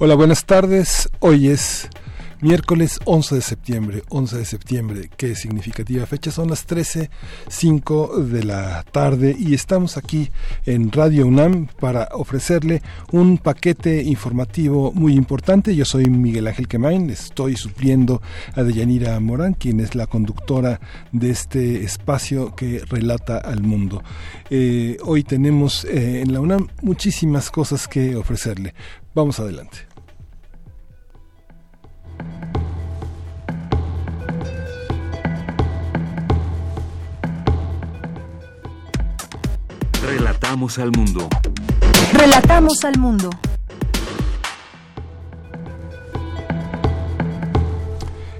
[0.00, 1.08] Hola, buenas tardes.
[1.18, 1.88] Hoy es
[2.40, 4.02] miércoles 11 de septiembre.
[4.10, 6.30] 11 de septiembre, qué significativa fecha.
[6.30, 10.30] Son las 13.05 de la tarde y estamos aquí
[10.66, 12.80] en Radio UNAM para ofrecerle
[13.10, 15.74] un paquete informativo muy importante.
[15.74, 18.22] Yo soy Miguel Ángel Quemain, estoy supliendo
[18.54, 24.04] a Deyanira Morán, quien es la conductora de este espacio que relata al mundo.
[24.48, 28.74] Eh, hoy tenemos eh, en la UNAM muchísimas cosas que ofrecerle.
[29.18, 29.78] Vamos adelante.
[40.00, 41.28] Relatamos al mundo.
[42.12, 43.30] Relatamos al mundo.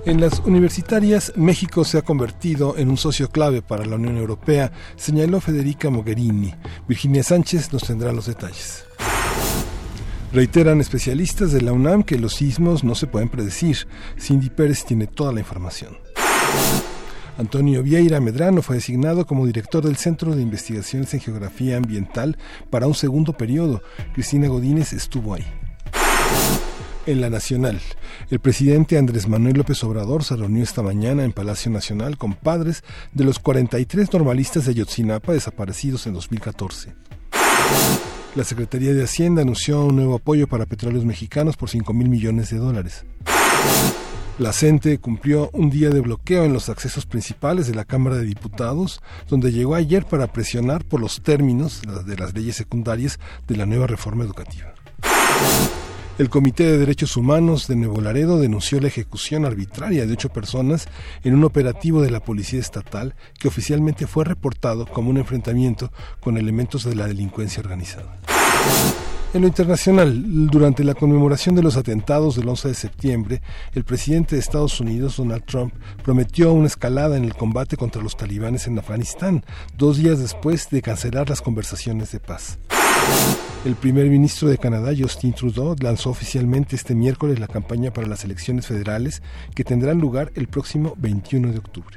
[0.05, 4.71] En las universitarias, México se ha convertido en un socio clave para la Unión Europea,
[4.95, 6.55] señaló Federica Mogherini.
[6.87, 8.88] Virginia Sánchez nos tendrá los detalles.
[10.33, 13.89] Reiteran especialistas de la UNAM que los sismos no se pueden predecir.
[14.19, 15.97] Cindy Pérez tiene toda la información.
[17.39, 22.37] Antonio Vieira Medrano fue designado como director del Centro de Investigaciones en Geografía Ambiental
[22.69, 23.81] para un segundo periodo.
[24.13, 25.47] Cristina Godínez estuvo ahí.
[27.07, 27.81] En la Nacional,
[28.29, 32.85] el presidente Andrés Manuel López Obrador se reunió esta mañana en Palacio Nacional con padres
[33.15, 36.93] de los 43 normalistas de Yotzinapa desaparecidos en 2014.
[38.39, 42.51] La Secretaría de Hacienda anunció un nuevo apoyo para petróleos mexicanos por 5 mil millones
[42.51, 43.05] de dólares.
[44.39, 48.25] La CENTE cumplió un día de bloqueo en los accesos principales de la Cámara de
[48.25, 53.19] Diputados, donde llegó ayer para presionar por los términos de las leyes secundarias
[53.49, 54.73] de la nueva reforma educativa.
[56.19, 60.89] El Comité de Derechos Humanos de Nuevo Laredo denunció la ejecución arbitraria de ocho personas
[61.23, 66.37] en un operativo de la Policía Estatal que oficialmente fue reportado como un enfrentamiento con
[66.37, 68.19] elementos de la delincuencia organizada.
[69.33, 73.43] En lo internacional, durante la conmemoración de los atentados del 11 de septiembre,
[73.75, 78.17] el presidente de Estados Unidos, Donald Trump, prometió una escalada en el combate contra los
[78.17, 79.45] talibanes en Afganistán,
[79.77, 82.59] dos días después de cancelar las conversaciones de paz.
[83.65, 88.25] El primer ministro de Canadá, Justin Trudeau, lanzó oficialmente este miércoles la campaña para las
[88.25, 89.21] elecciones federales
[89.55, 91.97] que tendrán lugar el próximo 21 de octubre.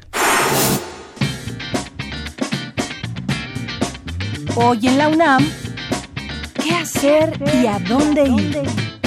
[4.56, 5.48] Hoy en la UNAM,
[6.62, 9.01] ¿Qué hacer y a dónde ir?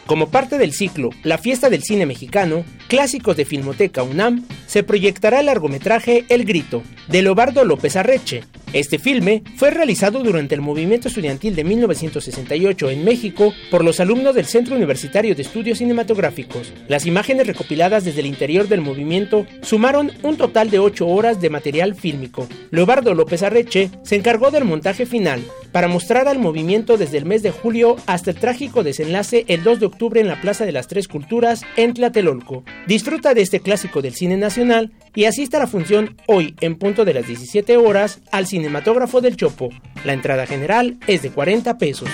[0.05, 5.39] Como parte del ciclo La Fiesta del Cine Mexicano, Clásicos de Filmoteca UNAM, se proyectará
[5.39, 8.43] el largometraje El Grito, de Lobardo López Arreche,
[8.73, 14.35] Este filme fue realizado durante el movimiento estudiantil de 1968 en México por los alumnos
[14.35, 16.71] del Centro Universitario de Estudios Cinematográficos.
[16.87, 21.49] Las imágenes recopiladas desde el interior del movimiento sumaron un total de 8 horas de
[21.49, 22.47] material fílmico.
[22.69, 25.41] Leobardo López Arreche se encargó del montaje final
[25.75, 29.81] para mostrar al movimiento desde el mes de julio hasta el trágico desenlace el 2
[29.81, 32.63] de octubre en la Plaza de las Tres Culturas en Tlatelolco.
[32.87, 37.03] Disfruta de este clásico del cine nacional y asista a la función hoy en punto
[37.03, 39.67] de las 17 horas al Cinematógrafo del Chopo.
[40.05, 42.09] La entrada general es de 40 pesos.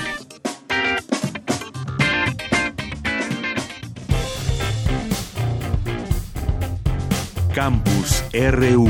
[7.53, 8.89] Campus RU.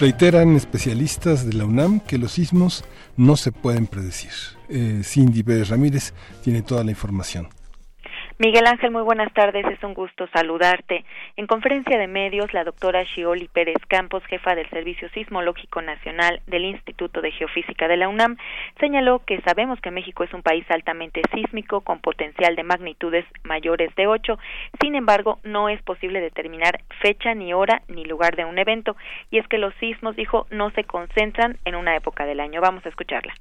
[0.00, 2.84] Reiteran especialistas de la UNAM que los sismos
[3.18, 4.30] no se pueden predecir.
[4.70, 7.50] Eh, Cindy Pérez Ramírez tiene toda la información.
[8.40, 11.04] Miguel Ángel, muy buenas tardes, es un gusto saludarte.
[11.36, 16.64] En conferencia de medios, la doctora Shioli Pérez Campos, jefa del Servicio Sismológico Nacional del
[16.64, 18.38] Instituto de Geofísica de la UNAM,
[18.78, 23.94] señaló que sabemos que México es un país altamente sísmico con potencial de magnitudes mayores
[23.94, 24.38] de 8,
[24.80, 28.96] sin embargo, no es posible determinar fecha ni hora ni lugar de un evento,
[29.30, 32.62] y es que los sismos, dijo, no se concentran en una época del año.
[32.62, 33.34] Vamos a escucharla.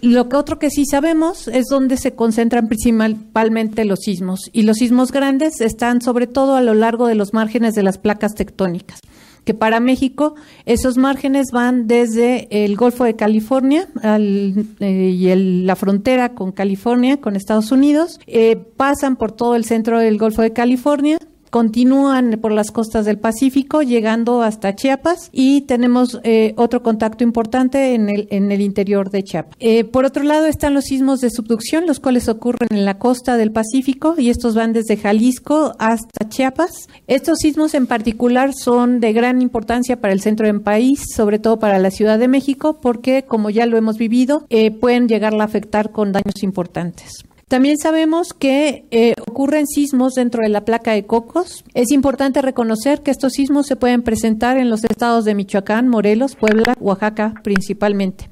[0.00, 4.78] Lo que otro que sí sabemos es dónde se concentran principalmente los sismos y los
[4.78, 9.00] sismos grandes están sobre todo a lo largo de los márgenes de las placas tectónicas
[9.44, 10.34] que para México
[10.66, 17.36] esos márgenes van desde el Golfo de California eh, y la frontera con California, con
[17.36, 21.18] Estados Unidos, eh, pasan por todo el centro del Golfo de California,
[21.52, 27.92] continúan por las costas del Pacífico, llegando hasta Chiapas y tenemos eh, otro contacto importante
[27.92, 29.54] en el, en el interior de Chiapas.
[29.60, 33.36] Eh, por otro lado están los sismos de subducción, los cuales ocurren en la costa
[33.36, 36.88] del Pacífico y estos van desde Jalisco hasta Chiapas.
[37.06, 41.58] Estos sismos en particular son de gran importancia para el centro del país, sobre todo
[41.58, 45.44] para la Ciudad de México, porque como ya lo hemos vivido, eh, pueden llegar a
[45.44, 47.26] afectar con daños importantes.
[47.52, 51.66] También sabemos que eh, ocurren sismos dentro de la placa de Cocos.
[51.74, 56.34] Es importante reconocer que estos sismos se pueden presentar en los estados de Michoacán, Morelos,
[56.34, 58.30] Puebla, Oaxaca principalmente.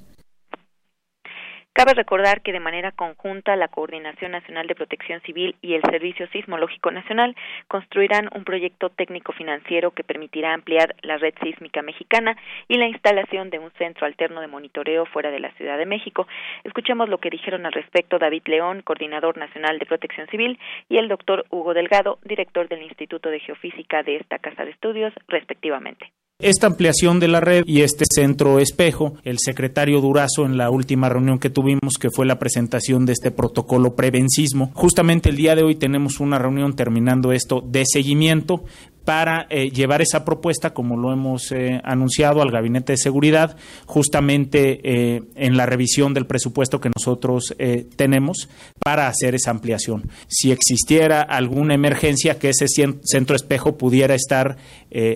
[1.73, 6.27] Cabe recordar que de manera conjunta la Coordinación Nacional de Protección Civil y el Servicio
[6.29, 7.37] Sismológico Nacional
[7.69, 12.37] construirán un proyecto técnico financiero que permitirá ampliar la red sísmica mexicana
[12.67, 16.27] y la instalación de un centro alterno de monitoreo fuera de la Ciudad de México.
[16.65, 20.59] Escuchemos lo que dijeron al respecto David León, coordinador nacional de Protección Civil,
[20.89, 25.15] y el doctor Hugo Delgado, director del Instituto de Geofísica de esta Casa de Estudios,
[25.29, 26.11] respectivamente.
[26.43, 31.11] Esta ampliación de la red y este centro espejo, el secretario Durazo en la última
[31.11, 35.65] reunión que tuvimos, que fue la presentación de este protocolo prevencismo, justamente el día de
[35.65, 38.65] hoy tenemos una reunión terminando esto de seguimiento
[39.05, 43.57] para eh, llevar esa propuesta, como lo hemos eh, anunciado, al Gabinete de Seguridad,
[43.87, 47.55] justamente eh, en la revisión del presupuesto que nosotros
[47.97, 48.49] tenemos
[48.79, 50.11] para hacer esa ampliación.
[50.29, 54.57] Si existiera alguna emergencia, que ese centro espejo pudiera estar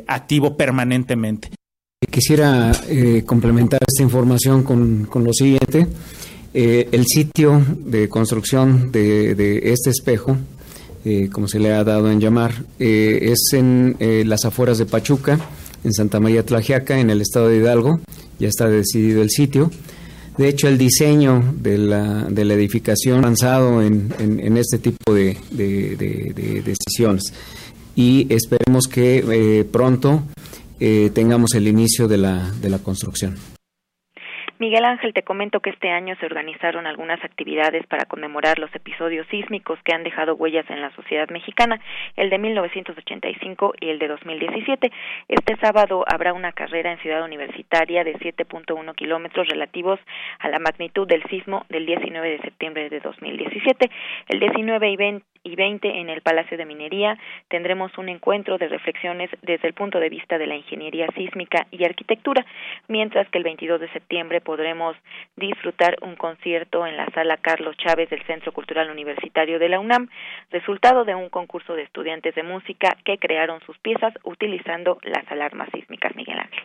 [0.06, 1.50] activo permanentemente.
[2.10, 2.72] Quisiera
[3.26, 5.86] complementar esta información con, con lo siguiente.
[6.52, 10.36] el sitio de construcción de este espejo
[11.04, 14.86] eh, como se le ha dado en llamar, eh, es en eh, las afueras de
[14.86, 15.38] Pachuca,
[15.84, 18.00] en Santa María Tlajiaca, en el estado de Hidalgo.
[18.38, 19.70] Ya está decidido el sitio.
[20.38, 25.36] De hecho, el diseño de la, de la edificación avanzado en, en, este tipo de,
[25.52, 27.32] de, decisiones.
[27.94, 30.24] Y esperemos que pronto
[31.12, 33.36] tengamos el inicio de la, de la construcción.
[34.60, 39.26] Miguel Ángel, te comento que este año se organizaron algunas actividades para conmemorar los episodios
[39.26, 41.80] sísmicos que han dejado huellas en la sociedad mexicana,
[42.16, 44.92] el de 1985 y el de 2017.
[45.26, 49.98] Este sábado habrá una carrera en Ciudad Universitaria de 7.1 kilómetros relativos
[50.38, 53.90] a la magnitud del sismo del 19 de septiembre de 2017.
[54.28, 58.68] El 19 y 20 y 20 en el Palacio de Minería tendremos un encuentro de
[58.68, 62.44] reflexiones desde el punto de vista de la ingeniería sísmica y arquitectura,
[62.88, 64.96] mientras que el 22 de septiembre podremos
[65.36, 70.08] disfrutar un concierto en la sala Carlos Chávez del Centro Cultural Universitario de la UNAM,
[70.50, 75.68] resultado de un concurso de estudiantes de música que crearon sus piezas utilizando las alarmas
[75.72, 76.64] sísmicas, Miguel Ángel.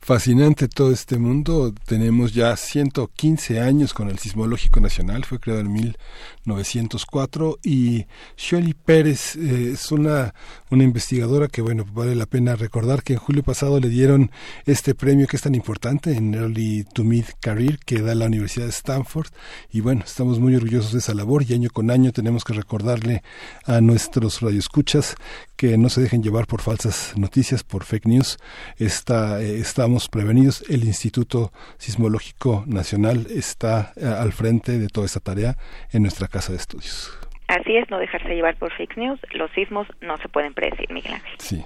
[0.00, 1.72] Fascinante todo este mundo.
[1.86, 8.06] Tenemos ya 115 años con el Sismológico Nacional, fue creado en 1904 Y
[8.36, 10.34] Shirley Pérez eh, es una,
[10.70, 14.30] una investigadora que, bueno, vale la pena recordar que en julio pasado le dieron
[14.66, 18.66] este premio que es tan importante en Early to Mid Career que da la Universidad
[18.66, 19.28] de Stanford
[19.70, 23.22] y bueno, estamos muy orgullosos de esa labor y año con año tenemos que recordarle
[23.64, 25.14] a nuestros radioescuchas
[25.56, 28.38] que no se dejen llevar por falsas noticias, por fake news.
[28.78, 30.64] Está, eh, estamos prevenidos.
[30.68, 35.56] El Instituto Sismológico Nacional está eh, al frente de toda esta tarea
[35.90, 37.12] en nuestra casa de estudios.
[37.52, 39.20] Así es, no dejarse llevar por fake news.
[39.32, 41.34] Los sismos no se pueden predecir, Miguel Ángel.
[41.38, 41.62] Sí.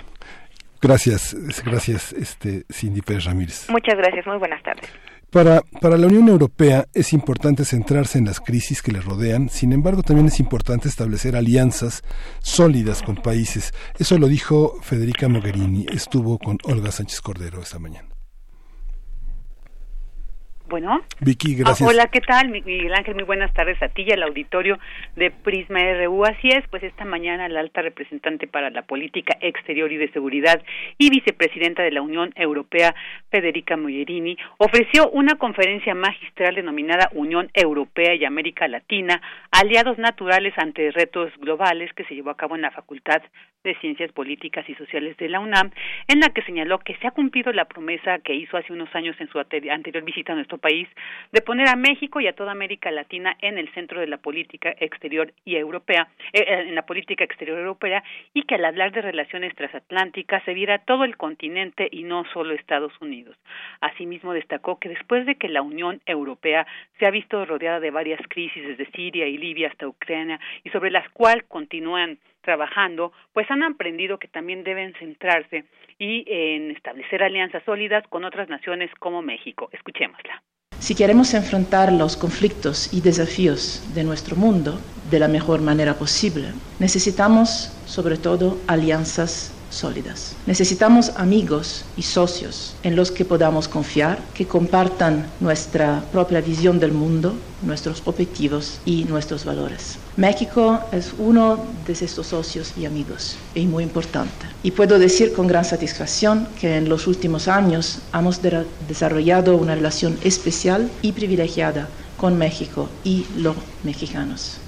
[0.82, 3.66] Gracias, gracias, este Cindy Pérez Ramírez.
[3.70, 4.90] Muchas gracias, muy buenas tardes.
[5.30, 9.72] Para, para la Unión Europea es importante centrarse en las crisis que le rodean, sin
[9.72, 12.02] embargo también es importante establecer alianzas
[12.40, 13.72] sólidas con países.
[13.98, 18.15] Eso lo dijo Federica Mogherini, estuvo con Olga Sánchez Cordero esta mañana.
[20.68, 21.00] Bueno.
[21.20, 21.88] Vicky, gracias.
[21.88, 22.48] Ah, hola, ¿qué tal?
[22.48, 24.78] Miguel Ángel, muy buenas tardes a ti y al auditorio
[25.14, 26.24] de Prisma RU.
[26.24, 30.60] Así es, pues esta mañana la alta representante para la política exterior y de seguridad
[30.98, 32.94] y vicepresidenta de la Unión Europea,
[33.30, 40.90] Federica Mogherini, ofreció una conferencia magistral denominada Unión Europea y América Latina, aliados naturales ante
[40.90, 43.22] retos globales que se llevó a cabo en la Facultad
[43.66, 45.70] de Ciencias Políticas y Sociales de la UNAM,
[46.08, 49.16] en la que señaló que se ha cumplido la promesa que hizo hace unos años
[49.20, 50.88] en su anterior visita a nuestro país
[51.32, 54.74] de poner a México y a toda América Latina en el centro de la política
[54.78, 59.02] exterior y europea, eh, eh, en la política exterior europea, y que al hablar de
[59.02, 63.36] relaciones transatlánticas se viera todo el continente y no solo Estados Unidos.
[63.80, 66.66] Asimismo destacó que después de que la Unión Europea
[66.98, 70.90] se ha visto rodeada de varias crisis desde Siria y Libia hasta Ucrania y sobre
[70.90, 75.64] las cuales continúan trabajando, pues han aprendido que también deben centrarse
[75.98, 79.68] y en establecer alianzas sólidas con otras naciones como México.
[79.72, 80.42] Escuchémosla.
[80.78, 84.78] Si queremos enfrentar los conflictos y desafíos de nuestro mundo
[85.10, 86.48] de la mejor manera posible,
[86.78, 90.34] necesitamos sobre todo alianzas sólidas.
[90.46, 96.92] Necesitamos amigos y socios en los que podamos confiar, que compartan nuestra propia visión del
[96.92, 99.98] mundo, nuestros objetivos y nuestros valores.
[100.16, 104.46] México es uno de estos socios y amigos y muy importante.
[104.62, 108.40] Y puedo decir con gran satisfacción que en los últimos años hemos
[108.88, 114.58] desarrollado una relación especial y privilegiada con México y los mexicanos.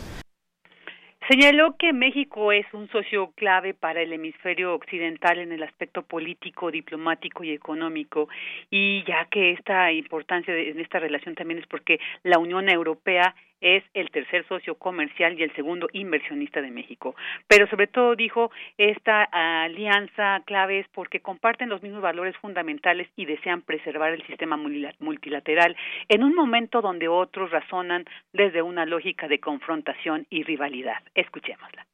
[1.28, 6.70] Señaló que México es un socio clave para el hemisferio occidental en el aspecto político,
[6.70, 8.30] diplomático y económico,
[8.70, 13.82] y ya que esta importancia en esta relación también es porque la Unión Europea es
[13.94, 17.14] el tercer socio comercial y el segundo inversionista de México.
[17.46, 23.24] Pero sobre todo dijo, esta alianza clave es porque comparten los mismos valores fundamentales y
[23.26, 25.76] desean preservar el sistema multilateral
[26.08, 31.02] en un momento donde otros razonan desde una lógica de confrontación y rivalidad.
[31.14, 31.86] Escuchémosla.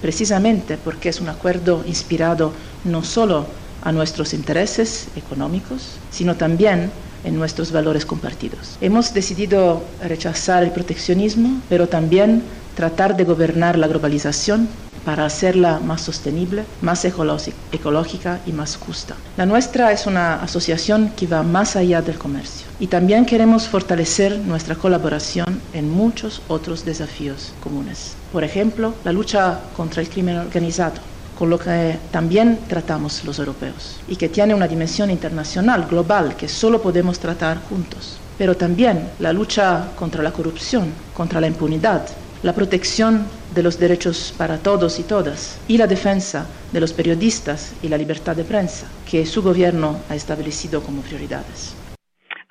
[0.00, 2.52] Precisamente porque es un acuerdo inspirado
[2.84, 3.46] no solo
[3.84, 6.90] a nuestros intereses económicos, sino también
[7.24, 8.76] en nuestros valores compartidos.
[8.80, 12.42] Hemos decidido rechazar el proteccionismo, pero también
[12.76, 14.68] tratar de gobernar la globalización
[15.04, 19.16] para hacerla más sostenible, más ecológica y más justa.
[19.36, 24.38] La nuestra es una asociación que va más allá del comercio y también queremos fortalecer
[24.38, 28.14] nuestra colaboración en muchos otros desafíos comunes.
[28.30, 31.00] Por ejemplo, la lucha contra el crimen organizado,
[31.34, 36.48] con lo que también tratamos los europeos y que tiene una dimensión internacional, global, que
[36.48, 38.20] solo podemos tratar juntos.
[38.38, 42.06] Pero también la lucha contra la corrupción, contra la impunidad,
[42.42, 47.72] la protección de los derechos para todos y todas y la defensa de los periodistas
[47.82, 51.81] y la libertad de prensa, que su gobierno ha establecido como prioridades.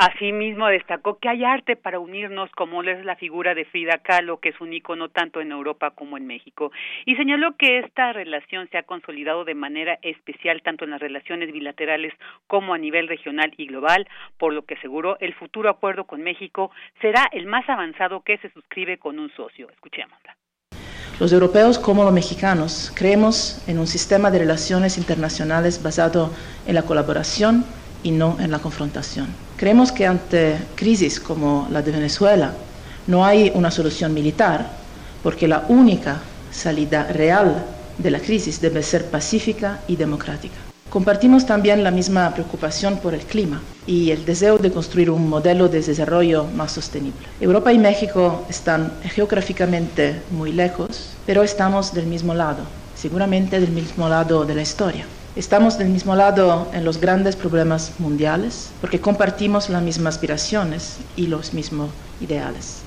[0.01, 4.49] Asimismo, destacó que hay arte para unirnos, como es la figura de Frida Kahlo, que
[4.49, 6.71] es un icono tanto en Europa como en México,
[7.05, 11.53] y señaló que esta relación se ha consolidado de manera especial tanto en las relaciones
[11.53, 12.15] bilaterales
[12.47, 16.71] como a nivel regional y global, por lo que aseguró el futuro acuerdo con México
[16.99, 19.69] será el más avanzado que se suscribe con un socio.
[19.69, 20.35] Escuchémosla.
[21.19, 26.31] Los europeos como los mexicanos creemos en un sistema de relaciones internacionales basado
[26.65, 27.63] en la colaboración
[28.01, 29.50] y no en la confrontación.
[29.61, 32.51] Creemos que ante crisis como la de Venezuela
[33.05, 34.71] no hay una solución militar,
[35.21, 36.19] porque la única
[36.51, 37.63] salida real
[37.95, 40.55] de la crisis debe ser pacífica y democrática.
[40.89, 45.69] Compartimos también la misma preocupación por el clima y el deseo de construir un modelo
[45.69, 47.21] de desarrollo más sostenible.
[47.39, 52.63] Europa y México están geográficamente muy lejos, pero estamos del mismo lado,
[52.95, 55.05] seguramente del mismo lado de la historia.
[55.33, 61.27] Estamos del mismo lado en los grandes problemas mundiales porque compartimos las mismas aspiraciones y
[61.27, 62.85] los mismos ideales.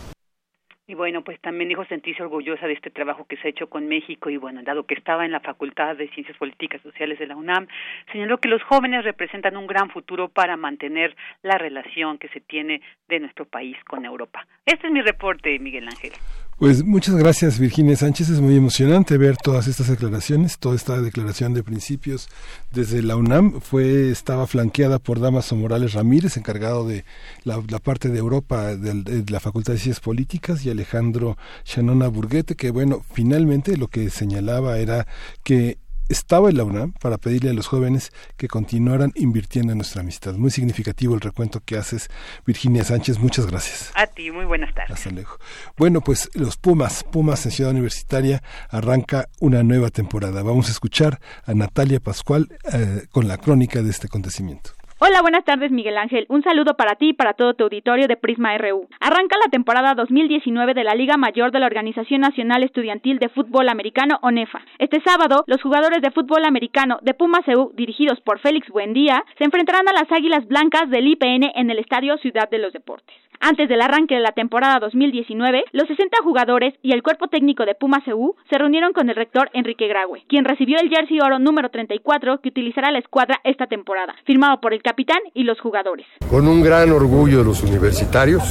[0.86, 3.88] Y bueno, pues también dijo sentirse orgullosa de este trabajo que se ha hecho con
[3.88, 7.34] México y bueno, dado que estaba en la Facultad de Ciencias Políticas Sociales de la
[7.34, 7.66] UNAM,
[8.12, 12.82] señaló que los jóvenes representan un gran futuro para mantener la relación que se tiene
[13.08, 14.46] de nuestro país con Europa.
[14.66, 16.12] Este es mi reporte, Miguel Ángel.
[16.56, 21.52] Pues muchas gracias Virginia Sánchez, es muy emocionante ver todas estas declaraciones, toda esta declaración
[21.52, 22.28] de principios
[22.70, 23.60] desde la UNAM.
[23.60, 27.04] Fue estaba flanqueada por Damaso Morales Ramírez, encargado de
[27.42, 32.54] la, parte de Europa de, de, la Facultad de Ciencias Políticas y Alejandro Shanona Burguete,
[32.54, 35.08] que bueno, finalmente lo que señalaba era
[35.42, 40.02] que estaba en la UNAM para pedirle a los jóvenes que continuaran invirtiendo en nuestra
[40.02, 40.34] amistad.
[40.34, 42.10] Muy significativo el recuento que haces,
[42.46, 43.18] Virginia Sánchez.
[43.18, 43.90] Muchas gracias.
[43.94, 44.96] A ti, muy buenas tardes.
[44.96, 45.38] Hasta luego.
[45.76, 50.42] Bueno, pues los Pumas, Pumas en Ciudad Universitaria, arranca una nueva temporada.
[50.42, 54.70] Vamos a escuchar a Natalia Pascual eh, con la crónica de este acontecimiento.
[55.00, 56.24] Hola, buenas tardes Miguel Ángel.
[56.28, 58.88] Un saludo para ti y para todo tu auditorio de Prisma RU.
[59.00, 63.68] Arranca la temporada 2019 de la Liga Mayor de la Organización Nacional Estudiantil de Fútbol
[63.68, 64.62] Americano, ONEFA.
[64.78, 69.44] Este sábado, los jugadores de fútbol americano de Pumas EU, dirigidos por Félix Buendía, se
[69.44, 73.14] enfrentarán a las Águilas Blancas del IPN en el Estadio Ciudad de los Deportes.
[73.40, 77.74] Antes del arranque de la temporada 2019, los 60 jugadores y el cuerpo técnico de
[77.74, 81.68] Pumas EU se reunieron con el rector Enrique Graue, quien recibió el jersey oro número
[81.68, 84.93] 34 que utilizará la escuadra esta temporada, firmado por el capitán
[85.34, 86.06] y los jugadores.
[86.30, 88.42] Con un gran orgullo de los universitarios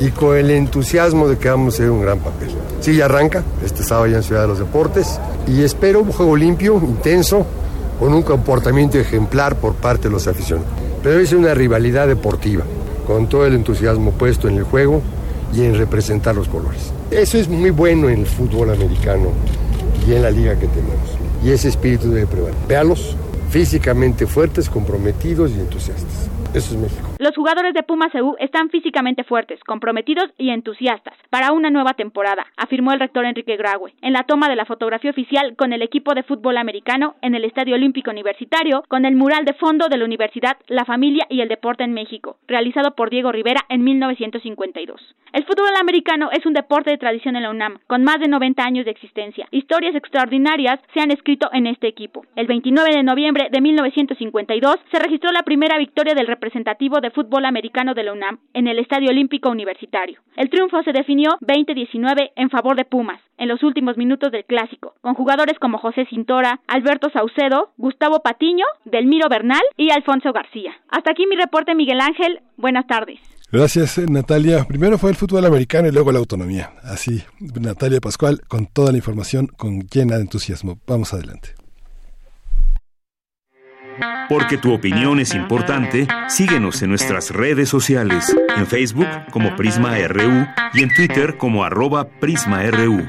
[0.00, 2.50] y con el entusiasmo de que vamos a hacer un gran papel.
[2.80, 6.36] Sí, ya arranca este sábado ya en Ciudad de los Deportes y espero un juego
[6.36, 7.46] limpio, intenso,
[7.98, 10.70] con un comportamiento ejemplar por parte de los aficionados.
[11.02, 12.64] Pero es una rivalidad deportiva
[13.06, 15.02] con todo el entusiasmo puesto en el juego
[15.52, 16.92] y en representar los colores.
[17.10, 19.32] Eso es muy bueno en el fútbol americano
[20.06, 21.18] y en la liga que tenemos.
[21.44, 22.68] Y ese espíritu debe prevalecer.
[22.68, 23.16] Véalos,
[23.50, 26.28] físicamente fuertes, comprometidos y entusiastas.
[26.54, 27.09] Eso es México.
[27.20, 32.46] Los jugadores de Pumas EU están físicamente fuertes, comprometidos y entusiastas para una nueva temporada,
[32.56, 36.14] afirmó el rector Enrique Graue en la toma de la fotografía oficial con el equipo
[36.14, 40.06] de fútbol americano en el Estadio Olímpico Universitario con el mural de fondo de la
[40.06, 45.14] Universidad La Familia y el Deporte en México, realizado por Diego Rivera en 1952.
[45.34, 48.64] El fútbol americano es un deporte de tradición en la UNAM, con más de 90
[48.64, 49.46] años de existencia.
[49.50, 52.24] Historias extraordinarias se han escrito en este equipo.
[52.34, 57.44] El 29 de noviembre de 1952 se registró la primera victoria del representativo de fútbol
[57.44, 60.20] americano de la UNAM en el Estadio Olímpico Universitario.
[60.36, 64.94] El triunfo se definió 20-19 en favor de Pumas en los últimos minutos del clásico,
[65.00, 70.72] con jugadores como José Cintora, Alberto Saucedo, Gustavo Patiño, Delmiro Bernal y Alfonso García.
[70.88, 72.40] Hasta aquí mi reporte, Miguel Ángel.
[72.56, 73.18] Buenas tardes.
[73.52, 74.64] Gracias, Natalia.
[74.64, 76.70] Primero fue el fútbol americano y luego la autonomía.
[76.84, 80.78] Así, Natalia Pascual, con toda la información, con llena de entusiasmo.
[80.86, 81.59] Vamos adelante.
[84.28, 90.46] Porque tu opinión es importante, síguenos en nuestras redes sociales, en Facebook como Prisma RU
[90.74, 93.08] y en Twitter como arroba PrismaRU.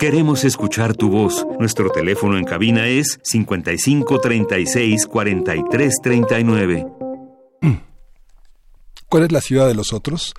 [0.00, 1.46] Queremos escuchar tu voz.
[1.58, 6.86] Nuestro teléfono en cabina es 55 36 43 39.
[9.10, 10.32] ¿Cuál es la ciudad de los otros?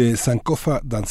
[0.00, 0.14] Eh,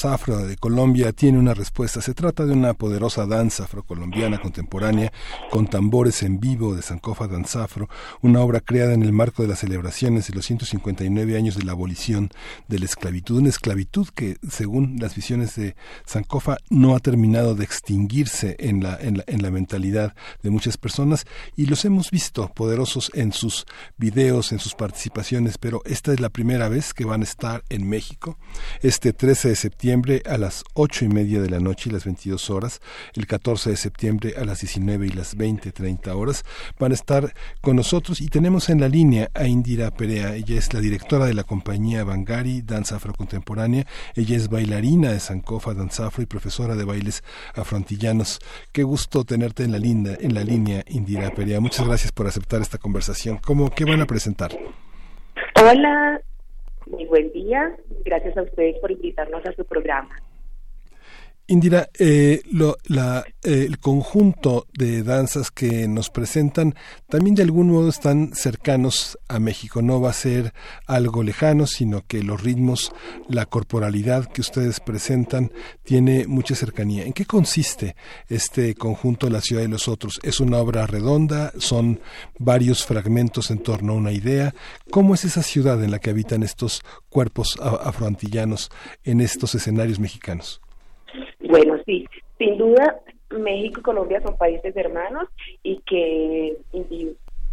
[0.04, 2.00] Afro de Colombia tiene una respuesta.
[2.00, 5.12] Se trata de una poderosa danza afrocolombiana contemporánea
[5.52, 7.90] con tambores en vivo de Sankofa Danza Afro,
[8.22, 11.74] una obra creada en el marco de las celebraciones de los 159 años de la
[11.74, 12.30] abolición
[12.70, 13.40] de la esclavitud.
[13.40, 18.96] Una esclavitud que, según las visiones de Sankofa, no ha terminado de extinguirse en la,
[19.02, 21.26] en la, en la mentalidad de muchas personas
[21.58, 23.66] y los hemos visto poderosos en sus
[23.98, 27.90] videos, en sus participaciones, pero esta es la primera vez que van a estar en
[27.90, 28.38] México
[28.82, 32.50] este 13 de septiembre a las 8 y media de la noche y las 22
[32.50, 32.82] horas,
[33.16, 36.44] el 14 de septiembre a las 19 y las 20, 30 horas,
[36.80, 40.74] van a estar con nosotros y tenemos en la línea a Indira Perea, ella es
[40.74, 43.86] la directora de la compañía Bangari Danza Afrocontemporánea,
[44.16, 47.24] ella es bailarina de Sankofa Danza Afro y profesora de bailes
[47.56, 48.40] afrontillanos.
[48.72, 51.60] Qué gusto tenerte en la, linda, en la línea, Indira Perea.
[51.60, 53.38] Muchas gracias por aceptar esta conversación.
[53.38, 54.58] ¿Cómo, ¿Qué van a presentar?
[55.62, 56.22] Hola,
[56.90, 57.76] muy buen día.
[58.04, 60.16] Gracias a ustedes por invitarnos a su programa.
[61.50, 62.42] Indira, eh,
[62.88, 66.76] la, eh, el conjunto de danzas que nos presentan
[67.08, 69.82] también de algún modo están cercanos a México.
[69.82, 70.54] No va a ser
[70.88, 72.92] algo lejano, sino que los ritmos,
[73.30, 77.06] la corporalidad que ustedes presentan tiene mucha cercanía.
[77.06, 77.96] ¿En qué consiste
[78.28, 80.20] este conjunto de la ciudad y los otros?
[80.24, 81.54] ¿Es una obra redonda?
[81.60, 82.02] ¿Son
[82.38, 84.54] varios fragmentos en torno a una idea?
[84.92, 88.70] ¿Cómo es esa ciudad en la que habitan estos cuerpos afroantillanos
[89.06, 90.60] en estos escenarios mexicanos?
[91.50, 92.06] Bueno, sí,
[92.38, 95.28] sin duda México y Colombia son países hermanos
[95.64, 96.58] y que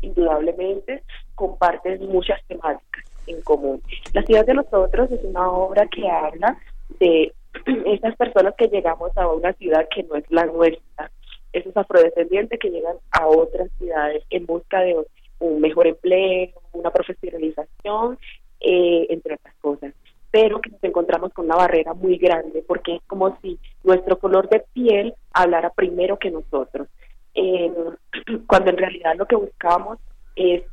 [0.02, 1.02] indudablemente
[1.34, 3.04] comparten muchas temáticas.
[3.26, 3.80] en común.
[4.12, 6.58] La ciudad de los otros es una obra que habla
[7.00, 7.32] de
[7.86, 11.10] esas personas que llegamos a una ciudad que no es la nuestra,
[11.54, 14.94] esos afrodescendientes que llegan a otras ciudades en busca de
[15.38, 18.18] un mejor empleo, una profesionalización,
[18.60, 19.94] eh, entre otras cosas
[20.34, 24.48] pero que nos encontramos con una barrera muy grande porque es como si nuestro color
[24.48, 26.88] de piel hablara primero que nosotros,
[27.36, 27.72] eh,
[28.48, 30.00] cuando en realidad lo que buscamos
[30.34, 30.64] es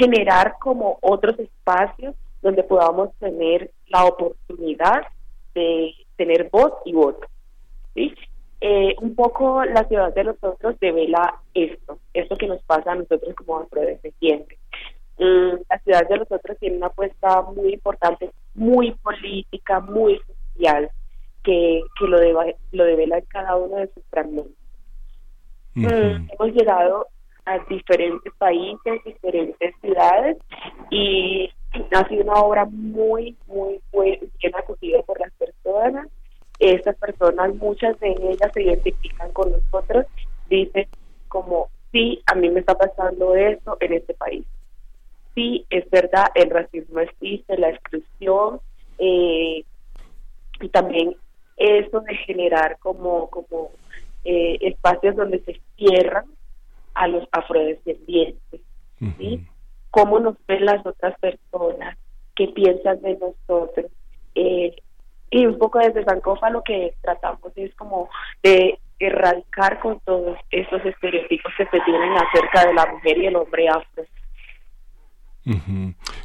[0.00, 5.02] generar como otros espacios donde podamos tener la oportunidad
[5.54, 7.28] de tener voz y voto.
[7.94, 8.12] ¿sí?
[8.60, 13.36] Eh, un poco la ciudad de nosotros devela esto, esto que nos pasa a nosotros
[13.36, 14.58] como afrodescendientes.
[15.18, 20.20] Mm, la ciudad de nosotros tiene una apuesta muy importante, muy política, muy
[20.54, 20.90] social,
[21.42, 24.52] que, que lo, deba, lo devela en cada uno de sus fragmentos.
[25.74, 27.08] Mm, hemos llegado
[27.46, 30.36] a diferentes países, diferentes ciudades
[30.90, 31.50] y
[31.92, 36.06] ha sido una obra muy, muy, muy bien acogida por las personas.
[36.60, 40.06] Estas personas, muchas de ellas se identifican con nosotros,
[40.48, 40.86] dicen
[41.28, 44.44] como, sí, a mí me está pasando esto en este país
[45.38, 48.60] sí, es verdad, el racismo existe, la exclusión,
[48.98, 49.64] eh,
[50.60, 51.14] y también
[51.56, 53.70] eso de generar como, como
[54.24, 56.24] eh, espacios donde se cierran
[56.94, 58.60] a los afrodescendientes,
[59.16, 59.46] ¿sí?
[59.90, 61.96] Cómo nos ven las otras personas,
[62.34, 63.86] qué piensan de nosotros.
[64.34, 64.74] Eh,
[65.30, 68.08] y un poco desde Sancofa lo que tratamos es como
[68.42, 73.36] de erradicar con todos esos estereotipos que se tienen acerca de la mujer y el
[73.36, 74.04] hombre afro.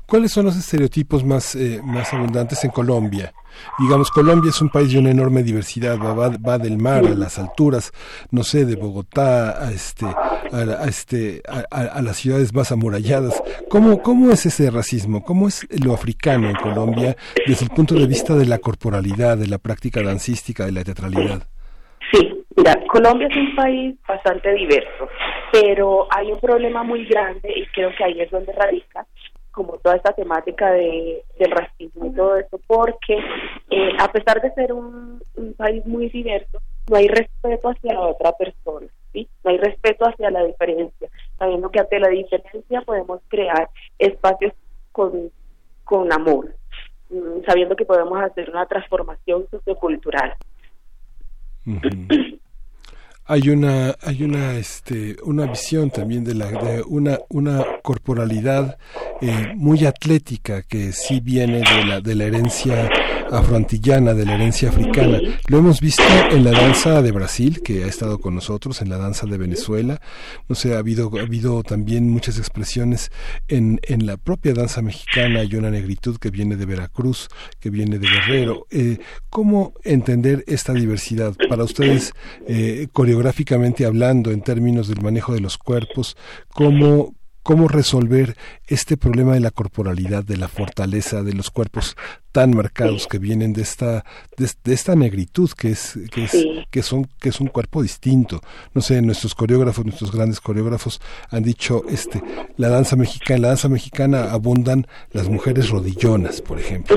[0.05, 3.33] ¿Cuáles son los estereotipos más, eh, más abundantes en Colombia?
[3.79, 7.39] Digamos, Colombia es un país de una enorme diversidad, va, va, del mar a las
[7.39, 7.91] alturas,
[8.31, 13.41] no sé, de Bogotá a, este, a, este, a, las ciudades más amuralladas.
[13.69, 15.23] ¿Cómo, ¿Cómo es ese racismo?
[15.23, 19.47] ¿Cómo es lo africano en Colombia desde el punto de vista de la corporalidad, de
[19.47, 21.47] la práctica dancística, de la teatralidad?
[22.12, 25.09] Sí, mira, Colombia es un país bastante diverso,
[25.51, 29.05] pero hay un problema muy grande y creo que ahí es donde radica
[29.54, 33.13] como toda esta temática de, del racismo y todo eso, porque
[33.70, 35.22] eh, a pesar de ser un,
[35.56, 39.28] país muy diverso, no hay respeto hacia la otra persona, ¿sí?
[39.44, 44.54] No hay respeto hacia la diferencia, sabiendo que ante la diferencia podemos crear espacios
[44.92, 45.32] con,
[45.84, 46.56] con amor,
[47.10, 50.34] mm, sabiendo que podemos hacer una transformación sociocultural.
[53.26, 58.78] hay una hay una este una visión también de la de una una corporalidad
[59.23, 62.89] eh, muy atlética que sí viene de la de la herencia
[63.31, 65.19] afroantillana, de la herencia africana.
[65.47, 68.97] Lo hemos visto en la danza de Brasil, que ha estado con nosotros, en la
[68.97, 69.99] danza de Venezuela.
[70.47, 73.12] No sé, ha habido, ha habido también muchas expresiones
[73.47, 75.39] en, en la propia danza mexicana.
[75.39, 78.67] Hay una negritud que viene de Veracruz, que viene de Guerrero.
[78.69, 81.36] Eh, ¿Cómo entender esta diversidad?
[81.49, 82.13] Para ustedes,
[82.47, 86.15] eh, coreográficamente hablando, en términos del manejo de los cuerpos,
[86.49, 88.36] ¿cómo, cómo resolver
[88.67, 91.95] este problema de la corporalidad, de la fortaleza, de los cuerpos
[92.32, 94.03] tan marcados que vienen de esta
[94.38, 98.39] de, esta negritud que es que es que son que es un cuerpo distinto.
[98.73, 102.23] No sé, nuestros coreógrafos, nuestros grandes coreógrafos han dicho este
[102.58, 106.95] la danza mexicana, en la danza mexicana abundan las mujeres rodillonas, por ejemplo.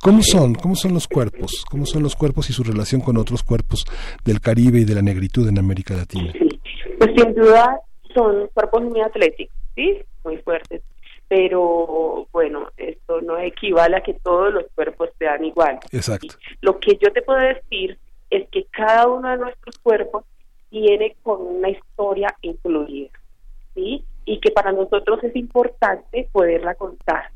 [0.00, 0.54] ¿Cómo son?
[0.54, 1.64] ¿Cómo son los cuerpos?
[1.68, 3.84] ¿Cómo son los cuerpos y su relación con otros cuerpos
[4.24, 6.32] del Caribe y de la negritud en América Latina?
[6.98, 7.80] Pues sin duda
[8.14, 10.82] son cuerpos muy atléticos sí, muy fuertes.
[11.28, 15.80] Pero bueno, esto no equivale a que todos los cuerpos sean iguales.
[15.92, 16.34] Exacto.
[16.60, 17.98] Lo que yo te puedo decir
[18.30, 20.24] es que cada uno de nuestros cuerpos
[20.70, 23.10] tiene con una historia incluida,
[23.74, 24.04] ¿sí?
[24.24, 27.30] Y que para nosotros es importante poderla contar,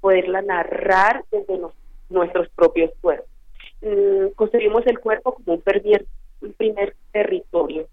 [0.00, 1.60] poderla narrar desde
[2.08, 3.28] nuestros propios cuerpos.
[3.80, 6.06] Mm, concebimos el cuerpo como un primer,
[6.40, 7.88] un primer territorio,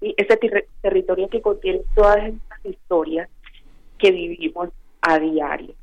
[0.00, 0.38] ese
[0.82, 3.28] territorio que contiene todas estas historias
[4.10, 4.70] vivimos
[5.02, 5.74] a diario.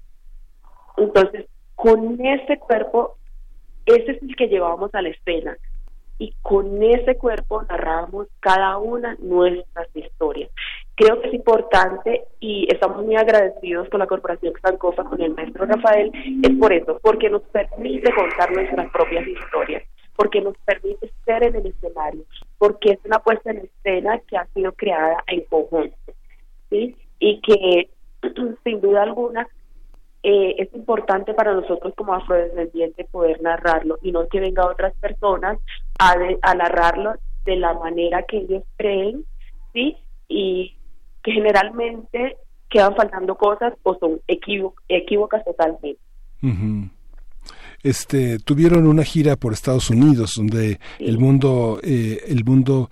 [0.98, 3.18] Entonces, con ese cuerpo,
[3.86, 5.58] ese es el que llevamos a la escena
[6.20, 10.52] y con ese cuerpo narramos cada una nuestras historias.
[10.96, 15.66] Creo que es importante y estamos muy agradecidos con la Corporación Sancofa, con el maestro
[15.66, 16.12] Rafael,
[16.44, 19.84] es por eso, porque nos permite contar nuestras propias historias
[20.22, 22.24] porque nos permite ser en el escenario,
[22.60, 25.96] porque es una puesta en escena que ha sido creada en conjunto,
[26.70, 26.96] ¿sí?
[27.18, 27.90] Y que
[28.64, 29.48] sin duda alguna
[30.24, 35.58] eh, es importante para nosotros como afrodescendientes poder narrarlo y no que venga otras personas
[35.98, 39.26] a, a narrarlo de la manera que ellos creen,
[39.74, 39.98] ¿sí?
[40.28, 40.76] Y
[41.24, 42.38] que generalmente
[42.70, 46.00] quedan faltando cosas o son equívocas totalmente.
[47.84, 52.92] Este, tuvieron una gira por Estados Unidos donde el mundo eh, el mundo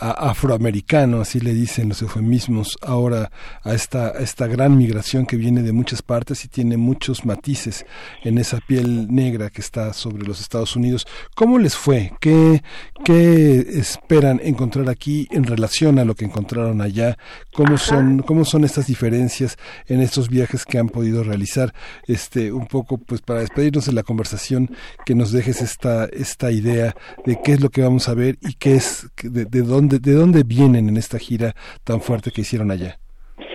[0.00, 3.30] afroamericano, así le dicen los eufemismos ahora
[3.62, 7.84] a esta, esta gran migración que viene de muchas partes y tiene muchos matices
[8.22, 11.06] en esa piel negra que está sobre los Estados Unidos.
[11.34, 12.12] ¿Cómo les fue?
[12.20, 12.62] ¿Qué,
[13.04, 17.18] qué esperan encontrar aquí en relación a lo que encontraron allá?
[17.52, 19.56] ¿Cómo son, cómo son estas diferencias
[19.86, 21.74] en estos viajes que han podido realizar?
[22.06, 24.70] Este, un poco, pues para despedirnos de la conversación,
[25.04, 26.94] que nos dejes esta, esta idea
[27.26, 30.12] de qué es lo que vamos a ver y qué es, de, de dónde de
[30.12, 32.98] dónde vienen en esta gira tan fuerte que hicieron allá?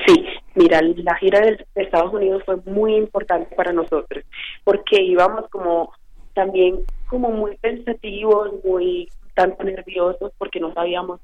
[0.07, 4.23] Sí, mira, la gira de, Estados Unidos fue muy importante para nosotros,
[4.63, 5.91] porque íbamos como
[6.33, 11.19] también como muy pensativos, muy tanto nerviosos, porque no sabíamos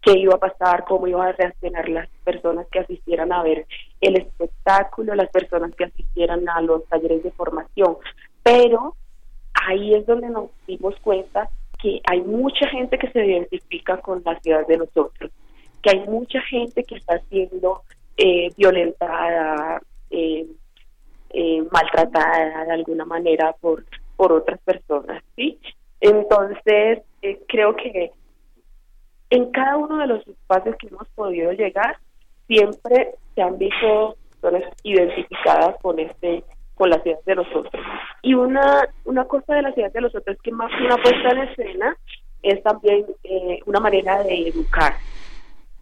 [0.00, 3.66] qué iba a pasar, cómo iban a reaccionar las personas que asistieran a ver
[4.00, 7.96] el espectáculo, las personas que asistieran a los talleres de formación.
[8.42, 8.96] Pero
[9.54, 11.48] ahí es donde nos dimos cuenta
[11.84, 15.30] que hay mucha gente que se identifica con la ciudad de nosotros,
[15.82, 17.82] que hay mucha gente que está siendo
[18.16, 20.46] eh, violentada, eh,
[21.28, 23.84] eh, maltratada de alguna manera por,
[24.16, 25.58] por otras personas, ¿sí?
[26.00, 27.02] Entonces,
[27.48, 28.12] creo que
[29.28, 31.98] en cada uno de los espacios que hemos podido llegar,
[32.46, 37.82] siempre se han visto personas identificadas con este con la ciudad de los otros.
[38.22, 41.30] Y una, una cosa de la ciudad de los otros que más que una puesta
[41.30, 41.96] en escena
[42.42, 44.94] es también eh, una manera de educar.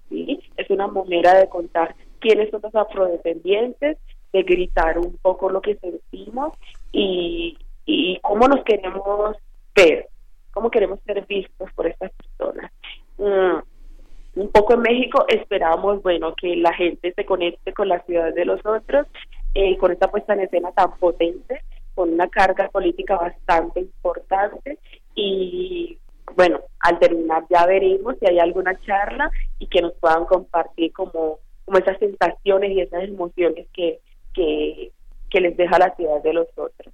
[0.09, 0.41] ¿sí?
[0.57, 3.99] Es una manera de contar quiénes son los afrodescendientes,
[4.33, 6.53] de gritar un poco lo que sentimos
[6.93, 9.37] y, y cómo nos queremos
[9.75, 10.09] ver,
[10.53, 12.71] cómo queremos ser vistos por estas personas.
[13.19, 18.33] Mm, un poco en México esperamos, bueno, que la gente se conecte con la ciudad
[18.33, 19.07] de los otros
[19.55, 21.63] eh, con esta puesta en escena tan potente,
[21.95, 24.79] con una carga política bastante importante
[25.15, 25.99] y
[26.35, 31.39] bueno, al terminar ya veremos si hay alguna charla y que nos puedan compartir como,
[31.65, 34.01] como esas sensaciones y esas emociones que,
[34.33, 34.93] que,
[35.29, 36.93] que les deja la ciudad de los otros.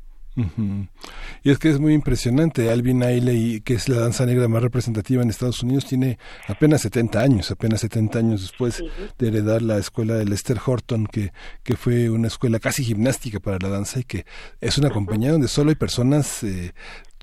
[1.48, 2.70] Y es que es muy impresionante.
[2.70, 7.18] Alvin Ailey, que es la danza negra más representativa en Estados Unidos, tiene apenas 70
[7.18, 8.84] años, apenas 70 años después
[9.16, 11.32] de heredar la escuela de Lester Horton, que,
[11.62, 14.26] que fue una escuela casi gimnástica para la danza y que
[14.60, 16.74] es una compañía donde solo hay personas, eh,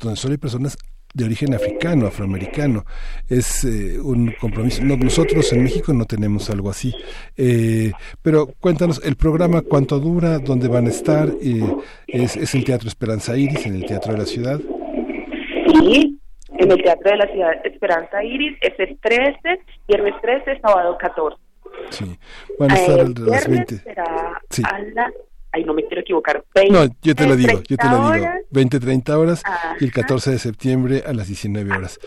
[0.02, 0.76] donde solo hay personas
[1.16, 2.84] de origen africano, afroamericano.
[3.30, 4.84] Es eh, un compromiso.
[4.84, 6.94] nosotros en México no tenemos algo así.
[7.38, 11.30] Eh, pero cuéntanos, el programa, cuánto dura, dónde van a estar.
[11.42, 11.64] Eh,
[12.08, 14.60] es, es el Teatro Esperanza Iris, en el Teatro de la Ciudad.
[14.60, 16.20] Sí,
[16.58, 19.36] en el Teatro de la Ciudad Esperanza Iris es el 13,
[19.88, 21.38] viernes 13, sábado 14.
[21.92, 22.18] Sí,
[22.60, 23.76] van a estar a las 20.
[24.50, 24.64] sí.
[24.66, 25.12] a las
[25.56, 26.44] ay, no me quiero equivocar.
[26.70, 28.28] no, yo te lo digo, yo te lo digo.
[28.52, 29.44] 20, 30 horas
[29.80, 32.00] y el 14 de septiembre a las 19 horas.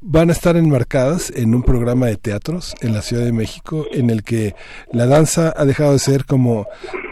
[0.00, 4.10] Van a estar enmarcadas en un programa de teatros en la Ciudad de México en
[4.10, 4.54] el que
[4.92, 6.66] la danza ha dejado de ser como,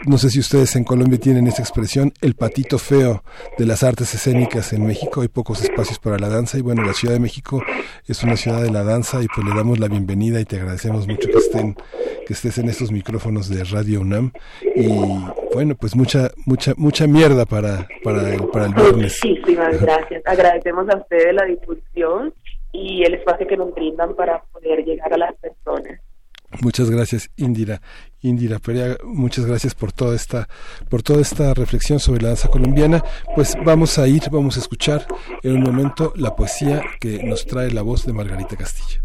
[0.05, 3.23] no sé si ustedes en Colombia tienen esa expresión, el patito feo
[3.57, 5.21] de las artes escénicas en México.
[5.21, 7.63] Hay pocos espacios para la danza y bueno, la Ciudad de México
[8.07, 11.07] es una ciudad de la danza y pues le damos la bienvenida y te agradecemos
[11.07, 11.75] mucho que estén
[12.25, 14.31] que estés en estos micrófonos de Radio UNAM
[14.75, 14.87] y
[15.53, 19.19] bueno, pues mucha mucha mucha mierda para para el, para el viernes.
[19.23, 20.21] Muchísimas gracias.
[20.25, 22.33] Agradecemos a ustedes la difusión
[22.71, 25.99] y el espacio que nos brindan para poder llegar a las personas.
[26.61, 27.79] Muchas gracias, Indira.
[28.21, 30.49] Indira Perea, muchas gracias por toda esta
[30.89, 33.03] por toda esta reflexión sobre la danza colombiana.
[33.35, 35.05] Pues vamos a ir, vamos a escuchar
[35.43, 39.01] en un momento la poesía que nos trae la voz de Margarita Castillo.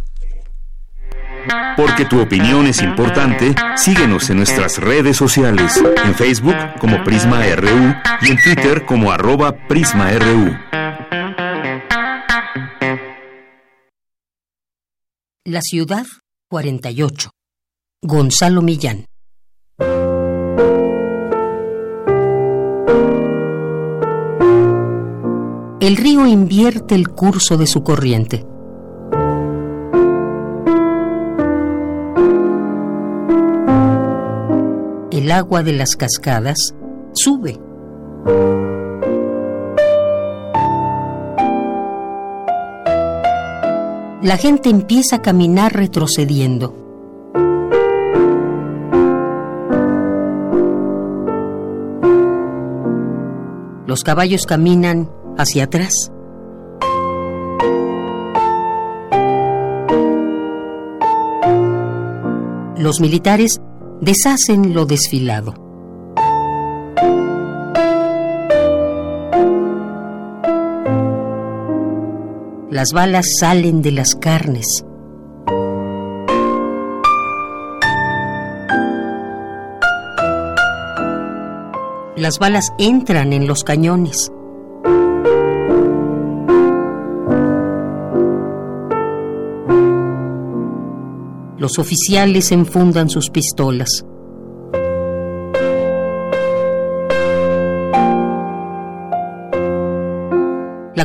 [1.76, 7.94] Porque tu opinión es importante, síguenos en nuestras redes sociales, en Facebook como Prisma RU
[8.22, 10.83] y en Twitter como arroba PrismaRU.
[15.46, 16.06] La ciudad
[16.48, 17.30] 48.
[18.02, 19.06] Gonzalo Millán.
[25.80, 28.46] El río invierte el curso de su corriente
[35.24, 36.74] el agua de las cascadas
[37.14, 37.58] sube.
[44.24, 46.74] La gente empieza a caminar retrocediendo.
[53.86, 56.10] Los caballos caminan hacia atrás.
[62.78, 63.60] Los militares
[64.00, 65.63] deshacen lo desfilado.
[72.74, 74.84] Las balas salen de las carnes.
[82.16, 84.32] Las balas entran en los cañones.
[91.58, 94.04] Los oficiales enfundan sus pistolas.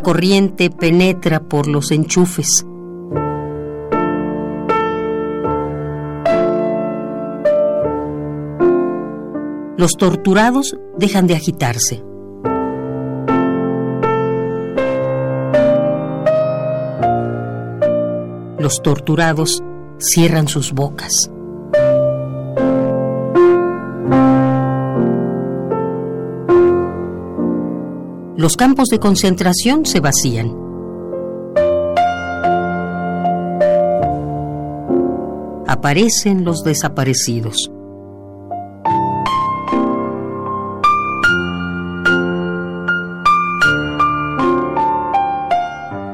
[0.10, 2.66] Corriente penetra por los enchufes.
[9.78, 12.04] Los torturados dejan de agitarse.
[18.58, 19.62] Los torturados
[20.00, 21.30] cierran sus bocas.
[28.40, 30.56] Los campos de concentración se vacían.
[35.68, 37.70] Aparecen los desaparecidos.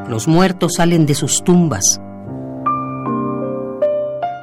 [0.10, 2.02] Los muertos salen de sus tumbas.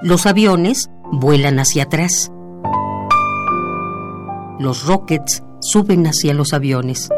[0.02, 2.30] Los aviones vuelan hacia atrás.
[4.60, 7.08] Los rockets suben hacia los aviones.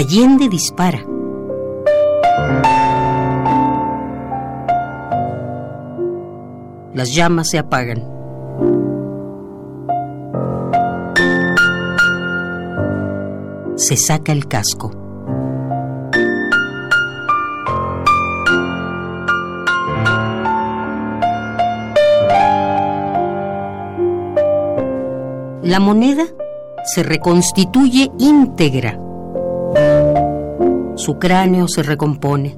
[0.00, 1.04] Allende dispara.
[6.94, 8.02] Las llamas se apagan.
[13.76, 14.90] Se saca el casco.
[25.62, 26.24] La moneda
[26.86, 29.09] se reconstituye íntegra.
[31.10, 32.56] Su cráneo se recompone.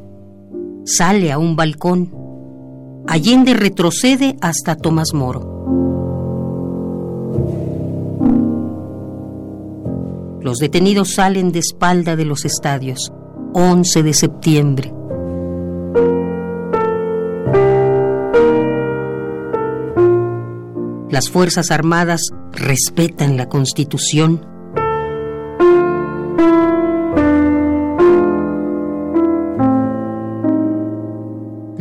[0.85, 2.15] Sale a un balcón.
[3.09, 5.41] Allende retrocede hasta Tomás Moro.
[10.43, 13.11] Los detenidos salen de espalda de los estadios.
[13.55, 14.93] 11 de septiembre.
[21.09, 22.21] Las Fuerzas Armadas
[22.53, 24.52] respetan la Constitución.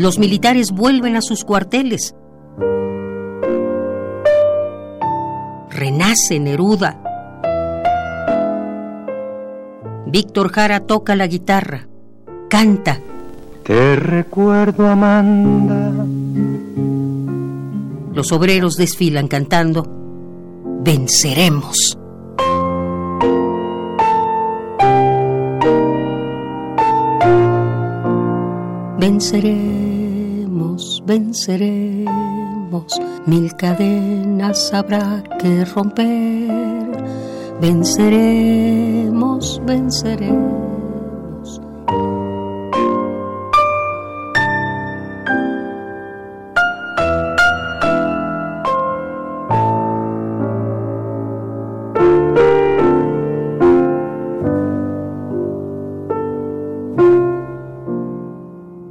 [0.02, 2.16] Los militares vuelven a sus cuarteles.
[5.70, 6.98] Renace Neruda.
[10.08, 11.88] Víctor Jara toca la guitarra,
[12.50, 13.00] canta.
[13.64, 15.92] Te recuerdo, Amanda.
[18.16, 19.86] Los obreros desfilan cantando,
[20.84, 21.96] venceremos.
[28.98, 29.91] Venceremos,
[31.06, 36.92] venceremos, mil cadenas habrá que romper.
[37.60, 40.52] Venceremos, venceremos.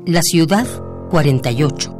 [0.07, 0.67] La ciudad
[1.11, 2.00] 48.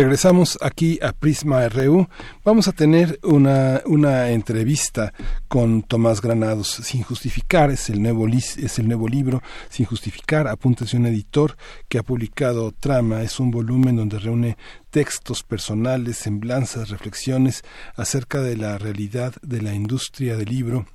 [0.00, 2.08] Regresamos aquí a Prisma RU.
[2.42, 5.12] Vamos a tener una, una entrevista
[5.46, 10.96] con Tomás Granados, Sin Justificar, es el, nuevo, es el nuevo libro, Sin Justificar, apúntese
[10.96, 11.58] un editor
[11.90, 14.56] que ha publicado Trama, es un volumen donde reúne
[14.88, 17.62] textos personales, semblanzas, reflexiones
[17.94, 20.86] acerca de la realidad de la industria del libro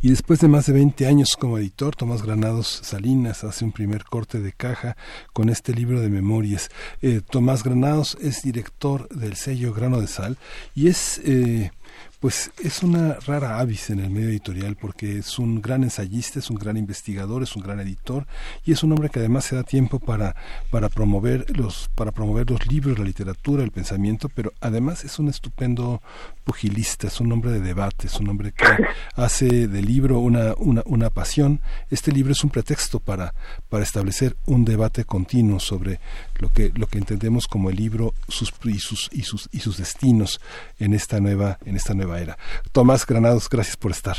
[0.00, 4.04] y después de más de 20 años como editor, Tomás Granados Salinas hace un primer
[4.04, 4.96] corte de caja
[5.32, 6.70] con este libro de memorias.
[7.02, 10.36] Eh, Tomás Granados es director del sello Grano de Sal
[10.74, 11.20] y es...
[11.24, 11.70] Eh,
[12.20, 16.50] pues es una rara avis en el medio editorial porque es un gran ensayista, es
[16.50, 18.26] un gran investigador, es un gran editor
[18.64, 20.34] y es un hombre que además se da tiempo para,
[20.70, 25.28] para promover los, para promover los libros, la literatura, el pensamiento, pero además es un
[25.28, 26.02] estupendo
[26.44, 28.64] pugilista, es un hombre de debate, es un hombre que
[29.14, 31.60] hace del libro una, una, una pasión.
[31.90, 33.34] Este libro es un pretexto para,
[33.68, 36.00] para establecer un debate continuo sobre
[36.38, 39.78] lo que, lo que entendemos como el libro sus, y, sus, y, sus, y sus
[39.78, 40.40] destinos
[40.78, 42.38] en esta nueva, en esta nueva era.
[42.72, 44.16] Tomás Granados, gracias por estar.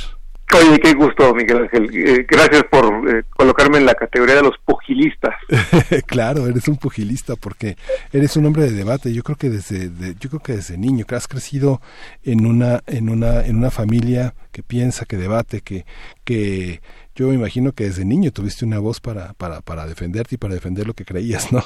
[0.56, 1.90] Oye, qué gusto, Miguel Ángel.
[1.94, 5.36] Eh, gracias por eh, colocarme en la categoría de los pugilistas.
[6.08, 7.76] claro, eres un pugilista porque
[8.14, 9.14] eres un hombre de debate.
[9.14, 11.82] Yo creo que desde, yo creo que desde niño, que has crecido
[12.24, 15.86] en una, en una, en una familia que piensa, que debate, que,
[16.24, 16.82] que
[17.14, 20.54] yo me imagino que desde niño tuviste una voz para, para, para defenderte y para
[20.54, 21.62] defender lo que creías, ¿no?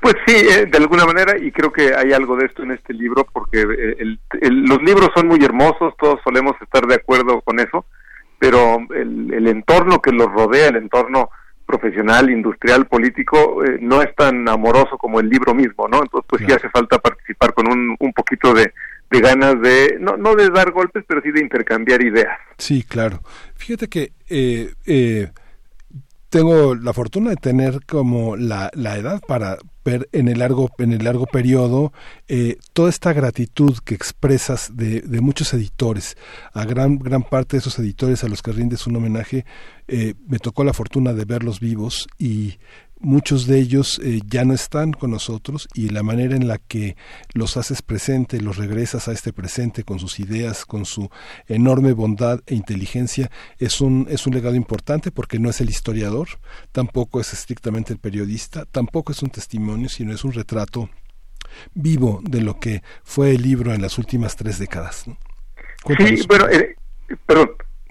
[0.00, 2.94] Pues sí, eh, de alguna manera, y creo que hay algo de esto en este
[2.94, 7.84] libro, porque el, los libros son muy hermosos, todos solemos estar de acuerdo con eso,
[8.38, 11.30] pero el, el entorno que los rodea, el entorno
[11.66, 16.02] profesional, industrial, político, eh, no es tan amoroso como el libro mismo, ¿no?
[16.02, 18.72] Entonces, pues sí hace falta participar con un, un poquito de,
[19.10, 22.38] de ganas de, no, no de dar golpes, pero sí de intercambiar ideas.
[22.58, 23.20] Sí, claro.
[23.54, 25.30] Fíjate que eh, eh,
[26.28, 31.04] tengo la fortuna de tener como la, la edad para en el largo en el
[31.04, 31.92] largo periodo
[32.28, 36.16] eh, toda esta gratitud que expresas de, de, muchos editores
[36.52, 39.44] a gran gran parte de esos editores a los que rindes un homenaje
[39.88, 42.58] eh, me tocó la fortuna de verlos vivos y
[43.00, 46.96] muchos de ellos eh, ya no están con nosotros y la manera en la que
[47.32, 51.10] los haces presente, los regresas a este presente con sus ideas, con su
[51.46, 56.28] enorme bondad e inteligencia, es un, es un legado importante porque no es el historiador,
[56.72, 60.90] tampoco es estrictamente el periodista, tampoco es un testimonio, sino es un retrato
[61.74, 65.04] vivo de lo que fue el libro en las últimas tres décadas.
[65.86, 66.76] Sí, bueno, eh,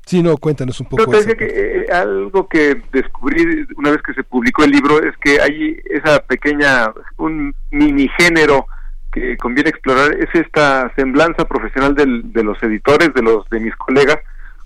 [0.05, 1.11] Sí, no, cuéntanos un poco.
[1.11, 5.77] que eh, algo que descubrí una vez que se publicó el libro es que hay
[5.85, 8.67] esa pequeña, un mini género
[9.11, 13.75] que conviene explorar, es esta semblanza profesional del, de los editores, de los de mis
[13.75, 14.17] colegas,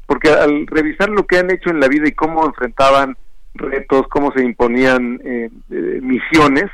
[0.06, 3.18] porque al revisar lo que han hecho en la vida y cómo enfrentaban
[3.54, 6.72] retos, cómo se imponían eh, eh, misiones,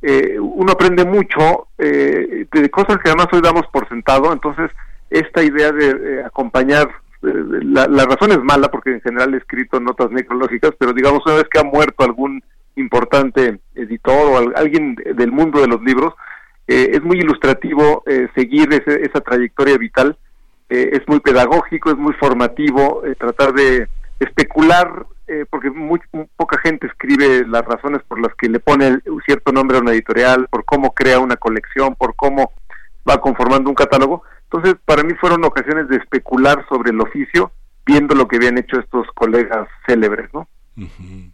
[0.00, 4.70] eh, uno aprende mucho eh, de cosas que además hoy damos por sentado, entonces
[5.10, 6.88] esta idea de eh, acompañar
[7.20, 11.36] la, la, razón es mala porque en general he escrito notas necrológicas, pero digamos una
[11.36, 12.42] vez que ha muerto algún
[12.76, 16.14] importante editor o alguien del mundo de los libros,
[16.68, 20.16] eh, es muy ilustrativo eh, seguir ese, esa trayectoria vital,
[20.70, 23.88] eh, es muy pedagógico, es muy formativo, eh, tratar de
[24.20, 26.00] especular, eh, porque muy,
[26.36, 29.92] poca gente escribe las razones por las que le pone un cierto nombre a una
[29.92, 32.52] editorial, por cómo crea una colección, por cómo
[33.08, 37.52] va conformando un catálogo, entonces, para mí fueron ocasiones de especular sobre el oficio,
[37.84, 40.48] viendo lo que habían hecho estos colegas célebres, ¿no?
[40.76, 41.32] Uh -huh.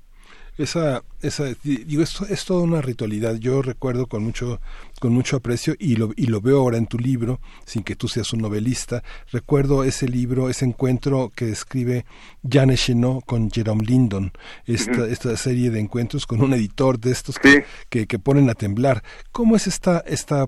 [0.56, 3.34] Esa, esa, digo, esto es toda una ritualidad.
[3.34, 4.60] Yo recuerdo con mucho,
[5.00, 8.06] con mucho aprecio y lo, y lo veo ahora en tu libro, sin que tú
[8.06, 9.02] seas un novelista.
[9.32, 12.04] Recuerdo ese libro, ese encuentro que describe
[12.48, 14.30] Janet Chenot con Jerome Lindon,
[14.64, 15.10] esta, uh -huh.
[15.10, 17.62] esta serie de encuentros con un editor de estos que, sí.
[17.90, 19.02] que, que ponen a temblar.
[19.32, 20.46] ¿Cómo es esta, esta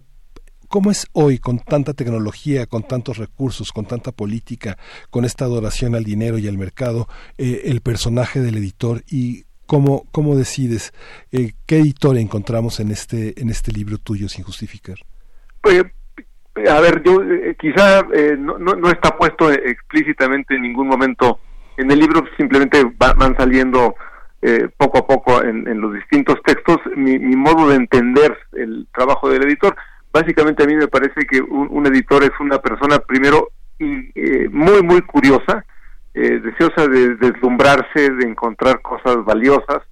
[0.69, 4.77] ¿Cómo es hoy con tanta tecnología, con tantos recursos, con tanta política,
[5.11, 7.07] con esta adoración al dinero y al mercado,
[7.39, 10.93] eh, el personaje del editor y cómo, cómo decides
[11.31, 14.97] eh, qué editor encontramos en este, en este libro tuyo sin justificar?
[15.61, 15.85] Pues,
[16.69, 18.03] a ver, yo eh, quizá
[18.39, 21.39] no, no, no, está puesto explícitamente en ningún momento
[21.77, 23.95] en el libro, simplemente van, saliendo
[24.77, 29.75] poco a poco en, los distintos textos mi modo de entender el trabajo del editor
[30.21, 35.03] básicamente a mí me parece que un, editor es una persona primero eh, muy muy
[35.03, 35.65] curiosa
[36.15, 39.83] eh, deseosa de deslumbrarse de encontrar cosas valiosas.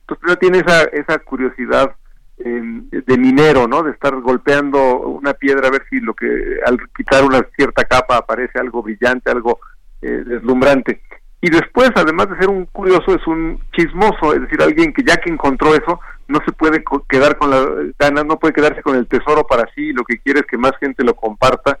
[0.00, 1.94] Entonces primero tiene esa esa curiosidad
[2.38, 6.26] de minero no de estar golpeando una piedra a ver si lo que
[6.66, 9.58] al quitar una cierta capa aparece algo brillante algo
[10.02, 11.00] eh, deslumbrante
[11.40, 15.16] y después además de ser un curioso es un chismoso es decir alguien que ya
[15.16, 17.64] que encontró eso no se puede quedar con la
[17.98, 20.72] ganas, no puede quedarse con el tesoro para sí, lo que quiere es que más
[20.80, 21.78] gente lo comparta,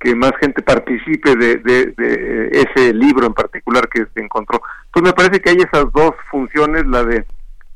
[0.00, 4.60] que más gente participe de, de, ese libro en particular que se encontró.
[4.86, 7.24] Entonces me parece que hay esas dos funciones, la de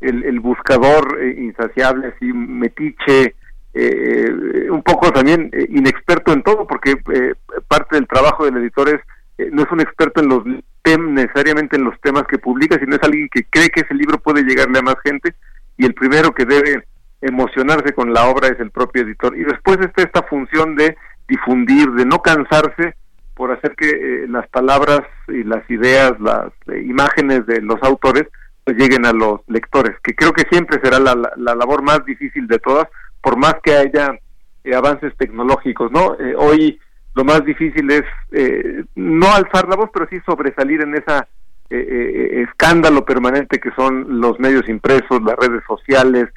[0.00, 3.34] el, buscador eh, insaciable, así metiche,
[3.74, 7.34] eh, un poco también eh, inexperto en todo, porque eh,
[7.68, 9.00] parte del trabajo del editor es,
[9.38, 10.42] eh, no es un experto en los
[10.82, 14.18] temas, necesariamente en los temas que publica, sino es alguien que cree que ese libro
[14.18, 15.34] puede llegarle a más gente,
[15.76, 16.84] y el primero que debe
[17.20, 19.36] emocionarse con la obra es el propio editor.
[19.36, 20.96] Y después está esta función de
[21.28, 22.94] difundir, de no cansarse
[23.34, 28.24] por hacer que eh, las palabras y las ideas, las eh, imágenes de los autores
[28.64, 32.48] pues lleguen a los lectores, que creo que siempre será la, la, labor más difícil
[32.48, 32.86] de todas,
[33.20, 34.18] por más que haya
[34.64, 36.16] eh, avances tecnológicos, ¿no?
[36.38, 36.80] hoy
[37.16, 38.04] lo más difícil es
[38.94, 41.26] no alzar la voz, pero sí sobresalir en esa
[41.68, 46.28] escándalo permanente que son los medios impresos, las redes sociales,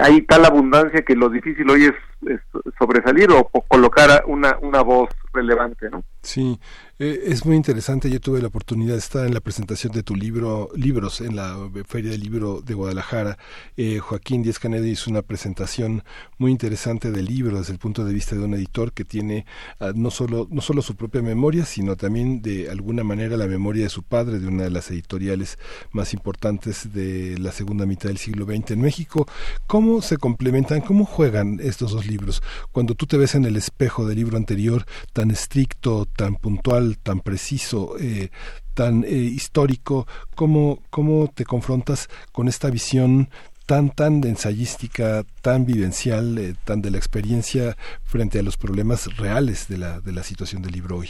[0.00, 2.40] hay tal abundancia que lo difícil hoy es,
[2.78, 6.04] sobresalir o, o colocar una, una voz relevante, ¿no?
[6.22, 6.58] Sí,
[6.98, 8.10] eh, es muy interesante.
[8.10, 11.56] Yo tuve la oportunidad de estar en la presentación de tu libro, libros, en la
[11.86, 13.38] Feria del Libro de Guadalajara.
[13.76, 16.02] Eh, Joaquín Díaz Canedo hizo una presentación
[16.38, 19.46] muy interesante del libro desde el punto de vista de un editor que tiene
[19.80, 23.84] ah, no solo no solo su propia memoria, sino también de alguna manera la memoria
[23.84, 25.58] de su padre, de una de las editoriales
[25.92, 29.26] más importantes de la segunda mitad del siglo XX en México.
[29.66, 30.80] ¿Cómo se complementan?
[30.80, 32.42] ¿Cómo juegan estos dos libros?
[32.72, 34.84] Cuando tú te ves en el espejo del libro anterior,
[35.18, 38.30] tan estricto, tan puntual tan preciso, eh,
[38.74, 40.06] tan eh, histórico,
[40.36, 43.28] ¿cómo, ¿cómo te confrontas con esta visión
[43.66, 49.66] tan tan ensayística, tan vivencial, eh, tan de la experiencia frente a los problemas reales
[49.66, 51.08] de la, de la situación del libro hoy?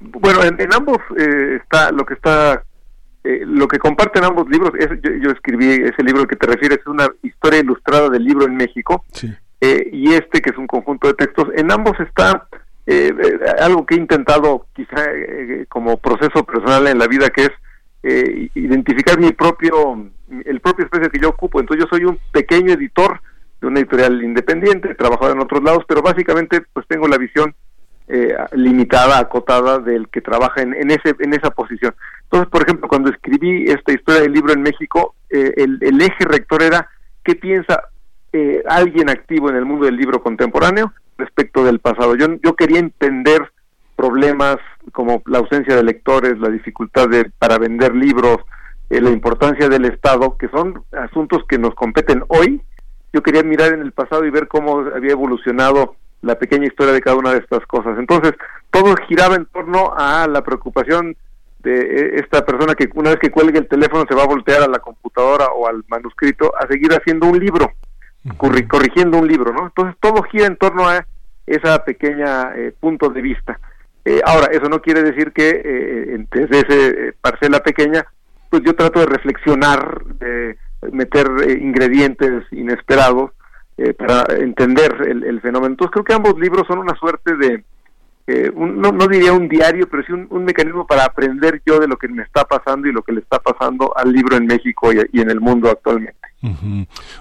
[0.00, 2.62] Bueno, en, ambos está lo que está
[3.24, 4.88] lo que comparten ambos libros es,
[5.22, 9.02] yo, escribí ese libro que te refieres es una historia ilustrada del libro en México
[9.60, 12.46] y este que es un conjunto de textos en ambos está
[12.86, 17.42] eh, eh, algo que he intentado quizá eh, como proceso personal en la vida que
[17.42, 17.50] es
[18.04, 20.08] eh, identificar mi propio
[20.44, 21.60] el propio espacio que yo ocupo.
[21.60, 23.20] Entonces yo soy un pequeño editor
[23.60, 27.54] de una editorial independiente trabajado en otros lados pero básicamente pues tengo la visión
[28.52, 31.92] limitada acotada del que trabaja en, en ese en esa posición.
[32.22, 36.62] Entonces por ejemplo cuando escribí esta historia del libro en México el, el eje rector
[36.62, 36.88] era
[37.24, 37.88] qué piensa
[38.68, 42.14] alguien activo en el mundo del libro contemporáneo respecto del pasado.
[42.16, 43.50] Yo, yo quería entender
[43.96, 44.56] problemas
[44.92, 48.38] como la ausencia de lectores, la dificultad de, para vender libros,
[48.90, 52.60] eh, la importancia del Estado, que son asuntos que nos competen hoy.
[53.12, 57.00] Yo quería mirar en el pasado y ver cómo había evolucionado la pequeña historia de
[57.00, 57.98] cada una de estas cosas.
[57.98, 58.32] Entonces,
[58.70, 61.16] todo giraba en torno a la preocupación
[61.60, 64.62] de eh, esta persona que una vez que cuelgue el teléfono se va a voltear
[64.62, 67.72] a la computadora o al manuscrito a seguir haciendo un libro
[68.36, 69.66] corrigiendo un libro, ¿no?
[69.66, 71.06] Entonces todo gira en torno a
[71.46, 73.58] esa pequeña eh, punto de vista.
[74.04, 78.04] Eh, ahora, eso no quiere decir que eh, desde esa parcela pequeña,
[78.50, 80.56] pues yo trato de reflexionar, de
[80.92, 81.26] meter
[81.60, 83.32] ingredientes inesperados
[83.98, 85.72] para entender el, fenómeno.
[85.72, 87.62] Entonces creo que ambos libros son una suerte de,
[88.28, 91.96] eh, no, no, diría un diario, pero sí un, mecanismo para aprender yo de lo
[91.96, 95.20] que me está pasando y lo que le está pasando al libro en México y,
[95.20, 96.25] en el mundo actualmente.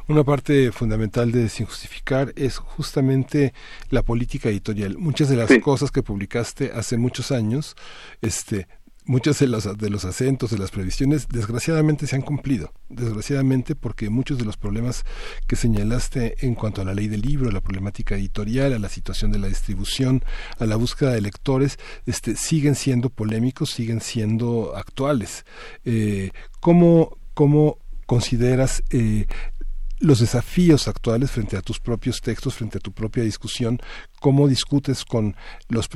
[0.08, 3.54] Una parte fundamental de Sin Justificar es justamente
[3.90, 4.98] la política editorial.
[4.98, 7.76] Muchas de las cosas que publicaste hace muchos años,
[8.22, 8.68] este,
[9.06, 12.74] muchos de los, de los acentos, de las previsiones, desgraciadamente se han cumplido.
[12.90, 15.06] Desgraciadamente porque muchos de los problemas
[15.48, 18.90] que señalaste en cuanto a la ley del libro, a la problemática editorial, a la
[18.90, 20.24] situación de la distribución,
[20.60, 25.46] a la búsqueda de lectores, este, siguen siendo polémicos, siguen siendo actuales.
[25.86, 29.28] Eh, ¿cómo, ¿Cómo consideras eh,
[30.00, 33.80] los desafíos actuales frente a tus propios textos, frente a tu propia discusión,
[34.20, 35.36] cómo discutes con
[35.70, 35.90] los,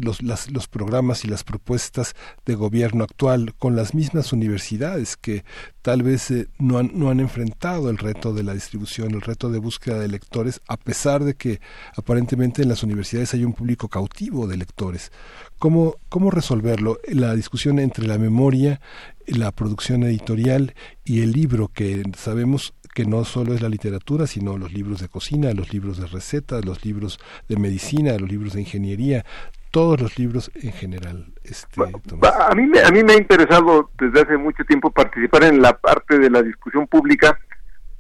[0.50, 5.44] los, programas y las propuestas de gobierno actual, con las mismas universidades que
[5.82, 10.00] tal vez eh, no han enfrentado el reto de la distribución, el reto de búsqueda
[10.00, 11.60] de lectores, a pesar de que
[11.96, 15.12] aparentemente en las universidades hay un público cautivo de lectores.
[15.60, 16.98] ¿Cómo, cómo resolverlo?
[17.08, 18.80] La discusión entre la memoria,
[19.28, 24.58] la producción editorial y el libro que sabemos que no solo es la literatura, sino
[24.58, 28.62] los libros de cocina, los libros de recetas, los libros de medicina, los libros de
[28.62, 29.26] ingeniería,
[29.72, 31.26] todos los libros en general.
[31.44, 35.62] Este, a mí me, a mí me ha interesado desde hace mucho tiempo participar en
[35.62, 37.38] la parte de la discusión pública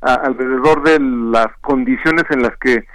[0.01, 2.85] alrededor de las condiciones en las que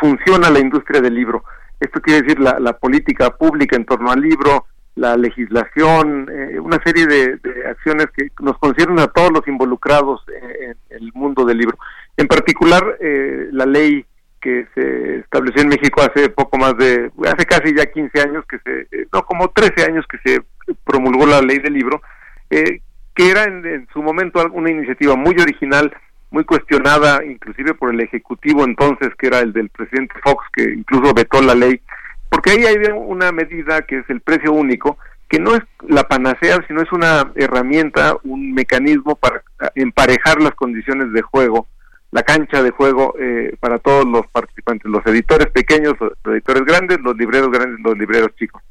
[0.00, 1.44] funciona la industria del libro.
[1.80, 7.06] Esto quiere decir la, política pública en torno al libro, la legislación, eh, una serie
[7.06, 10.22] de, acciones que nos conciernen a todos los involucrados
[10.60, 11.78] en, el mundo del libro.
[12.16, 14.06] En particular, eh, la ley
[14.40, 18.58] que se estableció en México hace poco más de, hace casi ya 15 años que
[18.60, 20.42] se, eh, no, como 13 años que se
[20.84, 22.00] promulgó la ley del libro,
[22.48, 25.92] que era en, en, su momento una iniciativa muy original,
[26.36, 31.14] muy cuestionada inclusive por el Ejecutivo entonces, que era el del presidente Fox, que incluso
[31.14, 31.80] vetó la ley
[32.28, 36.62] porque ahí hay una medida que es el precio único, que no es la panacea,
[36.66, 39.42] sino es una herramienta, un mecanismo para
[39.74, 41.66] emparejar las condiciones de juego,
[42.10, 47.00] la cancha de juego eh, para todos los participantes, los editores pequeños, los editores grandes,
[47.00, 48.62] los libreros grandes, los libreros chicos.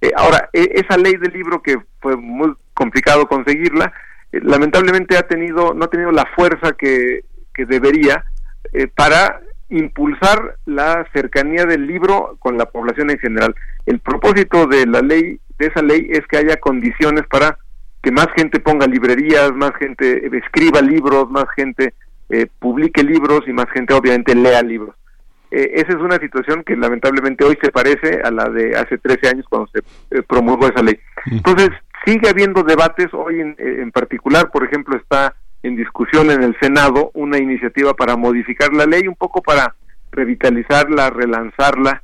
[0.00, 3.92] Eh, ahora, e, esa ley del libro que fue muy complicado conseguirla, eh,
[4.42, 7.24] lamentablemente ha tenido, no ha tenido la fuerza que,
[7.54, 8.24] que debería
[8.72, 13.54] eh, para impulsar la cercanía del libro con la población en general.
[13.86, 17.58] El propósito de la ley, de esa ley, es que haya condiciones para
[18.02, 21.94] que más gente ponga librerías, más gente escriba libros, más gente
[22.28, 24.94] eh, publique libros y más gente obviamente lea libros.
[25.50, 29.28] Eh, esa es una situación que lamentablemente hoy se parece a la de hace 13
[29.28, 29.78] años cuando se
[30.10, 30.98] eh, promulgó esa ley.
[31.30, 31.70] Entonces,
[32.04, 37.10] sigue habiendo debates, hoy en, en particular, por ejemplo, está en discusión en el Senado
[37.14, 39.74] una iniciativa para modificar la ley, un poco para
[40.12, 42.02] revitalizarla, relanzarla.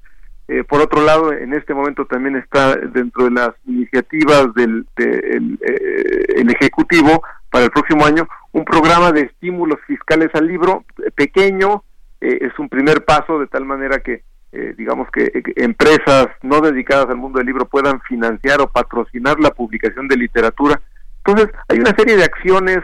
[0.49, 5.39] Eh, por otro lado, en este momento también está dentro de las iniciativas del de,
[5.61, 11.11] eh, el Ejecutivo para el próximo año un programa de estímulos fiscales al libro eh,
[11.15, 11.85] pequeño,
[12.21, 14.23] eh, es un primer paso de tal manera que
[14.53, 19.51] eh, digamos que empresas no dedicadas al mundo del libro puedan financiar o patrocinar la
[19.51, 20.81] publicación de literatura.
[21.25, 22.79] Entonces, hay una serie de acciones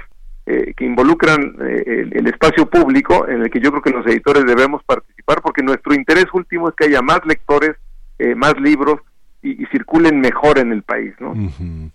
[0.49, 4.07] eh, que involucran eh, el, el, espacio público en el que yo creo que los
[4.07, 7.75] editores debemos participar porque nuestro interés último es que haya más lectores,
[8.21, 9.01] eh, más libros
[9.43, 11.33] y, circulen mejor en el país, ¿no?
[11.33, 11.91] Uh.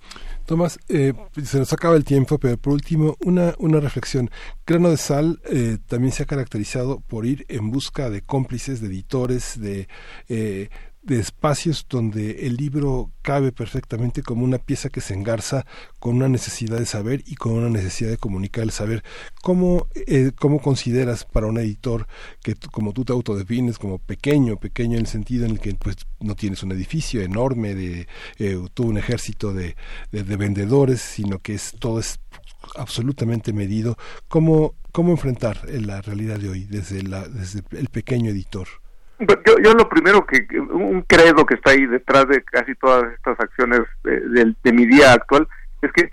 [0.46, 1.14] Tomás, eh,
[1.44, 4.30] se nos acaba el tiempo, pero por último, una, una reflexión.
[4.66, 8.88] Grano de Sal eh, también se ha caracterizado por ir en busca de cómplices, de
[8.88, 9.88] editores, de,
[10.30, 10.70] eh,
[11.04, 15.66] de espacios donde el libro cabe perfectamente como una pieza que se engarza
[16.00, 19.04] con una necesidad de saber y con una necesidad de comunicar el saber.
[19.42, 22.08] ¿Cómo, eh, cómo consideras para un editor
[22.44, 25.98] que como tú te autodefines como pequeño, pequeño en el sentido en el que pues
[26.20, 29.76] no tienes un edificio enorme de eh, un ejército de,
[30.12, 32.20] de, de vendedores, sino que es todo es
[32.76, 33.98] absolutamente medido.
[34.28, 38.68] ¿Cómo, cómo enfrentar la realidad de hoy desde, la, desde el pequeño editor?
[39.46, 43.40] Yo, yo lo primero que, un credo que está ahí detrás de casi todas estas
[43.40, 45.48] acciones de, de, mi día actual,
[45.82, 46.10] es que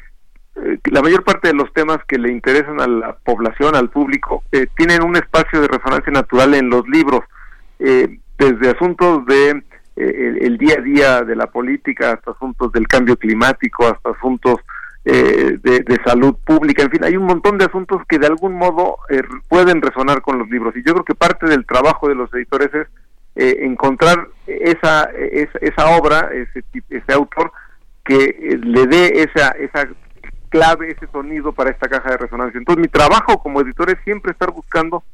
[0.57, 4.43] eh, la mayor parte de los temas que le interesan a la población, al público,
[4.53, 7.25] eh, tienen un espacio de resonancia natural en los libros,
[7.79, 9.63] eh, desde asuntos de
[10.01, 14.59] eh, el, día a día de la política hasta asuntos del cambio climático, hasta asuntos
[15.05, 18.99] eh, de, salud pública, en fin, hay un montón de asuntos que de algún modo
[19.09, 22.33] eh, pueden resonar con los libros y yo creo que parte del trabajo de los
[22.35, 22.87] editores es
[23.37, 27.53] eh, encontrar esa, esa, esa obra, ese, ese autor
[28.05, 29.89] que le dé esa, esa
[30.49, 32.59] clave, ese sonido para esta caja de resonancia.
[32.59, 35.05] Entonces mi trabajo como editor es siempre estar buscando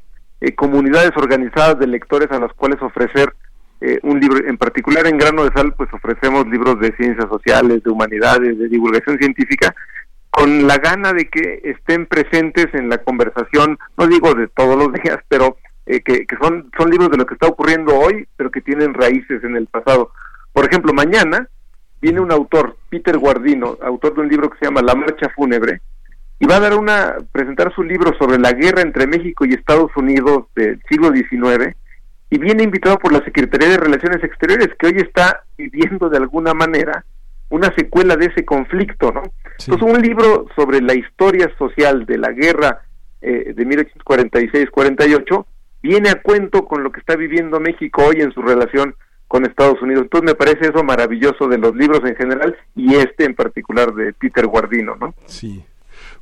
[0.40, 3.34] eh, comunidades organizadas de lectores a las cuales ofrecer
[3.86, 7.82] eh, un libro, en particular en Grano de Sal, pues ofrecemos libros de ciencias sociales,
[7.82, 9.74] de humanidades, de divulgación científica,
[10.30, 14.90] con la gana de que estén presentes en la conversación, no digo de todos los
[15.02, 18.50] días, pero eh, que, que, son, son libros de lo que está ocurriendo hoy, pero
[18.50, 20.12] que tienen raíces en el pasado.
[20.54, 21.46] Por ejemplo, mañana
[22.00, 25.82] viene un autor, Peter Guardino, autor de un libro que se llama La Marcha Fúnebre,
[26.40, 29.90] y va a dar una, presentar su libro sobre la guerra entre México y Estados
[29.94, 31.76] Unidos del siglo XIX,
[32.34, 36.52] y viene invitado por la Secretaría de Relaciones Exteriores, que hoy está viviendo de alguna
[36.52, 37.04] manera
[37.48, 39.22] una secuela de ese conflicto, ¿no?
[39.58, 39.70] Sí.
[39.70, 42.82] Entonces, un libro sobre la historia social de la guerra
[43.22, 45.46] eh, de 1846-48
[45.80, 48.96] viene a cuento con lo que está viviendo México hoy en su relación
[49.28, 50.02] con Estados Unidos.
[50.02, 54.12] Entonces, me parece eso maravilloso de los libros en general y este en particular de
[54.12, 55.14] Peter Guardino, ¿no?
[55.26, 55.64] Sí.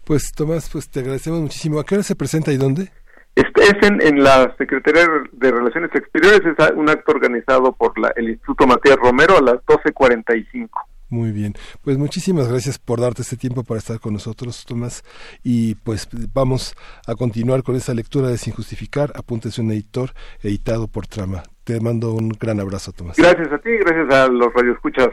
[0.05, 1.81] Pues, Tomás, pues te agradecemos muchísimo.
[1.81, 2.91] ¿A qué hora se presenta y dónde?
[3.35, 8.13] Este es en, en, la Secretaría de Relaciones Exteriores, es un acto organizado por la,
[8.17, 10.69] el Instituto Matías Romero a las 12.45.
[11.13, 15.05] Muy bien, pues muchísimas gracias por darte este tiempo para estar con nosotros, Tomás.
[15.43, 16.75] Y pues vamos
[17.07, 20.11] a continuar con esta lectura de Sin Justificar, Apuntes de un editor,
[20.43, 21.43] editado por Trama.
[21.65, 23.19] Te mando un gran abrazo, Tomás.
[23.19, 25.11] Gracias a ti, gracias a los radioescuchas.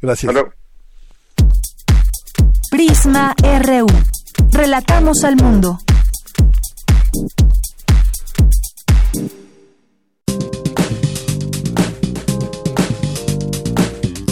[0.00, 0.32] Gracias.
[0.32, 0.52] Hello.
[2.70, 3.86] Prisma RU.
[4.52, 5.76] Relatamos al mundo.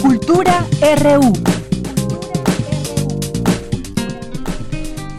[0.01, 1.60] Cultura RU.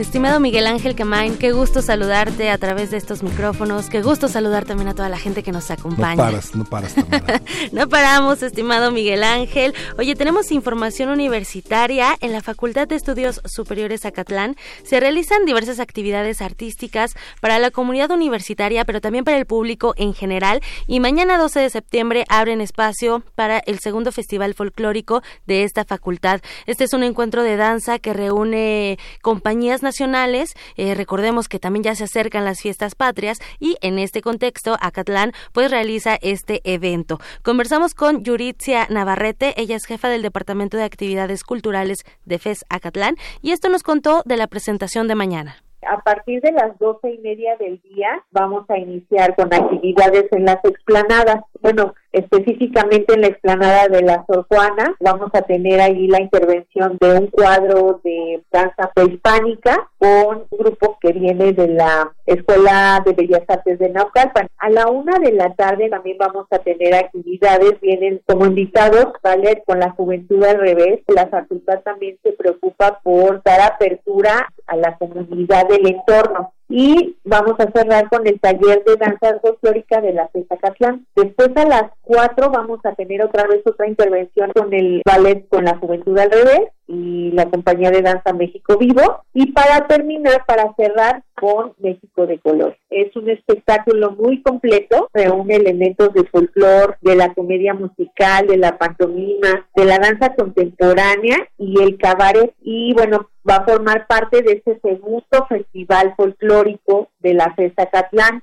[0.02, 4.64] Estimado Miguel Ángel Camain, qué gusto saludarte a través de estos micrófonos, qué gusto saludar
[4.64, 6.16] también a toda la gente que nos acompaña.
[6.16, 6.94] No paras, no paras.
[7.72, 9.74] no paramos, estimado Miguel Ángel.
[9.98, 12.16] Oye, tenemos información universitaria.
[12.20, 18.10] En la Facultad de Estudios Superiores Acatlán se realizan diversas actividades artísticas para la comunidad
[18.10, 20.62] universitaria, pero también para el público en general.
[20.88, 26.40] Y mañana 12 de septiembre abren espacio para el segundo Festival Folclórico de esta facultad.
[26.66, 30.54] Este es un encuentro de danza que reúne compañías nacionales nacionales.
[30.76, 35.32] Eh, recordemos que también ya se acercan las fiestas patrias y en este contexto Acatlán
[35.52, 37.18] pues realiza este evento.
[37.42, 43.16] Conversamos con Yuritzia Navarrete, ella es jefa del Departamento de Actividades Culturales de FES Acatlán
[43.42, 45.56] y esto nos contó de la presentación de mañana.
[45.86, 50.46] A partir de las doce y media del día vamos a iniciar con actividades en
[50.46, 51.42] las explanadas.
[51.60, 54.94] Bueno, específicamente en la explanada de la Sor Juana.
[55.00, 60.98] Vamos a tener ahí la intervención de un cuadro de danza prehispánica con un grupo
[61.00, 64.48] que viene de la Escuela de Bellas Artes de Naucalpan.
[64.58, 69.62] A la una de la tarde también vamos a tener actividades, vienen como invitados, ¿vale?
[69.66, 71.00] Con la juventud al revés.
[71.08, 77.54] La facultad también se preocupa por dar apertura a la comunidad del entorno y vamos
[77.58, 81.06] a cerrar con el taller de danza folclórica de la Cesta Catlán.
[81.14, 85.66] Después a las cuatro vamos a tener otra vez otra intervención con el ballet con
[85.66, 89.24] la juventud al revés y la compañía de danza México Vivo.
[89.32, 92.76] Y para terminar, para cerrar con México de Color.
[92.90, 98.78] Es un espectáculo muy completo, reúne elementos de folclore, de la comedia musical, de la
[98.78, 102.54] pantomima, de la danza contemporánea y el cabaret.
[102.62, 108.42] Y bueno, va a formar parte de este segundo festival folclórico de la Cesta Catlán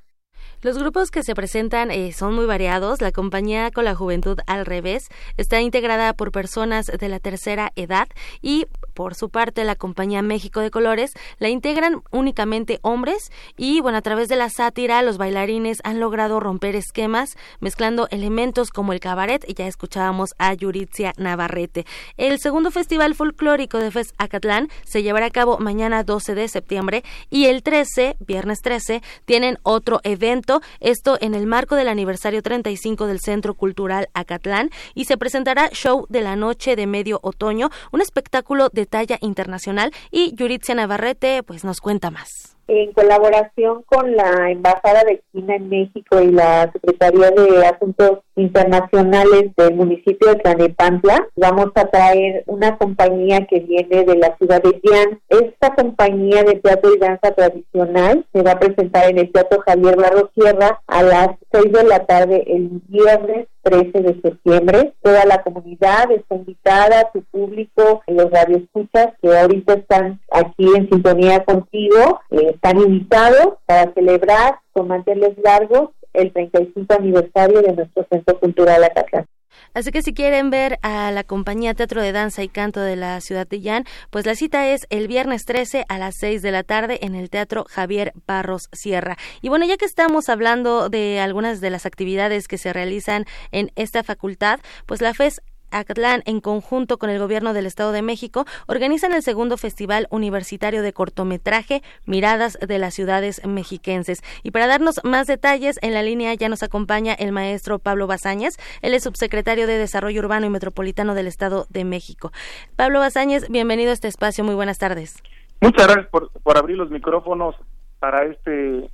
[0.61, 3.01] los grupos que se presentan eh, son muy variados.
[3.01, 5.07] La compañía con la juventud al revés
[5.37, 8.09] está integrada por personas de la tercera edad
[8.41, 13.97] y por su parte la compañía México de Colores la integran únicamente hombres y bueno
[13.97, 18.99] a través de la sátira los bailarines han logrado romper esquemas mezclando elementos como el
[18.99, 21.85] cabaret y ya escuchábamos a Yuritzia Navarrete.
[22.17, 27.03] El segundo festival folclórico de Fes Acatlán se llevará a cabo mañana 12 de septiembre
[27.29, 30.48] y el 13, viernes 13, tienen otro evento
[30.79, 36.05] esto en el marco del aniversario 35 del Centro Cultural Acatlán y se presentará Show
[36.09, 41.63] de la Noche de Medio Otoño, un espectáculo de talla internacional y Yuritzia Navarrete pues
[41.63, 47.31] nos cuenta más en colaboración con la Embajada de China en México y la Secretaría
[47.31, 54.15] de Asuntos Internacionales del municipio de Tlanepantla, vamos a traer una compañía que viene de
[54.15, 55.19] la ciudad de Yan.
[55.29, 59.97] Esta compañía de teatro y danza tradicional se va a presentar en el Teatro Javier
[59.97, 64.93] Barro Sierra a las seis de la tarde el viernes 13 de septiembre.
[65.01, 71.43] Toda la comunidad está invitada, su público, los radioescuchas que ahorita están aquí en sintonía
[71.43, 78.39] contigo, eh, están invitados para celebrar con manteles largos el 35 aniversario de nuestro Centro
[78.39, 79.25] Cultural Acatlán.
[79.73, 83.21] Así que si quieren ver a la compañía Teatro de Danza y Canto de la
[83.21, 86.63] ciudad de Llán, pues la cita es el viernes 13 a las 6 de la
[86.63, 89.17] tarde en el Teatro Javier Barros Sierra.
[89.41, 93.71] Y bueno, ya que estamos hablando de algunas de las actividades que se realizan en
[93.75, 95.41] esta facultad, pues la FES
[95.71, 100.81] Acatlán, en conjunto con el Gobierno del Estado de México, organizan el segundo Festival Universitario
[100.81, 104.21] de Cortometraje Miradas de las Ciudades Mexiquenses.
[104.43, 108.57] Y para darnos más detalles, en la línea ya nos acompaña el maestro Pablo Bazáñez.
[108.81, 112.31] Él es subsecretario de Desarrollo Urbano y Metropolitano del Estado de México.
[112.75, 114.43] Pablo Bazáñez, bienvenido a este espacio.
[114.43, 115.21] Muy buenas tardes.
[115.61, 117.55] Muchas gracias por, por abrir los micrófonos
[117.99, 118.89] para este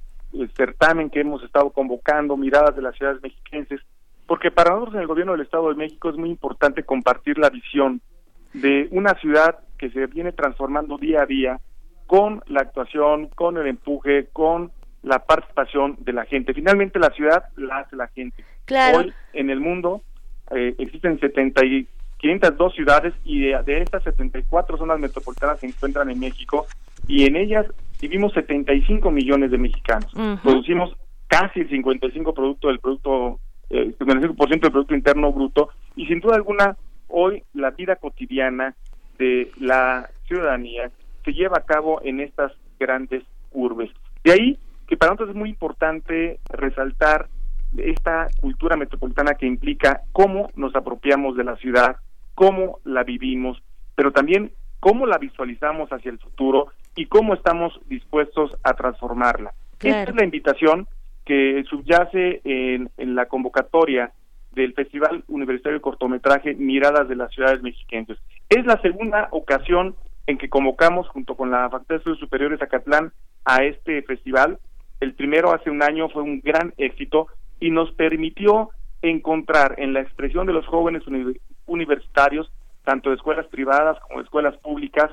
[0.56, 3.82] certamen que hemos estado convocando, Miradas de las Ciudades Mexiquenses
[4.28, 7.50] porque para nosotros en el gobierno del Estado de México es muy importante compartir la
[7.50, 8.02] visión
[8.54, 11.60] de una ciudad que se viene transformando día a día
[12.08, 14.72] con la actuación, con el empuje, con
[15.04, 16.54] la participación de la gente.
[16.54, 18.44] Finalmente la ciudad la hace la gente.
[18.96, 20.02] Hoy en el mundo
[20.52, 26.10] eh, existen 70 y 502 ciudades y de, de, estas 74 zonas metropolitanas se encuentran
[26.10, 26.66] en México
[27.08, 27.66] y en ellas
[28.02, 30.12] vivimos 75 millones de mexicanos.
[30.42, 30.96] Producimos
[31.28, 33.40] casi el 55 producto del producto
[33.70, 38.76] el 55% del Producto Interno Bruto, y sin duda alguna, hoy la vida cotidiana
[39.18, 40.92] de la ciudadanía
[41.24, 43.90] se lleva a cabo en estas grandes urbes.
[44.24, 47.28] De ahí que para nosotros es muy importante resaltar
[47.78, 51.98] esta cultura metropolitana que implica cómo nos apropiamos de la ciudad,
[52.36, 53.62] cómo la vivimos,
[53.96, 59.54] pero también cómo la visualizamos hacia el futuro y cómo estamos dispuestos a transformarla.
[59.80, 60.88] Esta es la invitación
[61.26, 64.12] que subyace en, la convocatoria
[64.54, 68.18] del Festival Universitario de Cortometraje Miradas de las Ciudades Mexiquenses.
[68.50, 69.96] Es la segunda ocasión
[70.28, 73.12] en que convocamos junto con la Facultad de Estudios Superiores Acatlán
[73.44, 74.60] a este festival.
[75.00, 77.28] El primero hace un año fue un gran éxito
[77.60, 78.70] y nos permitió
[79.02, 81.04] encontrar en la expresión de los jóvenes
[81.66, 82.52] universitarios,
[82.84, 85.12] tanto de escuelas privadas como de escuelas públicas,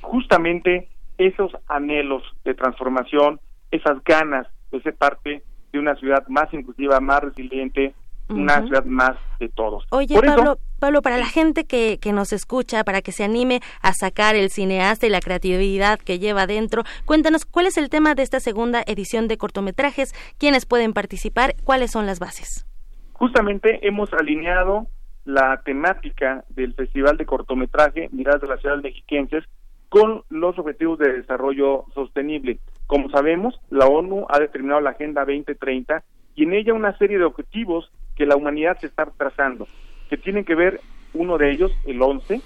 [0.00, 0.88] justamente
[1.18, 3.40] esos anhelos de transformación,
[3.70, 5.42] esas ganas de ser parte
[5.72, 7.94] de una ciudad más inclusiva, más resiliente,
[8.28, 9.86] una ciudad más de todos.
[9.90, 13.92] Oye, Pablo, Pablo, para la gente que, que nos escucha, para que se anime a
[13.92, 18.22] sacar el cineasta y la creatividad que lleva dentro, cuéntanos cuál es el tema de
[18.22, 22.66] esta segunda edición de cortometrajes, quiénes pueden participar, cuáles son las bases.
[23.12, 24.88] Justamente hemos alineado
[25.24, 29.44] la temática del Festival de Cortometraje Miradas de las Ciudades Mexiquenses
[29.88, 32.58] con los Objetivos de Desarrollo Sostenible.
[32.86, 37.24] Como sabemos, la ONU ha determinado la Agenda 2030 y en ella una serie de
[37.24, 39.66] objetivos que la humanidad se está trazando,
[40.08, 40.80] que tienen que ver,
[41.14, 42.40] uno de ellos, el 11,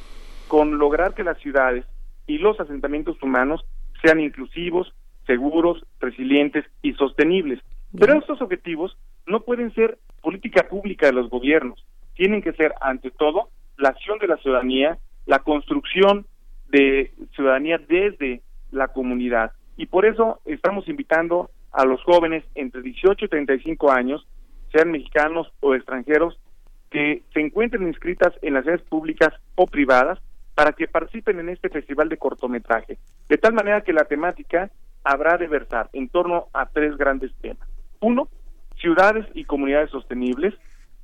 [0.49, 1.85] con lograr que las ciudades
[2.27, 3.65] y los asentamientos humanos
[4.03, 4.95] sean inclusivos,
[5.27, 7.61] seguros, resilientes y sostenibles.
[7.99, 11.85] Pero estos objetivos no pueden ser política pública de los gobiernos,
[12.15, 16.27] tienen que ser, ante todo, la acción de la ciudadanía, la construcción
[16.69, 19.53] de ciudadanía desde la comunidad.
[19.81, 24.29] Y por eso estamos invitando a los jóvenes entre 18 y 35 años,
[24.71, 26.39] sean mexicanos o extranjeros,
[26.91, 30.19] que se encuentren inscritas en las redes públicas o privadas
[30.55, 32.99] para que participen en este festival de cortometraje.
[33.27, 34.71] De tal manera que la temática
[35.03, 37.67] habrá de versar en torno a tres grandes temas.
[38.01, 38.29] Uno,
[38.83, 40.53] ciudades y comunidades sostenibles.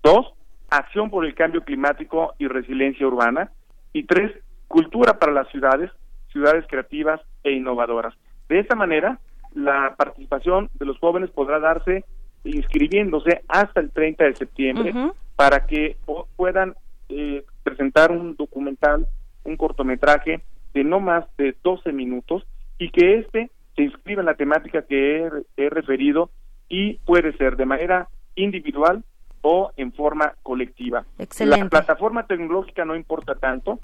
[0.03, 0.35] Dos,
[0.69, 3.53] acción por el cambio climático y resiliencia urbana.
[3.95, 4.33] Y tres,
[4.69, 5.91] cultura para las ciudades,
[6.31, 8.13] ciudades creativas e innovadoras.
[8.49, 9.19] De esta manera,
[9.55, 12.05] la participación de los jóvenes podrá darse
[12.45, 14.95] inscribiéndose hasta el 30 de septiembre
[15.35, 15.97] para que
[16.37, 16.75] puedan
[17.09, 19.07] eh, presentar un documental,
[19.45, 20.43] un cortometraje
[20.75, 22.47] de no más de 12 minutos
[22.79, 26.31] y que éste se inscriba en la temática que he, referido
[26.69, 29.05] y puede ser de manera individual
[29.49, 31.05] o en forma colectiva.
[31.39, 33.79] La plataforma tecnológica no importa tanto.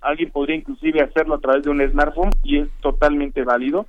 [0.00, 3.86] Alguien podría inclusive hacerlo a través de un smartphone y es totalmente válido.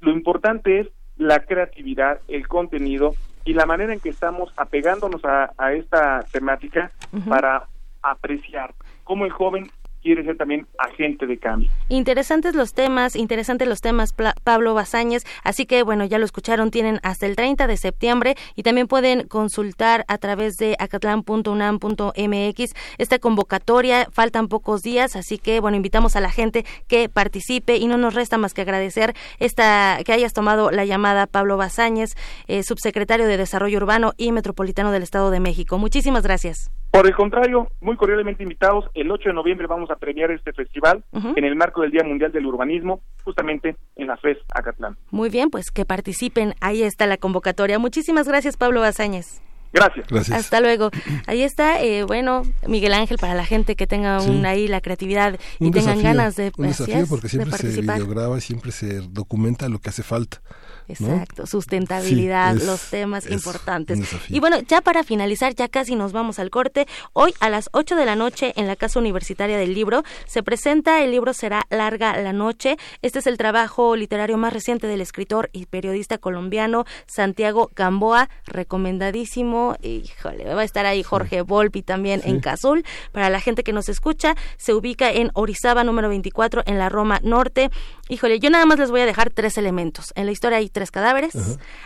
[0.00, 3.14] Lo importante es la creatividad, el contenido
[3.44, 6.90] y la manera en que estamos apegándonos a, esta temática
[7.28, 7.68] para
[8.02, 8.74] apreciar
[9.04, 9.70] cómo el joven
[10.02, 11.70] quiere ser también agente de cambio.
[11.88, 15.24] Interesantes los temas, interesantes los temas, Pablo Bazáñez.
[15.44, 19.26] Así que, bueno, ya lo escucharon, tienen hasta el 30 de septiembre y también pueden
[19.28, 24.08] consultar a través de acatlán.unam.mx esta convocatoria.
[24.10, 28.14] Faltan pocos días, así que, bueno, invitamos a la gente que participe y no nos
[28.14, 32.16] resta más que agradecer esta que hayas tomado la llamada, Pablo Bazáñez,
[32.48, 35.78] eh, subsecretario de Desarrollo Urbano y Metropolitano del Estado de México.
[35.78, 36.70] Muchísimas gracias.
[36.92, 41.02] Por el contrario, muy cordialmente invitados, el 8 de noviembre vamos a premiar este festival
[41.12, 44.98] en el marco del Día Mundial del Urbanismo, justamente en la FES Acatlán.
[45.10, 47.78] Muy bien, pues que participen, ahí está la convocatoria.
[47.78, 49.40] Muchísimas gracias, Pablo Bazáñez.
[49.72, 50.30] Gracias.
[50.30, 50.90] Hasta luego.
[51.26, 55.70] Ahí está, eh, bueno, Miguel Ángel, para la gente que tenga ahí la creatividad y
[55.70, 59.88] tengan ganas de, un desafío porque siempre se videograba y siempre se documenta lo que
[59.88, 60.42] hace falta.
[60.88, 64.00] Exacto, sustentabilidad, los temas importantes.
[64.28, 66.86] Y bueno, ya para finalizar, ya casi nos vamos al corte.
[67.12, 71.02] Hoy a las 8 de la noche en la Casa Universitaria del Libro se presenta
[71.02, 72.76] el libro Será larga la noche.
[73.02, 79.76] Este es el trabajo literario más reciente del escritor y periodista colombiano Santiago Gamboa, recomendadísimo.
[79.82, 82.84] Híjole, va a estar ahí Jorge Volpi también en Cazul.
[83.12, 87.20] Para la gente que nos escucha, se ubica en Orizaba número 24 en la Roma
[87.22, 87.70] Norte.
[88.08, 90.12] Híjole, yo nada más les voy a dejar tres elementos.
[90.14, 91.32] En la historia hay tres cadáveres,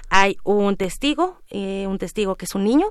[0.09, 2.89] hay un testigo, eh, un testigo que es un niño,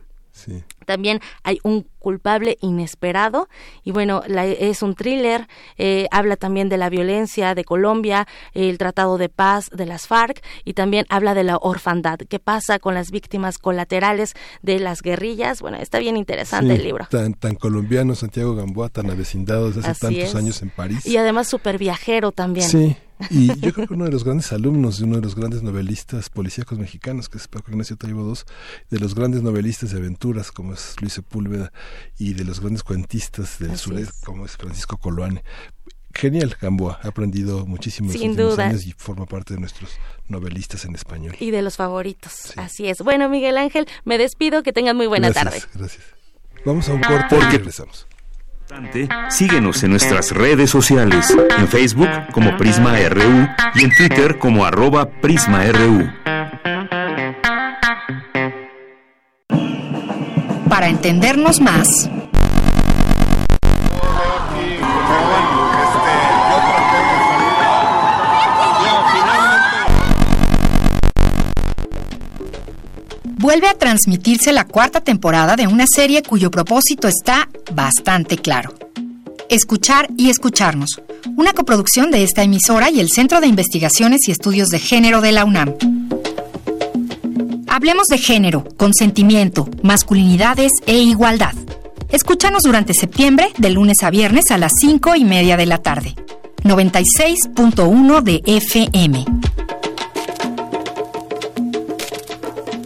[0.86, 3.50] también hay un culpable inesperado
[3.84, 9.18] y bueno, es un thriller, eh, habla también de la violencia de Colombia, el tratado
[9.18, 13.10] de paz de las FARC y también habla de la orfandad, qué pasa con las
[13.10, 15.62] víctimas colaterales de las guerrillas.
[15.62, 17.08] Bueno, está bien interesante el libro.
[17.10, 21.06] Tan, tan colombiano Santiago Gamboa, tan avecindado desde hace tantos años en París.
[21.06, 22.70] Y además súper viajero también.
[22.70, 22.96] Sí,
[23.30, 26.30] y yo creo que uno de los grandes alumnos de uno de los grandes novelistas
[26.30, 28.36] policíacos mexicanos, que es Paco Ignacio Taibo II,
[28.90, 31.72] de los grandes novelistas de aventuras como es Luis Sepúlveda
[32.18, 35.44] y de los grandes cuentistas del sureste como es Francisco Coloane.
[36.14, 37.00] Genial, Gamboa.
[37.04, 39.92] Ha aprendido muchísimo en los años y forma parte de nuestros
[40.28, 41.36] novelistas en español.
[41.40, 42.54] Y de los favoritos.
[42.56, 43.00] Así es.
[43.00, 44.64] Bueno, Miguel Ángel, me despido.
[44.64, 45.62] Que tengan muy buena tarde.
[45.74, 46.04] Gracias.
[46.66, 48.08] Vamos a un corte y regresamos.
[49.30, 55.10] Síguenos en nuestras redes sociales, en Facebook como Prisma RU y en Twitter como arroba
[55.22, 56.10] PrismaRU.
[60.86, 61.88] Para entendernos más,
[73.40, 78.76] vuelve a transmitirse la cuarta temporada de una serie cuyo propósito está bastante claro.
[79.50, 81.02] Escuchar y escucharnos,
[81.36, 85.32] una coproducción de esta emisora y el Centro de Investigaciones y Estudios de Género de
[85.32, 85.74] la UNAM.
[87.76, 91.54] Hablemos de género, consentimiento, masculinidades e igualdad.
[92.08, 96.16] Escúchanos durante septiembre, de lunes a viernes a las 5 y media de la tarde.
[96.64, 99.26] 96.1 de FM.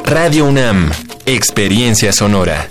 [0.06, 0.90] Radio UNAM,
[1.28, 2.68] Experiencia Sonora.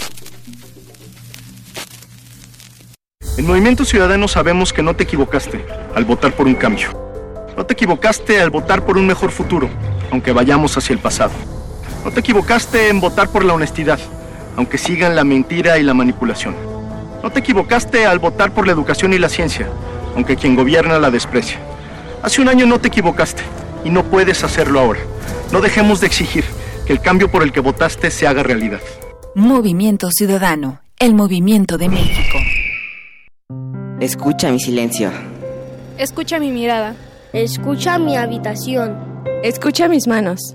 [3.37, 5.65] En Movimiento Ciudadano sabemos que no te equivocaste
[5.95, 6.91] al votar por un cambio.
[7.57, 9.71] No te equivocaste al votar por un mejor futuro,
[10.11, 11.58] aunque vayamos hacia el pasado.
[12.09, 13.99] No te equivocaste en votar por la honestidad,
[14.57, 16.57] aunque sigan la mentira y la manipulación.
[17.23, 19.69] No te equivocaste al votar por la educación y la ciencia,
[20.17, 21.59] aunque quien gobierna la desprecia.
[22.23, 23.43] Hace un año no te equivocaste
[23.85, 25.01] y no puedes hacerlo ahora.
[25.53, 26.47] No dejemos de exigir
[26.87, 28.81] que el cambio por el que votaste se haga realidad.
[29.35, 32.39] Movimiento Ciudadano, el movimiento de México.
[34.01, 35.11] Escucha mi silencio.
[35.99, 36.97] Escucha mi mirada.
[37.35, 38.97] Escucha mi habitación.
[39.43, 40.55] Escucha mis manos.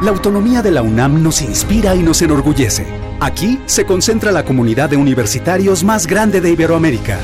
[0.00, 2.86] La autonomía de la UNAM nos inspira y nos enorgullece.
[3.18, 7.18] Aquí se concentra la comunidad de universitarios más grande de Iberoamérica.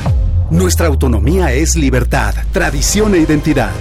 [0.51, 3.71] Nuestra autonomía es libertad, tradición e identidad.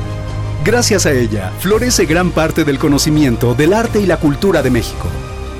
[0.64, 5.08] Gracias a ella, florece gran parte del conocimiento del arte y la cultura de México.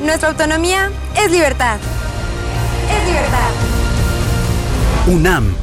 [0.01, 1.79] Nuestra autonomía es libertad.
[2.89, 3.51] Es libertad.
[5.09, 5.57] UNAM,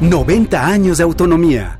[0.00, 1.79] 90 años de autonomía.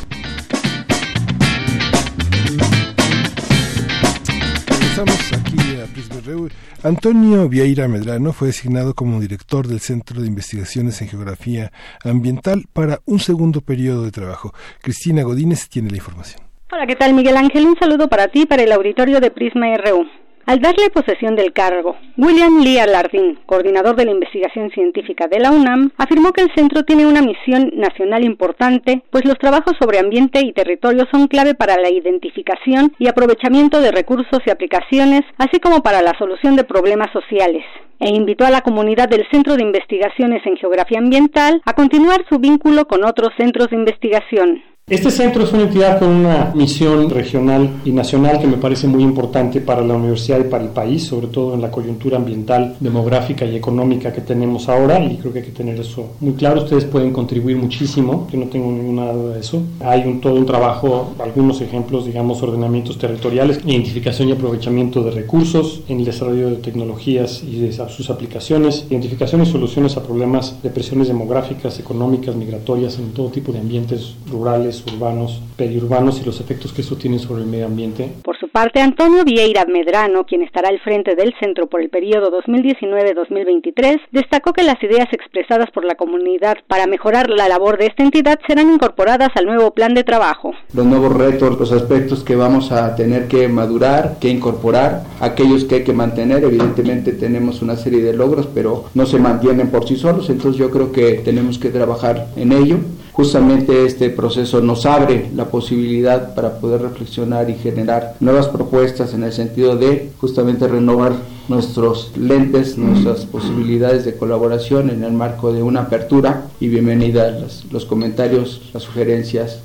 [4.68, 5.58] Regresamos aquí
[5.94, 6.50] Prisma RU.
[6.84, 11.72] Antonio Vieira Medrano fue designado como director del Centro de Investigaciones en Geografía
[12.04, 14.54] Ambiental para un segundo periodo de trabajo.
[14.82, 16.44] Cristina Godínez tiene la información.
[16.72, 17.66] Hola, ¿qué tal Miguel Ángel?
[17.66, 20.06] Un saludo para ti para el auditorio de Prisma RU.
[20.48, 25.52] Al darle posesión del cargo, William Lee Alardín, coordinador de la investigación científica de la
[25.52, 30.40] UNAM, afirmó que el centro tiene una misión nacional importante, pues los trabajos sobre ambiente
[30.40, 35.84] y territorio son clave para la identificación y aprovechamiento de recursos y aplicaciones, así como
[35.84, 37.66] para la solución de problemas sociales
[38.00, 42.40] e invitó a la comunidad del Centro de Investigaciones en Geografía Ambiental a continuar su
[42.40, 44.62] vínculo con otros centros de investigación.
[44.90, 49.04] Este centro es una entidad con una misión regional y nacional que me parece muy
[49.04, 53.56] importante para la universidad para el país, sobre todo en la coyuntura ambiental, demográfica y
[53.56, 56.64] económica que tenemos ahora, y creo que hay que tener eso muy claro.
[56.64, 59.62] Ustedes pueden contribuir muchísimo, yo no tengo ninguna duda de eso.
[59.80, 65.82] Hay un, todo un trabajo, algunos ejemplos, digamos, ordenamientos territoriales, identificación y aprovechamiento de recursos,
[65.88, 70.70] en el desarrollo de tecnologías y de sus aplicaciones, identificación y soluciones a problemas de
[70.70, 76.74] presiones demográficas, económicas, migratorias en todo tipo de ambientes rurales urbanos, periurbanos y los efectos
[76.74, 78.10] que eso tiene sobre el medio ambiente.
[78.24, 82.32] Por su parte, Antonio Vieira Medrano, quien estará al frente del centro por el periodo
[82.44, 88.04] 2019-2023, destacó que las ideas expresadas por la comunidad para mejorar la labor de esta
[88.04, 90.52] entidad serán incorporadas al nuevo plan de trabajo.
[90.74, 95.76] Los nuevos retos, los aspectos que vamos a tener que madurar, que incorporar, aquellos que
[95.76, 99.96] hay que mantener, evidentemente tenemos una serie de logros, pero no se mantienen por sí
[99.96, 102.78] solos, entonces yo creo que tenemos que trabajar en ello.
[103.18, 109.24] Justamente este proceso nos abre la posibilidad para poder reflexionar y generar nuevas propuestas en
[109.24, 111.14] el sentido de justamente renovar
[111.48, 117.66] nuestros lentes, nuestras posibilidades de colaboración en el marco de una apertura y bienvenida los,
[117.72, 119.62] los comentarios, las sugerencias,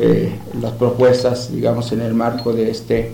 [0.00, 3.12] eh, las propuestas, digamos, en el marco de este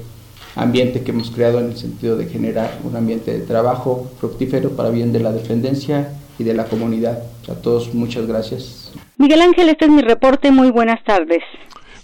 [0.55, 4.89] ambiente que hemos creado en el sentido de generar un ambiente de trabajo fructífero para
[4.89, 7.25] bien de la dependencia y de la comunidad.
[7.47, 8.91] A todos muchas gracias.
[9.19, 10.51] Miguel Ángel, este es mi reporte.
[10.51, 11.43] Muy buenas tardes.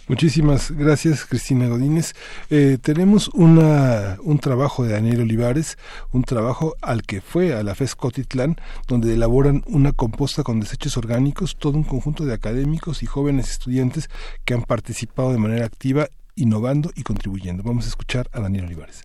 [0.09, 2.15] Muchísimas gracias, Cristina Godínez.
[2.51, 5.79] Eh, tenemos una, un trabajo de Daniel Olivares,
[6.11, 8.57] un trabajo al que fue a la FES Cotitlán,
[8.89, 14.11] donde elaboran una composta con desechos orgánicos, todo un conjunto de académicos y jóvenes estudiantes
[14.45, 17.63] que han participado de manera activa, innovando y contribuyendo.
[17.63, 19.05] Vamos a escuchar a Daniel Olivares.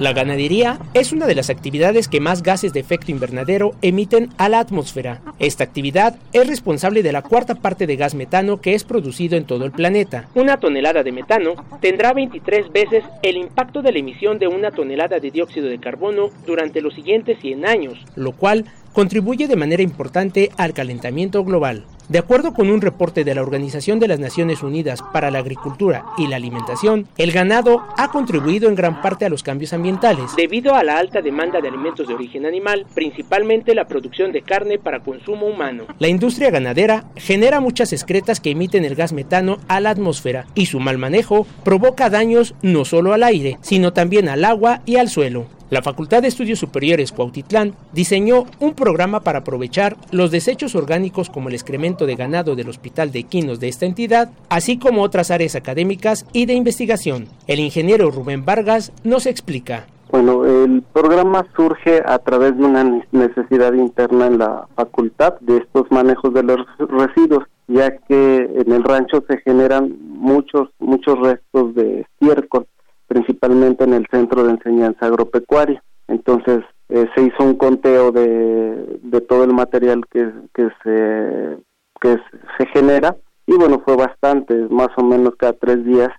[0.00, 4.48] La ganadería es una de las actividades que más gases de efecto invernadero emiten a
[4.48, 5.20] la atmósfera.
[5.38, 9.44] Esta actividad es responsable de la cuarta parte de gas metano que es producido en
[9.44, 10.26] todo el planeta.
[10.34, 15.20] Una tonelada de metano tendrá 23 veces el impacto de la emisión de una tonelada
[15.20, 20.48] de dióxido de carbono durante los siguientes 100 años, lo cual contribuye de manera importante
[20.56, 21.84] al calentamiento global.
[22.10, 26.06] De acuerdo con un reporte de la Organización de las Naciones Unidas para la Agricultura
[26.18, 30.74] y la Alimentación, el ganado ha contribuido en gran parte a los cambios ambientales debido
[30.74, 34.98] a la alta demanda de alimentos de origen animal, principalmente la producción de carne para
[34.98, 35.84] consumo humano.
[36.00, 40.66] La industria ganadera genera muchas excretas que emiten el gas metano a la atmósfera y
[40.66, 45.10] su mal manejo provoca daños no solo al aire, sino también al agua y al
[45.10, 45.59] suelo.
[45.70, 51.48] La Facultad de Estudios Superiores Cuautitlán diseñó un programa para aprovechar los desechos orgánicos como
[51.48, 55.54] el excremento de ganado del Hospital de Equinos de esta entidad, así como otras áreas
[55.54, 57.28] académicas y de investigación.
[57.46, 59.86] El ingeniero Rubén Vargas nos explica.
[60.10, 65.88] Bueno, el programa surge a través de una necesidad interna en la facultad de estos
[65.92, 72.00] manejos de los residuos, ya que en el rancho se generan muchos muchos restos de
[72.00, 72.66] estiércol
[73.10, 75.82] principalmente en el centro de enseñanza agropecuaria.
[76.06, 81.58] Entonces eh, se hizo un conteo de, de todo el material que, que, se,
[82.00, 82.18] que
[82.56, 83.16] se genera
[83.48, 86.10] y bueno, fue bastante, más o menos cada tres días,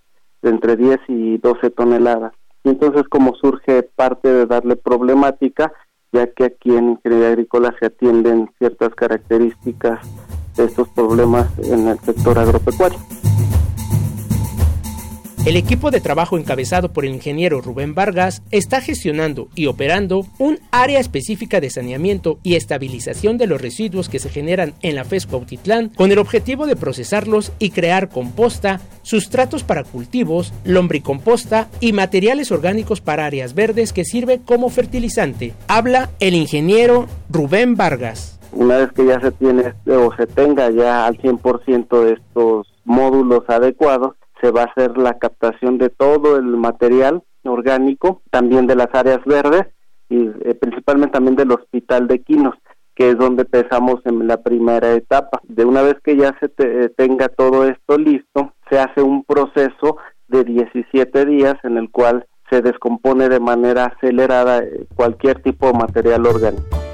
[0.41, 2.33] de entre 10 y 12 toneladas.
[2.65, 5.71] Y entonces como surge parte de darle problemática,
[6.11, 10.05] ya que aquí en ingeniería agrícola se atienden ciertas características
[10.57, 12.99] de estos problemas en el sector agropecuario.
[15.43, 20.59] El equipo de trabajo encabezado por el ingeniero Rubén Vargas está gestionando y operando un
[20.69, 25.25] área específica de saneamiento y estabilización de los residuos que se generan en la FES
[25.25, 32.51] Cuautitlán con el objetivo de procesarlos y crear composta, sustratos para cultivos, lombricomposta y materiales
[32.51, 35.55] orgánicos para áreas verdes que sirve como fertilizante.
[35.67, 38.39] Habla el ingeniero Rubén Vargas.
[38.51, 43.43] Una vez que ya se tiene o se tenga ya al 100% de estos módulos
[43.47, 48.89] adecuados, se va a hacer la captación de todo el material orgánico, también de las
[48.93, 49.67] áreas verdes
[50.09, 52.55] y eh, principalmente también del hospital de Quinos,
[52.95, 55.39] que es donde empezamos en la primera etapa.
[55.43, 59.97] De una vez que ya se eh, tenga todo esto listo, se hace un proceso
[60.27, 65.73] de 17 días en el cual se descompone de manera acelerada eh, cualquier tipo de
[65.73, 66.90] material orgánico.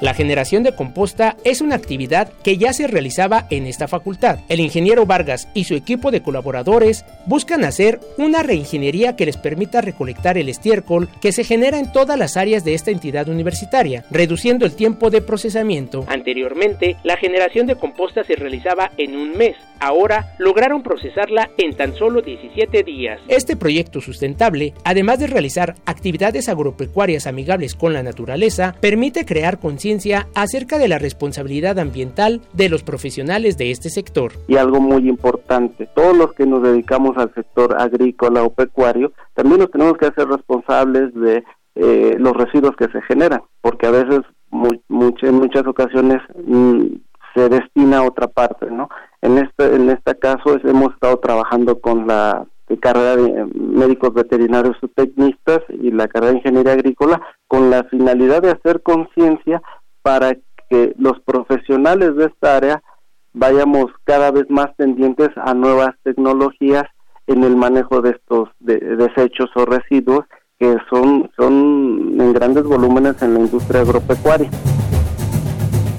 [0.00, 4.38] La generación de composta es una actividad que ya se realizaba en esta facultad.
[4.48, 9.80] El ingeniero Vargas y su equipo de colaboradores buscan hacer una reingeniería que les permita
[9.80, 14.66] recolectar el estiércol que se genera en todas las áreas de esta entidad universitaria, reduciendo
[14.66, 16.04] el tiempo de procesamiento.
[16.06, 19.56] Anteriormente, la generación de composta se realizaba en un mes.
[19.80, 23.20] Ahora lograron procesarla en tan solo 17 días.
[23.28, 29.87] Este proyecto sustentable, además de realizar actividades agropecuarias amigables con la naturaleza, permite crear conciencia
[30.34, 34.32] acerca de la responsabilidad ambiental de los profesionales de este sector.
[34.46, 39.60] Y algo muy importante, todos los que nos dedicamos al sector agrícola o pecuario, también
[39.60, 44.20] nos tenemos que hacer responsables de eh, los residuos que se generan, porque a veces,
[45.22, 46.86] en muchas ocasiones, mm,
[47.34, 48.88] se destina a otra parte, ¿no?
[49.22, 52.46] En este, en este caso hemos estado trabajando con la
[52.76, 58.42] carrera de médicos veterinarios o tecnistas y la carrera de ingeniería agrícola con la finalidad
[58.42, 59.62] de hacer conciencia
[60.02, 60.36] para
[60.70, 62.82] que los profesionales de esta área
[63.32, 66.84] vayamos cada vez más tendientes a nuevas tecnologías
[67.26, 70.24] en el manejo de estos desechos o residuos
[70.58, 74.50] que son, son en grandes volúmenes en la industria agropecuaria.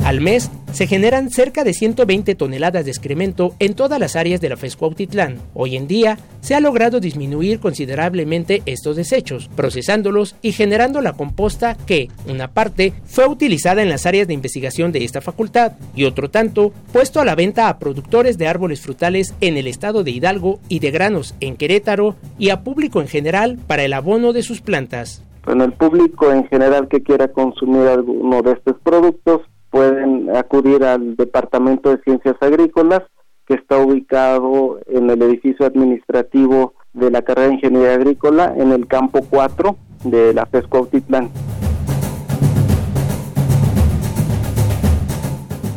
[0.10, 4.50] Al mes se generan cerca de 120 toneladas de excremento en todas las áreas de
[4.50, 5.38] la Fescuautitlán.
[5.54, 11.78] Hoy en día se ha logrado disminuir considerablemente estos desechos, procesándolos y generando la composta
[11.86, 16.32] que, una parte, fue utilizada en las áreas de investigación de esta facultad y otro
[16.32, 20.60] tanto puesto a la venta a productores de árboles frutales en el estado de Hidalgo
[20.70, 24.60] y de granos en Querétaro y a público en general para el abono de sus
[24.60, 25.24] plantas.
[25.46, 31.16] Bueno, el público en general que quiera consumir alguno de estos productos pueden acudir al
[31.16, 33.02] Departamento de Ciencias Agrícolas,
[33.48, 38.88] que está ubicado en el edificio administrativo de la carrera de Ingeniería Agrícola, en el
[38.88, 41.30] campo 4 de la FESCO Autitlán.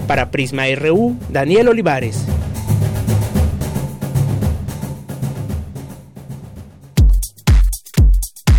[0.07, 2.27] Para Prisma RU, Daniel Olivares.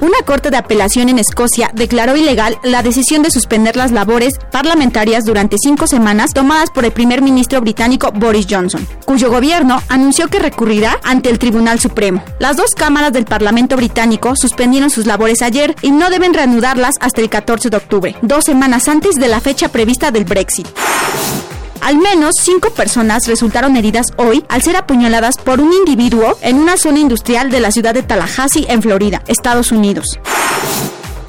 [0.00, 5.24] Una corte de apelación en Escocia declaró ilegal la decisión de suspender las labores parlamentarias
[5.24, 10.38] durante cinco semanas tomadas por el primer ministro británico Boris Johnson, cuyo gobierno anunció que
[10.38, 12.22] recurrirá ante el Tribunal Supremo.
[12.38, 17.22] Las dos cámaras del Parlamento británico suspendieron sus labores ayer y no deben reanudarlas hasta
[17.22, 20.68] el 14 de octubre, dos semanas antes de la fecha prevista del Brexit.
[21.80, 26.76] Al menos cinco personas resultaron heridas hoy al ser apuñaladas por un individuo en una
[26.76, 30.18] zona industrial de la ciudad de Tallahassee, en Florida, Estados Unidos.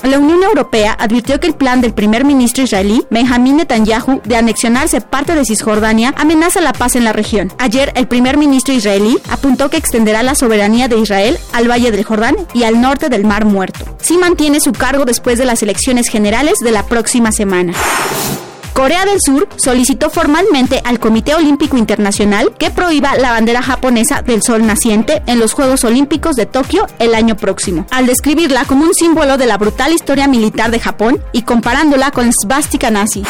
[0.04, 5.02] La Unión Europea advirtió que el plan del primer ministro israelí, Benjamin Netanyahu, de anexionarse
[5.02, 7.52] parte de Cisjordania amenaza la paz en la región.
[7.58, 12.06] Ayer, el primer ministro israelí apuntó que extenderá la soberanía de Israel al Valle del
[12.06, 13.86] Jordán y al norte del Mar Muerto.
[14.00, 17.74] Si mantiene su cargo después de las elecciones generales de la próxima semana.
[18.78, 24.44] Corea del Sur solicitó formalmente al Comité Olímpico Internacional que prohíba la bandera japonesa del
[24.44, 28.94] sol naciente en los Juegos Olímpicos de Tokio el año próximo, al describirla como un
[28.94, 33.24] símbolo de la brutal historia militar de Japón y comparándola con svástica nazi.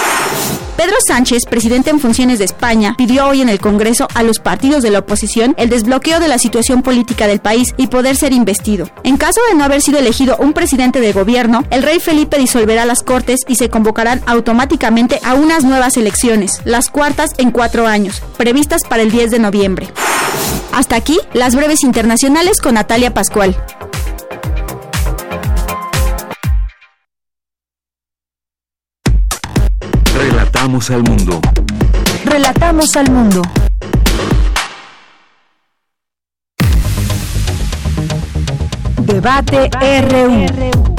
[0.78, 4.84] Pedro Sánchez, presidente en funciones de España, pidió hoy en el Congreso a los partidos
[4.84, 8.88] de la oposición el desbloqueo de la situación política del país y poder ser investido.
[9.04, 12.86] En caso de no haber sido elegido un presidente de gobierno, el rey Felipe disolverá
[12.86, 18.22] las cortes y se convocarán automáticamente a unas nuevas elecciones, las cuartas en cuatro años,
[18.38, 19.88] previstas para el 10 de noviembre.
[20.74, 23.58] Hasta aquí, las breves internacionales con Natalia Pascual.
[30.68, 31.40] Relatamos al mundo.
[32.26, 33.42] Relatamos al mundo.
[39.06, 39.70] Debate
[40.02, 40.97] RU.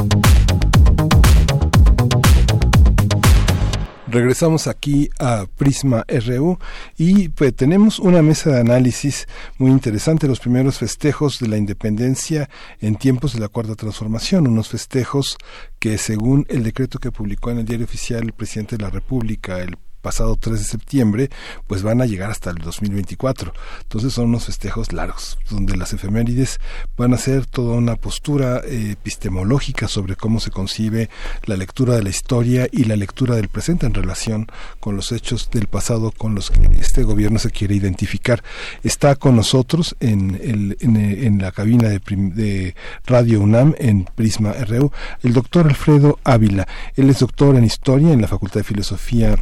[4.11, 6.59] Regresamos aquí a Prisma RU
[6.97, 9.29] y pues tenemos una mesa de análisis
[9.59, 12.49] muy interesante, los primeros festejos de la independencia
[12.81, 15.37] en tiempos de la Cuarta Transformación, unos festejos
[15.79, 19.59] que según el decreto que publicó en el Diario Oficial el presidente de la República
[19.59, 21.31] el pasado 3 de septiembre,
[21.67, 23.53] pues van a llegar hasta el 2024.
[23.83, 26.59] Entonces son unos festejos largos, donde las efemérides
[26.97, 31.11] van a ser toda una postura eh, epistemológica sobre cómo se concibe
[31.45, 34.47] la lectura de la historia y la lectura del presente en relación
[34.81, 38.43] con los hechos del pasado con los que este gobierno se quiere identificar.
[38.83, 42.75] Está con nosotros en, el, en, la cabina de, de
[43.07, 44.93] Radio UNAM en Prisma RU
[45.23, 46.67] el doctor Alfredo Ávila.
[46.97, 49.37] Él es doctor en historia en la Facultad de Filosofía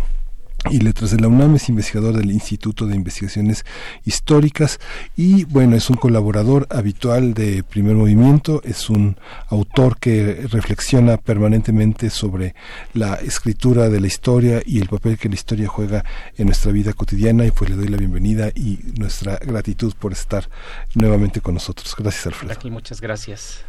[0.71, 3.65] y Letras de la UNAM, es investigador del Instituto de Investigaciones
[4.05, 4.79] Históricas
[5.17, 9.17] y bueno, es un colaborador habitual de Primer Movimiento, es un
[9.49, 12.55] autor que reflexiona permanentemente sobre
[12.95, 16.05] la escritura de la historia y el papel que la historia juega
[16.37, 20.49] en nuestra vida cotidiana y pues le doy la bienvenida y nuestra gratitud por estar
[20.95, 21.95] nuevamente con nosotros.
[21.97, 22.53] Gracias, Alfredo.
[22.53, 23.65] Aquí, muchas gracias.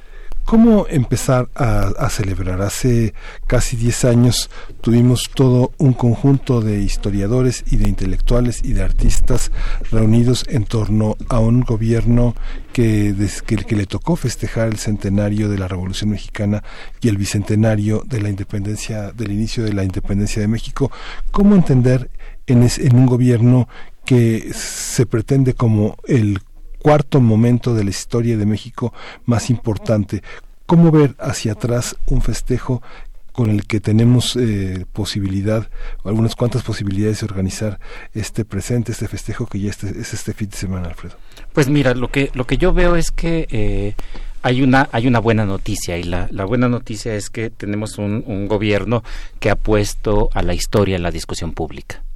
[0.47, 2.61] ¿Cómo empezar a, celebrar?
[2.61, 3.13] Hace
[3.47, 4.49] casi 10 años
[4.79, 9.51] tuvimos todo un conjunto de historiadores y de intelectuales y de artistas
[9.91, 12.33] reunidos en torno a un gobierno
[12.71, 13.13] que,
[13.45, 16.63] que, que, le tocó festejar el centenario de la Revolución Mexicana
[17.01, 20.89] y el bicentenario de la independencia, del inicio de la independencia de México.
[21.29, 22.09] ¿Cómo entender
[22.45, 23.67] en, en un gobierno
[24.05, 26.39] que se pretende como el
[26.87, 28.93] cuarto momento de la historia de México
[29.25, 30.23] más importante.
[30.65, 32.81] ¿Cómo ver hacia atrás un festejo
[33.33, 35.67] con el que tenemos eh, posibilidad,
[36.05, 37.77] algunas cuantas posibilidades de organizar
[38.13, 41.17] este presente, este festejo que ya este, es este fin de semana, Alfredo?
[41.51, 43.93] Pues mira, lo que, lo que yo veo es que eh,
[44.41, 48.23] hay una, hay una buena noticia y la, la buena noticia es que tenemos un,
[48.25, 49.03] un gobierno
[49.41, 52.06] que ha puesto a la historia en la discusión pública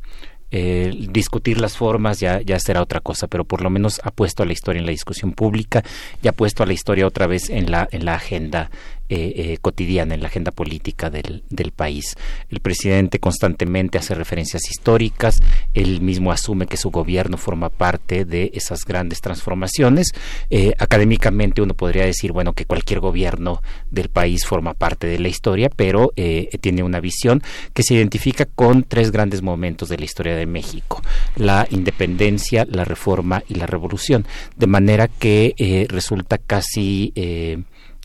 [0.51, 4.43] eh, discutir las formas ya, ya será otra cosa, pero por lo menos ha puesto
[4.43, 5.83] a la historia en la discusión pública
[6.21, 8.69] y ha puesto a la historia otra vez en la, en la agenda
[9.13, 12.15] eh, eh, cotidiana en la agenda política del, del, país.
[12.49, 15.41] El presidente constantemente hace referencias históricas,
[15.73, 20.13] él mismo asume que su gobierno forma parte de esas grandes transformaciones.
[20.49, 25.27] Eh, académicamente uno podría decir, bueno, que cualquier gobierno del país forma parte de la
[25.27, 26.13] historia, pero
[26.61, 27.43] tiene una visión
[27.73, 31.01] que se identifica con tres grandes momentos de la historia de México,
[31.35, 34.25] la independencia, la reforma y la revolución,
[34.55, 37.11] de manera que resulta casi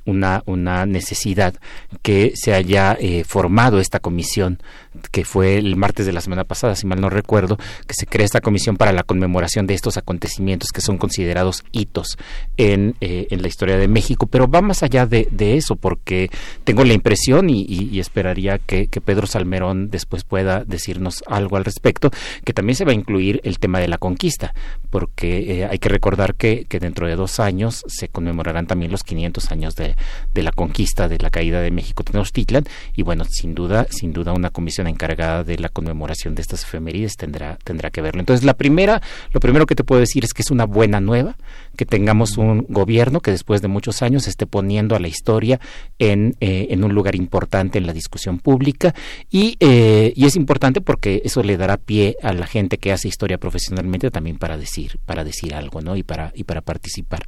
[0.06, 1.54] una, una necesidad
[2.02, 4.58] que se haya eh, formado esta comisión
[5.10, 8.24] que fue el martes de la semana pasada, si mal no recuerdo, que se crea
[8.24, 12.16] esta comisión para la conmemoración de estos acontecimientos que son considerados hitos
[12.56, 16.30] en, eh, en la historia de México, pero va más allá de, de eso, porque
[16.64, 21.64] tengo la impresión y, y, esperaría que, que, Pedro Salmerón después pueda decirnos algo al
[21.64, 22.10] respecto,
[22.44, 24.54] que también se va a incluir el tema de la conquista,
[24.90, 29.02] porque eh, hay que recordar que, que, dentro de dos años se conmemorarán también los
[29.02, 29.96] 500 años de,
[30.34, 32.64] de la conquista, de la caída de México Tenochtitlan,
[32.94, 37.16] y bueno, sin duda, sin duda una comisión encargada de la conmemoración de estas efemérides
[37.16, 38.20] tendrá, tendrá que verlo.
[38.20, 39.02] Entonces, la primera,
[39.32, 41.36] lo primero que te puedo decir es que es una buena nueva,
[41.76, 45.60] que tengamos un gobierno que después de muchos años esté poniendo a la historia
[45.98, 48.94] en, eh, en un lugar importante en la discusión pública
[49.30, 53.08] y, eh, y es importante porque eso le dará pie a la gente que hace
[53.08, 55.96] historia profesionalmente también para decir, para decir algo, ¿no?
[55.96, 57.22] Y para, y para participar.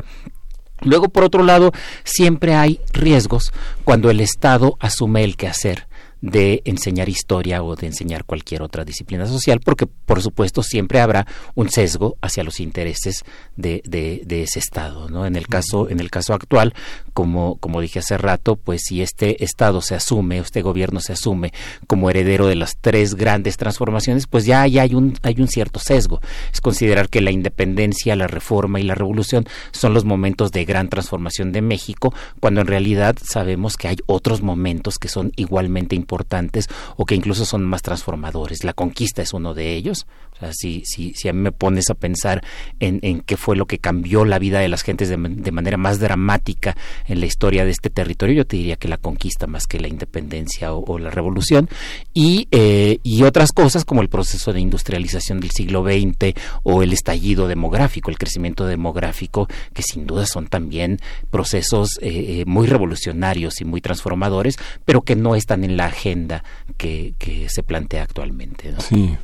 [0.83, 1.73] Luego, por otro lado,
[2.05, 3.53] siempre hay riesgos
[3.85, 5.88] cuando el Estado asume el quehacer
[6.21, 11.27] de enseñar historia o de enseñar cualquier otra disciplina social, porque por supuesto siempre habrá
[11.55, 13.25] un sesgo hacia los intereses
[13.57, 15.09] de, de, ese Estado.
[15.09, 15.27] ¿no?
[15.27, 16.75] En, el caso, en el caso actual,
[17.19, 21.53] como, como dije hace rato, pues si este Estado se asume, este gobierno se asume
[21.89, 25.81] como heredero de las tres grandes transformaciones, pues ya, ya hay, un, hay un cierto
[25.81, 26.21] sesgo.
[26.53, 30.89] Es considerar que la independencia, la reforma y la revolución son los momentos de gran
[30.89, 36.69] transformación de México, cuando en realidad sabemos que hay otros momentos que son igualmente importantes
[36.97, 38.63] o que incluso son más transformadores.
[38.63, 40.07] La conquista es uno de ellos.
[40.53, 42.45] Si, si, si a mí me pones a pensar
[42.79, 45.99] en, en qué fue lo que cambió la vida de las gentes de, manera más
[45.99, 49.81] dramática en la historia de este territorio, yo te diría que la conquista más que
[49.81, 51.69] la independencia o, la revolución.
[52.15, 56.93] Y, eh, y otras cosas como el proceso de industrialización del siglo XX o el
[56.93, 60.99] estallido demográfico, el crecimiento demográfico, que sin duda son también
[61.31, 66.45] procesos eh, eh, muy revolucionarios y muy transformadores, pero que no están en la agenda
[66.77, 68.75] que, que se plantea actualmente.
[68.79, 69.17] Sí,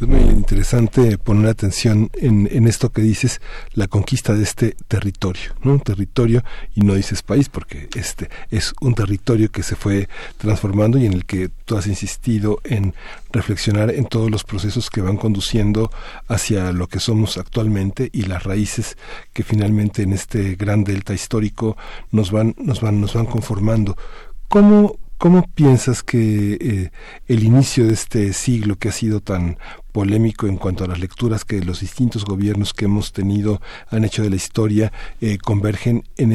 [0.00, 0.61] es muy interesante
[1.24, 3.40] poner atención en, esto que dices,
[3.74, 5.54] la conquista de este territorio.
[5.64, 6.44] Un territorio,
[6.74, 10.08] y no dices país, porque este es un territorio que se fue
[10.38, 12.94] transformando y en el que tú has insistido en
[13.32, 15.90] reflexionar en todos los procesos que van conduciendo
[16.28, 18.96] hacia lo que somos actualmente y las raíces
[19.32, 21.76] que finalmente en este gran delta histórico
[22.10, 23.96] nos van, nos van, nos van conformando.
[24.48, 26.90] ¿Cómo, ¿Cómo piensas que eh,
[27.26, 29.56] el inicio de este siglo que ha sido tan
[29.92, 33.60] polémico en cuanto a las lecturas que los distintos gobiernos que hemos tenido
[33.90, 36.32] han hecho de la historia eh, convergen en,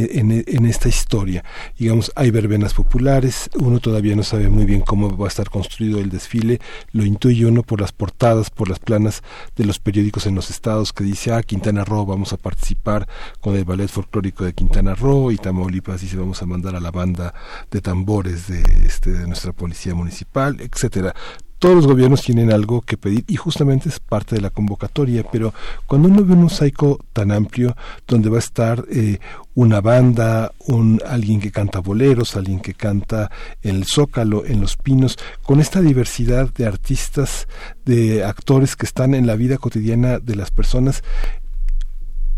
[0.68, 1.44] esta historia.
[1.78, 6.00] Digamos, hay verbenas populares, uno todavía no sabe muy bien cómo va a estar construido
[6.00, 6.60] el desfile,
[6.92, 9.24] lo intuye uno por las portadas, por las planas
[9.56, 13.08] de los periódicos en los estados que dice, ah, Quintana Roo, vamos a participar
[13.42, 16.92] con el ballet folclórico de Quintana Roo y Tamaulipas dice, vamos a mandar a la
[16.92, 17.34] banda
[17.72, 21.16] de tambores de, este, de nuestra policía municipal, etcétera
[21.60, 25.54] todos los gobiernos tienen algo que pedir y justamente es parte de la convocatoria, pero
[25.86, 27.76] cuando uno ve un mosaico tan amplio
[28.08, 29.20] donde va a estar eh,
[29.56, 33.32] una banda, un alguien que canta boleros, alguien que canta
[33.64, 37.48] en el zócalo, en los pinos, con esta diversidad de artistas,
[37.86, 41.04] de actores que están en la vida cotidiana de las personas,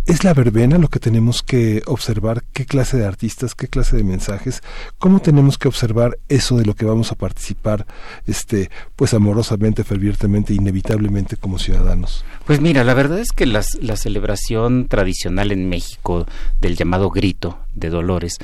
[0.09, 2.43] ¿Es la verbena lo que tenemos que observar?
[2.51, 3.53] ¿Qué clase de artistas?
[3.53, 4.63] ¿Qué clase de mensajes?
[4.97, 7.85] ¿Cómo tenemos que observar eso de lo que vamos a participar,
[8.25, 12.25] este, pues amorosamente, fervientemente, inevitablemente como ciudadanos?
[12.47, 16.25] Pues mira, la verdad es que la celebración tradicional en México
[16.59, 18.39] del llamado grito de Dolores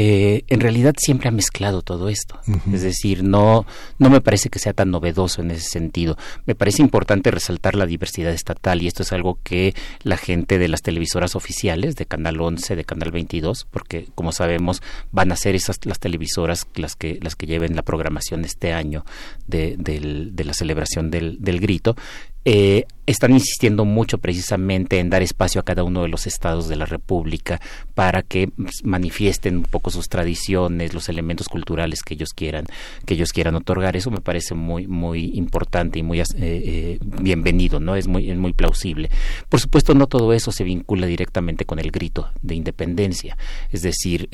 [0.00, 2.38] eh, en realidad siempre ha mezclado todo esto.
[2.72, 3.66] Es decir, no,
[3.98, 6.16] no me parece que sea tan novedoso en ese sentido.
[6.46, 10.68] Me parece importante resaltar la diversidad estatal y esto es algo que la gente de
[10.68, 15.56] las televisoras oficiales, de Canal 11, de Canal 22, porque como sabemos van a ser
[15.56, 19.04] esas las televisoras las que, las que lleven la programación este año
[19.48, 21.96] de, de la celebración del, del grito,
[22.44, 26.76] eh, están insistiendo mucho precisamente en dar espacio a cada uno de los estados de
[26.76, 27.58] la República
[27.94, 32.66] para que pues, manifiesten un poco sus tradiciones, los elementos culturales que ellos quieran,
[33.06, 33.96] que ellos quieran otorgar.
[33.96, 37.96] Eso me parece muy, muy importante y muy eh, eh, bienvenido, ¿no?
[37.96, 39.08] Es muy, es muy plausible.
[39.48, 43.38] Por supuesto, no todo eso se vincula directamente con el grito de independencia.
[43.72, 44.28] Es decir,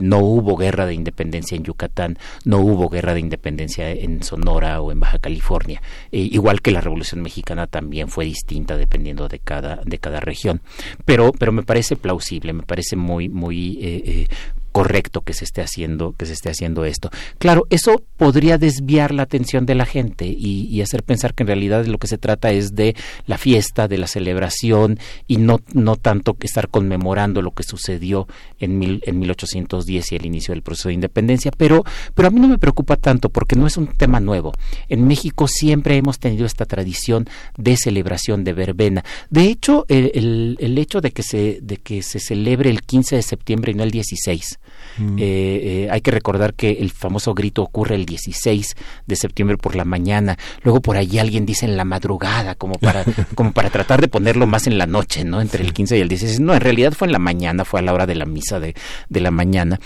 [0.00, 4.92] no hubo guerra de independencia en Yucatán, no hubo guerra de independencia en Sonora o
[4.92, 5.80] en Baja California,
[6.10, 10.60] igual que la Revolución Mexicana también fue distinta dependiendo de cada, de cada región.
[11.04, 14.28] Pero, pero me parece plausible, me parece muy, muy eh, eh,
[14.72, 17.10] correcto que se esté haciendo que se esté haciendo esto.
[17.38, 21.84] Claro eso podría desviar la atención de la gente y, hacer pensar que en realidad
[21.86, 22.94] lo que se trata es de
[23.26, 28.28] la fiesta de la celebración y no no tanto que estar conmemorando lo que sucedió
[28.60, 31.50] en mil, en 1810 y el inicio del proceso de independencia.
[31.56, 31.84] Pero
[32.14, 34.52] pero a mí no me preocupa tanto porque no es un tema nuevo.
[34.88, 39.04] En México siempre hemos tenido esta tradición de celebración de verbena.
[39.30, 43.22] De hecho el, el, hecho de que se de que se celebre el 15 de
[43.22, 44.58] septiembre y no el 16
[44.98, 45.18] Mm.
[45.18, 48.76] Eh, eh, hay que recordar que el famoso grito ocurre el 16
[49.06, 50.36] de septiembre por la mañana.
[50.62, 53.04] Luego por ahí alguien dice en la madrugada, como para,
[53.34, 55.40] como para tratar de ponerlo más en la noche, ¿no?
[55.40, 56.40] Entre el 15 y el 16.
[56.40, 58.74] No, en realidad fue en la mañana, fue a la hora de la misa de,
[59.08, 59.78] de la mañana.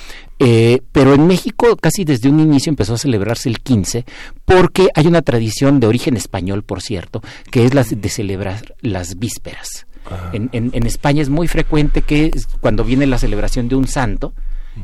[0.44, 4.04] Eh, pero en México casi desde un inicio empezó a celebrarse el 15
[4.44, 7.22] porque hay una tradición de origen español, por cierto,
[7.52, 9.86] que es la de celebrar las vísperas.
[10.10, 10.30] Ah.
[10.32, 14.34] En, en, en, España es muy frecuente que cuando viene la celebración de un santo,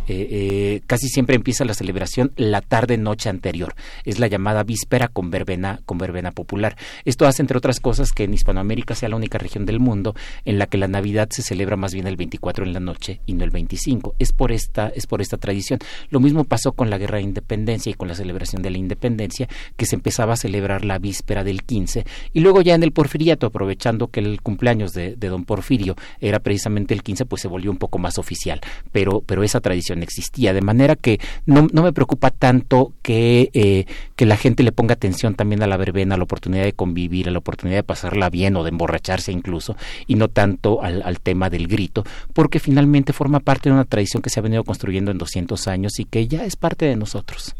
[0.07, 3.75] eh, eh, casi siempre empieza la celebración la tarde-noche anterior.
[4.05, 6.77] Es la llamada víspera con verbena, con verbena popular.
[7.05, 10.59] Esto hace, entre otras cosas, que en Hispanoamérica sea la única región del mundo en
[10.59, 13.45] la que la Navidad se celebra más bien el 24 en la noche y no
[13.45, 14.15] el 25.
[14.19, 15.79] Es por esta, es por esta tradición.
[16.11, 19.49] Lo mismo pasó con la Guerra de Independencia y con la celebración de la Independencia,
[19.77, 23.47] que se empezaba a celebrar la víspera del 15 y luego ya en el Porfiriato,
[23.47, 27.71] aprovechando que el cumpleaños de, de don Porfirio era precisamente el 15, pues se volvió
[27.71, 28.61] un poco más oficial.
[28.93, 33.87] Pero, pero esa tradición existía, de manera que no, no me preocupa tanto que, eh,
[34.17, 37.29] que la gente le ponga atención también a la verbena, a la oportunidad de convivir,
[37.29, 39.77] a la oportunidad de pasarla bien o de emborracharse incluso,
[40.07, 44.23] y no tanto al, al tema del grito, porque finalmente forma parte de una tradición
[44.23, 47.55] que se ha venido construyendo en 200 años y que ya es parte de nosotros.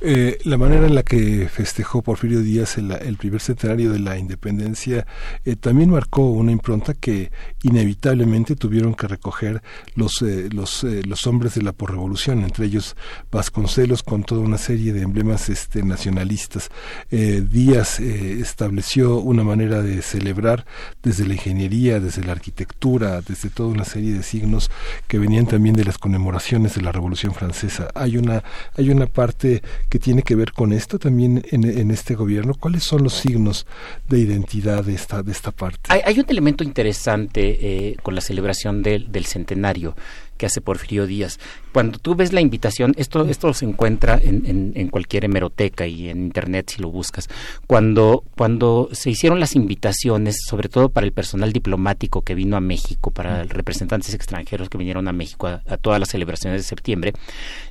[0.00, 4.18] Eh, la manera en la que festejó Porfirio Díaz el, el primer centenario de la
[4.18, 5.06] independencia
[5.44, 7.30] eh, también marcó una impronta que
[7.62, 9.62] inevitablemente tuvieron que recoger
[9.94, 12.96] los, los, los los hombres de la porrevolución, entre ellos
[13.30, 16.70] Vasconcelos con toda una serie de emblemas este, nacionalistas.
[17.08, 20.66] Eh, Díaz eh, estableció una manera de celebrar
[21.04, 24.72] desde la ingeniería, desde la arquitectura, desde toda una serie de signos
[25.06, 27.90] que venían también de las conmemoraciones de la Revolución Francesa.
[27.94, 28.42] Hay una,
[28.76, 32.54] hay una parte que tiene que ver con esto también en, este gobierno.
[32.54, 33.68] ¿Cuáles son los signos
[34.08, 35.90] de identidad de esta, de esta parte?
[35.90, 39.94] Hay, un elemento interesante eh, con la celebración del, del centenario
[40.36, 41.38] que hace Porfirio Díaz.
[41.72, 46.22] Cuando tú ves la invitación, esto, esto se encuentra en, en, cualquier hemeroteca y en
[46.22, 47.28] internet si lo buscas.
[47.66, 52.60] Cuando, cuando se hicieron las invitaciones, sobre todo para el personal diplomático que vino a
[52.60, 57.12] México, para representantes extranjeros que vinieron a México a, todas las celebraciones de septiembre,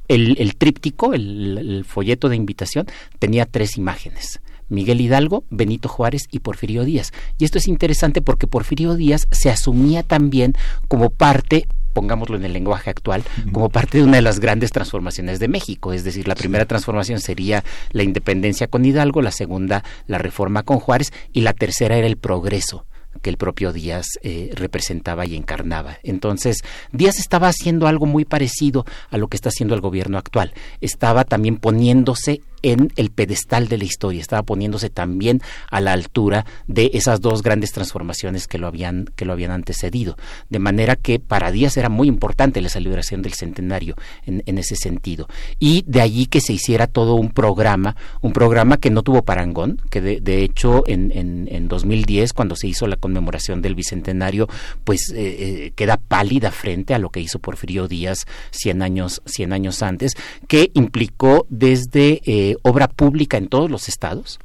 [0.08, 2.86] el, el tríptico, el, el folleto de invitación,
[3.20, 4.42] tenía tres imágenes.
[4.70, 7.14] Miguel Hidalgo, Benito Juárez y Porfirio Díaz.
[7.38, 10.54] Y esto es interesante porque Porfirio Díaz se asumía también
[10.88, 15.40] como parte pongámoslo en el lenguaje actual, como parte de una de las grandes transformaciones
[15.40, 15.94] de México.
[15.94, 20.80] Es decir, la primera transformación sería la independencia con Hidalgo, la segunda la reforma con
[20.80, 22.86] Juárez y la tercera era el progreso
[23.22, 25.98] que el propio Díaz eh, representaba y encarnaba.
[26.04, 26.58] Entonces,
[26.92, 30.54] Díaz estaba haciendo algo muy parecido a lo que está haciendo el gobierno actual.
[30.82, 36.46] Estaba también poniéndose en el pedestal de la historia, estaba poniéndose también a la altura
[36.68, 40.18] de esas dos grandes transformaciones que lo habían, que lo habían antecedido.
[40.50, 43.96] De manera que para Díaz era muy importante la celebración del centenario
[44.26, 45.28] en, ese sentido.
[45.60, 49.82] Y de allí que se hiciera todo un programa, un programa que no tuvo parangón,
[49.90, 54.48] que de, hecho en, en, en, 2010, cuando se hizo la conmemoración del bicentenario,
[54.84, 59.54] pues eh, eh, queda pálida frente a lo que hizo Porfirio Díaz 100 años, 100
[59.54, 60.14] años antes,
[60.48, 64.40] que implicó desde eh, obra pública en todos los estados,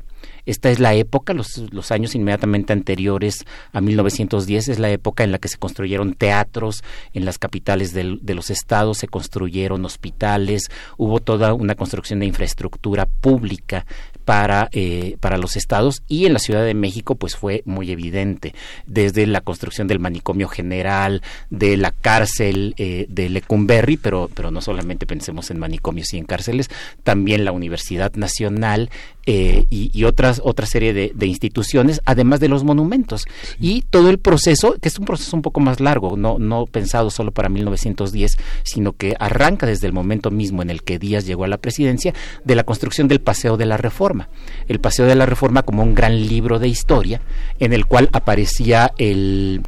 [0.49, 5.31] esta es la época, los, los, años inmediatamente anteriores a 1910, es la época en
[5.31, 6.83] la que se construyeron teatros
[7.13, 12.27] en las capitales del, de los estados, se construyeron hospitales, hubo toda una construcción de
[12.27, 13.85] infraestructura pública
[14.29, 18.55] para, eh, para los estados y en la Ciudad de México pues fue muy evidente,
[18.87, 24.61] desde la construcción del manicomio general, de la cárcel eh, de Lecumberri, pero, pero no
[24.61, 26.69] solamente pensemos en manicomios y en cárceles,
[27.05, 28.91] también la Universidad Nacional
[29.31, 33.27] eh, y, y, otras otra serie de, de, instituciones, además de los monumentos.
[33.61, 37.11] Y todo el proceso, que es un proceso un poco más largo, no, no pensado
[37.11, 41.45] solo para 1910, sino que arranca desde el momento mismo en el que Díaz llegó
[41.45, 44.31] a la presidencia, de la construcción del Paseo de la Reforma
[44.67, 47.21] el Paseo de la Reforma como un gran libro de historia
[47.59, 49.63] en el cual aparecía el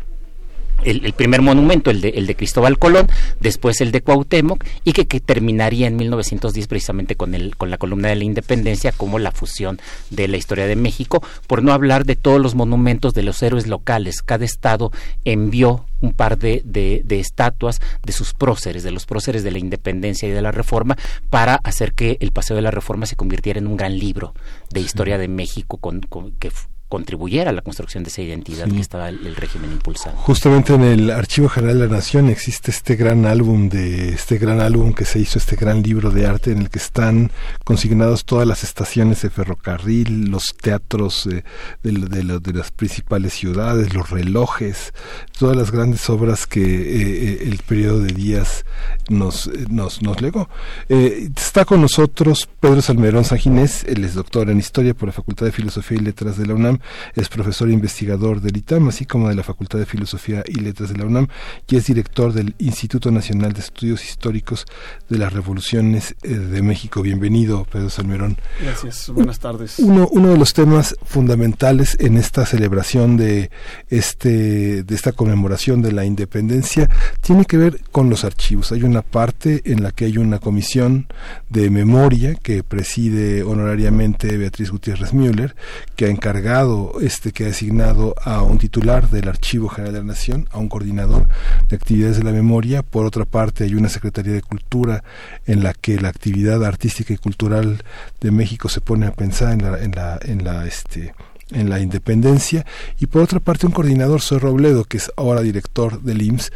[0.84, 3.08] el, el, primer monumento, el de, el de Cristóbal Colón,
[3.40, 7.78] después el de Cuauhtémoc, y que, que, terminaría en 1910 precisamente con, el, con la
[7.78, 9.80] columna de la independencia como la fusión
[10.10, 13.66] de la historia de México, por no hablar de todos los monumentos de los héroes
[13.66, 14.22] locales.
[14.22, 14.92] Cada estado
[15.24, 19.58] envió un par de, de, de estatuas de sus próceres, de los próceres de la
[19.58, 20.96] independencia y de la reforma,
[21.28, 24.34] para hacer que el Paseo de la Reforma se convirtiera en un gran libro
[24.70, 26.50] de historia de México con, con que
[26.90, 28.72] contribuyera a la construcción de esa identidad sí.
[28.72, 30.20] que estaba el, el, régimen impulsando.
[30.20, 34.60] Justamente en el Archivo General de la Nación existe este gran álbum de este gran
[34.60, 37.30] álbum que se hizo, este gran libro de arte en el que están
[37.64, 41.44] consignados todas las estaciones de ferrocarril, los teatros eh,
[41.84, 44.92] de, de, de, de, las principales ciudades, los relojes,
[45.38, 48.64] todas las grandes obras que eh, el periodo de Díaz
[49.08, 50.48] nos, nos, nos legó.
[50.88, 55.46] Eh, está con nosotros Pedro Salmerón Sanginés, él es doctor en Historia por la Facultad
[55.46, 56.79] de Filosofía y Letras de la UNAM
[57.14, 60.90] es profesor e investigador del ITAM, así como de la Facultad de Filosofía y Letras
[60.90, 61.28] de la UNAM,
[61.68, 64.66] y es director del Instituto Nacional de Estudios Históricos
[65.08, 67.02] de las Revoluciones eh, de México.
[67.02, 68.36] Bienvenido, Pedro Salmerón.
[68.60, 69.78] Gracias, buenas tardes.
[69.78, 73.50] Uno, uno de los temas fundamentales en esta celebración de,
[73.88, 76.88] este, de esta conmemoración de la independencia
[77.20, 78.72] tiene que ver con los archivos.
[78.72, 81.06] Hay una parte en la que hay una comisión
[81.48, 85.54] de memoria que preside honorariamente Beatriz Gutiérrez Müller,
[85.96, 86.69] que ha encargado
[87.00, 90.68] este que ha designado a un titular del Archivo General de la Nación, a un
[90.68, 91.28] coordinador
[91.68, 92.82] de actividades de la memoria.
[92.82, 95.02] Por otra parte, hay una Secretaría de Cultura
[95.46, 97.82] en la que la actividad artística y cultural
[98.20, 101.14] de México se pone a pensar en la, en la, en la este,
[101.50, 102.64] en la independencia
[102.98, 106.52] y por otra parte un coordinador Soy Robledo que es ahora director del IMSS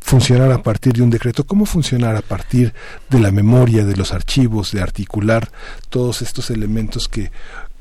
[0.00, 2.74] funcionar a partir de un decreto, cómo funcionar a partir
[3.08, 5.50] de la memoria, de los archivos, de articular
[5.88, 7.30] todos estos elementos que,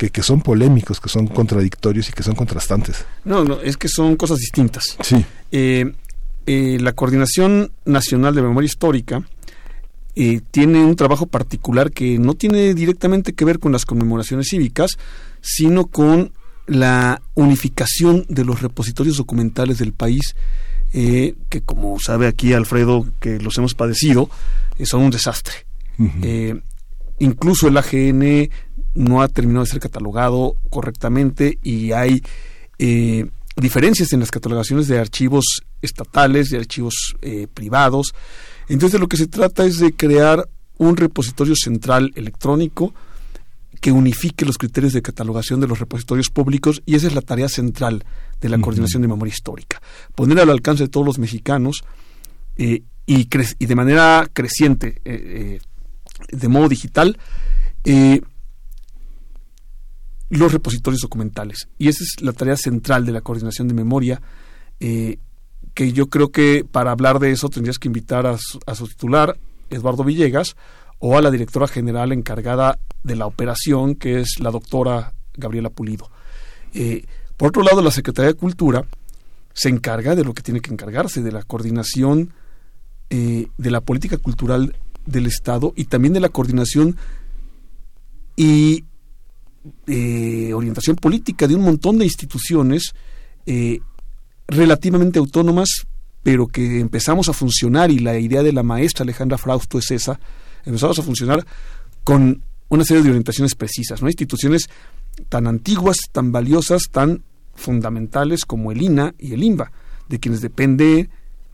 [0.02, 3.06] que, que, son polémicos, que son contradictorios y que son contrastantes.
[3.24, 4.98] No, no, es que son cosas distintas.
[5.02, 5.24] Sí.
[5.52, 5.94] Eh,
[6.48, 9.22] eh, la Coordinación Nacional de Memoria Histórica
[10.16, 14.98] eh, tiene un trabajo particular que no tiene directamente que ver con las conmemoraciones cívicas,
[15.40, 16.32] sino con
[16.66, 20.36] la unificación de los repositorios documentales del país
[20.94, 24.32] eh, que como sabe aquí Alfredo que los hemos padecido,
[24.80, 25.54] eh, son un desastre.
[26.00, 26.64] Uh -huh.
[27.20, 28.50] incluso el AGN
[28.94, 32.22] no ha terminado de ser catalogado correctamente y hay
[32.80, 38.14] eh, diferencias en las catalogaciones de archivos estatales, de archivos eh, privados.
[38.68, 40.48] Entonces de lo que se trata es de crear
[40.78, 42.94] un repositorio central electrónico
[43.80, 47.50] que unifique los criterios de catalogación de los repositorios públicos y esa es la tarea
[47.50, 48.04] central
[48.40, 48.64] de la uh -huh.
[48.64, 49.82] coordinación de memoria histórica.
[50.16, 51.84] Poner al alcance de todos los mexicanos
[52.58, 53.28] eh, y,
[53.60, 55.60] y, de manera creciente, eh, eh,
[56.32, 57.18] de modo digital,
[57.84, 58.22] eh,
[60.32, 61.68] los repositorios documentales.
[61.78, 64.22] Y esa es la tarea central de la coordinación de memoria,
[64.80, 65.18] eh,
[65.74, 69.38] que yo creo que para hablar de eso tendrías que invitar a su, titular,
[69.70, 70.56] Eduardo Villegas,
[71.00, 76.10] o a la directora general encargada de la operación, que es la doctora Gabriela Pulido.
[76.74, 77.06] Eh,
[77.36, 78.86] por otro lado, la Secretaría de Cultura
[79.54, 82.34] se encarga de lo que tiene que encargarse, de la coordinación
[83.10, 86.96] eh, de la política cultural del Estado y también de la coordinación
[88.38, 88.86] y
[89.88, 92.94] eh, orientación política de un montón de instituciones
[93.46, 93.80] eh,
[94.48, 95.88] relativamente autónomas,
[96.24, 100.20] pero que empezamos a funcionar y la idea de la maestra Alejandra Frausto es esa,
[100.66, 101.46] empezamos a funcionar
[102.04, 104.08] con una serie de orientaciones precisas, ¿no?
[104.08, 104.70] Instituciones
[105.30, 107.24] tan antiguas, tan valiosas, tan
[107.54, 109.72] fundamentales como el INA y el INBA,
[110.10, 111.10] de quienes depende,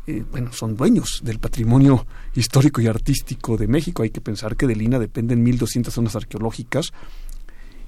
[0.05, 2.05] eh, bueno, son dueños del patrimonio
[2.35, 4.03] histórico y artístico de México.
[4.03, 6.93] Hay que pensar que del INA dependen 1.200 zonas arqueológicas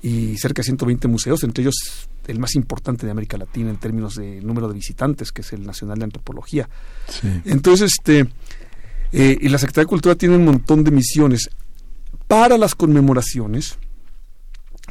[0.02, 4.16] y cerca de 120 museos, entre ellos el más importante de América Latina en términos
[4.16, 6.70] de número de visitantes, que es el Nacional de Antropología.
[7.46, 8.30] Entonces, este,
[9.12, 11.50] eh, y la Secretaría de Cultura tiene un montón de misiones
[12.28, 13.78] para las conmemoraciones,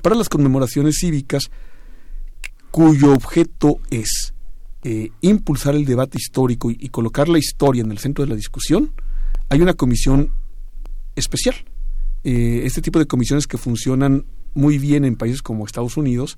[0.02, 1.50] para las conmemoraciones cívicas,
[2.70, 4.34] cuyo objeto es
[4.82, 8.92] eh, impulsar el debate histórico y, colocar la historia en el centro de la discusión,
[9.48, 10.32] hay una comisión
[11.14, 11.54] especial.
[12.24, 14.24] Eh, este tipo de comisiones que funcionan
[14.58, 16.36] muy bien en países como Estados Unidos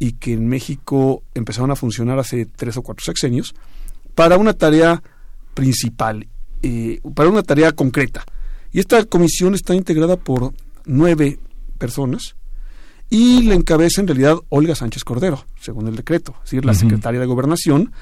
[0.00, 3.54] y que en México empezaron a funcionar hace tres o cuatro sexenios
[4.16, 5.00] para una tarea
[5.54, 6.26] principal,
[6.62, 8.24] eh, para una tarea concreta.
[8.72, 10.52] Y esta comisión está integrada por
[10.84, 11.38] nueve
[11.78, 12.34] personas
[13.08, 17.20] y la encabeza en realidad Olga Sánchez Cordero, según el decreto, es decir, la secretaria
[17.20, 17.92] de Gobernación.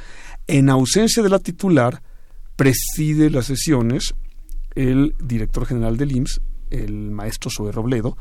[0.47, 2.03] En ausencia de la titular,
[2.57, 4.15] preside las sesiones
[4.75, 6.41] el director general del IMSS,
[6.71, 8.17] el maestro Zoe Robledo,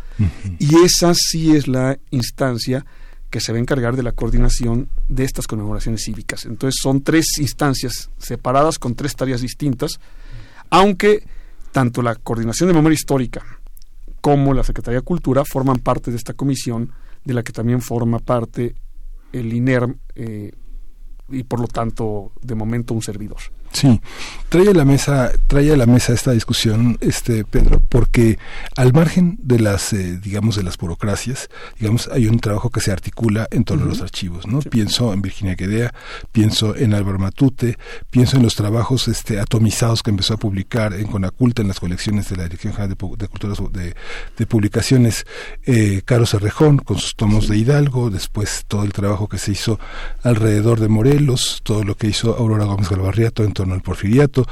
[0.60, 2.86] y esa sí es la instancia
[3.30, 6.45] que se va a encargar de la coordinación de estas conmemoraciones cívicas.
[6.45, 9.99] Entonces son tres instancias separadas con tres tareas distintas,
[10.69, 11.24] aunque
[11.72, 13.44] tanto la coordinación de memoria histórica
[14.22, 16.91] como la Secretaría de Cultura forman parte de esta comisión
[17.24, 18.76] de la que también forma parte
[19.32, 20.52] el INERM eh,
[21.30, 23.40] y por lo tanto de momento un servidor.
[23.73, 24.02] Sí,
[24.49, 28.39] trae a la mesa, trae a la mesa esta discusión, este Pedro, porque
[28.76, 31.49] al margen de las, eh, digamos, de las burocracias,
[31.80, 34.60] digamos, hay un trabajo que se articula en todos los archivos, ¿no?
[34.60, 35.94] Pienso en Virginia Quedea,
[36.31, 37.77] pienso en Álvaro Matute,
[38.10, 42.30] pienso en los trabajos, este, atomizados que empezó a publicar en Conaculta en las colecciones
[42.30, 43.95] de la Dirección General de, de Culturas de,
[44.38, 45.26] de, Publicaciones,
[45.65, 49.80] eh, Carlos Arrejón con sus tomos de Hidalgo, después todo el trabajo que se hizo
[50.23, 54.46] alrededor de Morelos, todo lo que hizo Aurora Gómez Galvarriato en torno al porfiriato.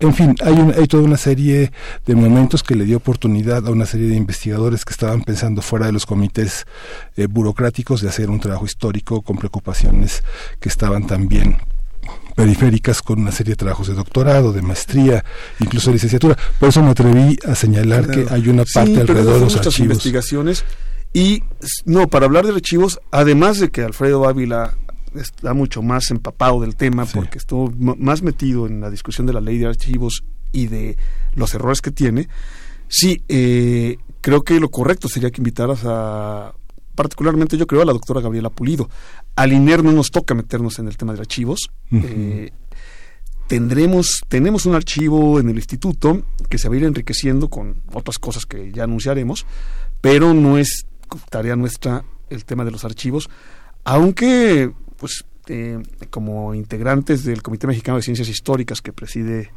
[0.00, 1.72] En fin, hay, hay toda una serie
[2.06, 5.86] de momentos que le dio oportunidad a una serie de investigadores que estaban pensando fuera
[5.86, 6.66] de los comités
[7.16, 10.24] eh, burocráticos de hacer un trabajo histórico con preocupaciones
[10.58, 11.58] que estaban también
[12.34, 15.22] periféricas con una serie de trabajos de doctorado, de maestría,
[15.60, 16.36] incluso de licenciatura.
[16.58, 19.80] Por eso me atreví a señalar que hay una parte alrededor de los archivos.
[19.80, 20.64] investigaciones
[21.12, 21.42] y
[21.84, 24.78] no, para hablar de archivos, además de que Alfredo Ávila
[25.14, 29.40] está mucho más empapado del tema porque estuvo más metido en la discusión de la
[29.40, 30.96] ley de archivos y de
[31.34, 32.28] los errores que tiene.
[32.88, 36.54] Sí, eh, creo que lo correcto sería que invitaras a,
[36.94, 38.88] particularmente yo creo, a la doctora Gabriela Pulido.
[39.36, 41.70] Al INER no nos toca meternos en el tema de archivos.
[41.92, 42.50] Eh,
[43.46, 48.18] tendremos, tenemos un archivo en el instituto que se va a ir enriqueciendo con otras
[48.18, 49.46] cosas que ya anunciaremos,
[50.00, 50.86] pero no es
[51.30, 53.28] tarea nuestra el tema de los archivos,
[53.84, 59.50] aunque pues eh, como integrantes del Comité Mexicano de Ciencias Históricas que preside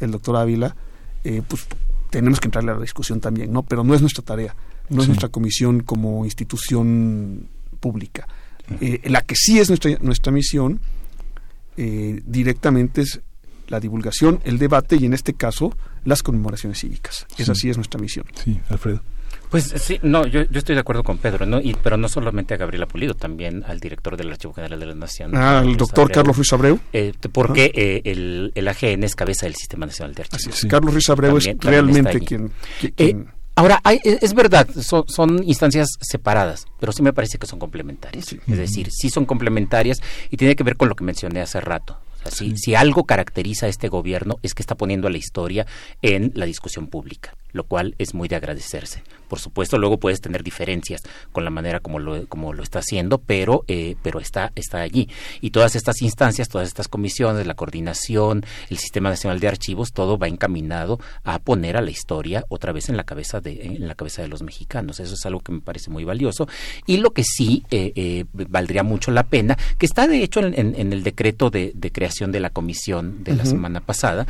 [0.00, 0.74] el doctor Ávila,
[1.22, 1.66] eh, pues
[2.08, 3.62] tenemos que entrarle a la discusión también, ¿no?
[3.62, 4.56] Pero no es nuestra tarea,
[4.88, 7.48] no es nuestra comisión como institución
[7.78, 8.26] pública.
[8.80, 10.80] Eh, la que sí es nuestra, nuestra misión
[11.76, 13.20] directamente es
[13.68, 17.26] la divulgación, el debate y en este caso las conmemoraciones cívicas.
[17.36, 18.26] Esa sí es nuestra misión.
[18.34, 19.00] Sí, Alfredo.
[19.50, 21.60] Pues sí, no, yo, yo estoy de acuerdo con Pedro, ¿no?
[21.60, 24.94] Y, pero no solamente a Gabriela Pulido, también al director del Archivo General de la
[24.94, 25.34] Nación.
[25.34, 26.78] Ah, el doctor Carlos Ruiz Abreu.
[26.92, 30.48] Eh, porque eh, el, el, AGN es cabeza del Sistema Nacional de Archivos.
[30.48, 30.70] Así es.
[30.70, 32.52] Carlos Ruiz Abreu es realmente quien...
[32.96, 37.58] Eh, ahora, hay, es verdad, son, son, instancias separadas, pero sí me parece que son
[37.58, 38.34] complementarias.
[38.46, 40.00] Es decir, sí son complementarias
[40.30, 41.98] y tiene que ver con lo que mencioné hace rato.
[42.30, 45.66] si, algo caracteriza a este gobierno es que está poniendo a la historia
[46.02, 49.02] en la discusión pública lo cual es muy de agradecerse.
[49.28, 51.02] Por supuesto, luego puedes tener diferencias
[51.32, 55.08] con la manera como lo, como lo está haciendo, pero, eh, pero está, está allí.
[55.40, 60.18] Y todas estas instancias, todas estas comisiones, la coordinación, el Sistema Nacional de Archivos, todo
[60.18, 63.94] va encaminado a poner a la historia otra vez en la cabeza de, en la
[63.94, 64.98] cabeza de los mexicanos.
[64.98, 66.48] Eso es algo que me parece muy valioso.
[66.86, 70.92] Y lo que sí eh, eh, valdría mucho la pena, que está de hecho en,
[70.92, 74.26] el decreto de, creación de la comisión de la semana pasada,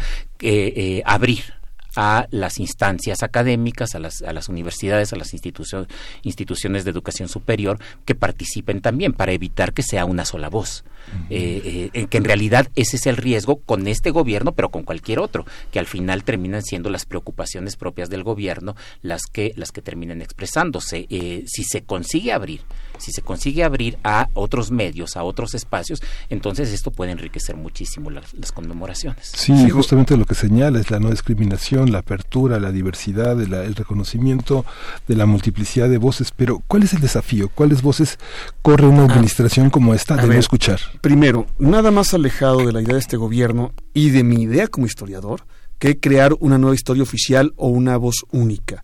[1.04, 1.57] abrir
[2.00, 7.80] a las instancias académicas, a las, a las universidades, a las instituciones de educación superior
[8.04, 10.84] que participen también para evitar que sea una sola voz.
[11.30, 15.18] Eh, eh, que en realidad ese es el riesgo con este gobierno, pero con cualquier
[15.18, 19.82] otro, que al final terminan siendo las preocupaciones propias del gobierno las que, las que
[19.82, 21.06] terminan expresándose.
[21.10, 22.60] Eh, si se consigue abrir,
[22.98, 28.10] si se consigue abrir a otros medios, a otros espacios, entonces esto puede enriquecer muchísimo
[28.10, 29.32] las, conmemoraciones.
[29.34, 34.64] Sí, justamente lo que señala es la no discriminación la apertura, la diversidad, el reconocimiento
[35.06, 37.48] de la multiplicidad de voces, pero ¿cuál es el desafío?
[37.54, 38.18] ¿Cuáles voces
[38.62, 40.80] corre una ah, administración como esta de no escuchar?
[41.00, 44.86] Primero, nada más alejado de la idea de este gobierno y de mi idea como
[44.86, 45.44] historiador
[45.78, 48.82] que crear una nueva historia oficial o una voz única.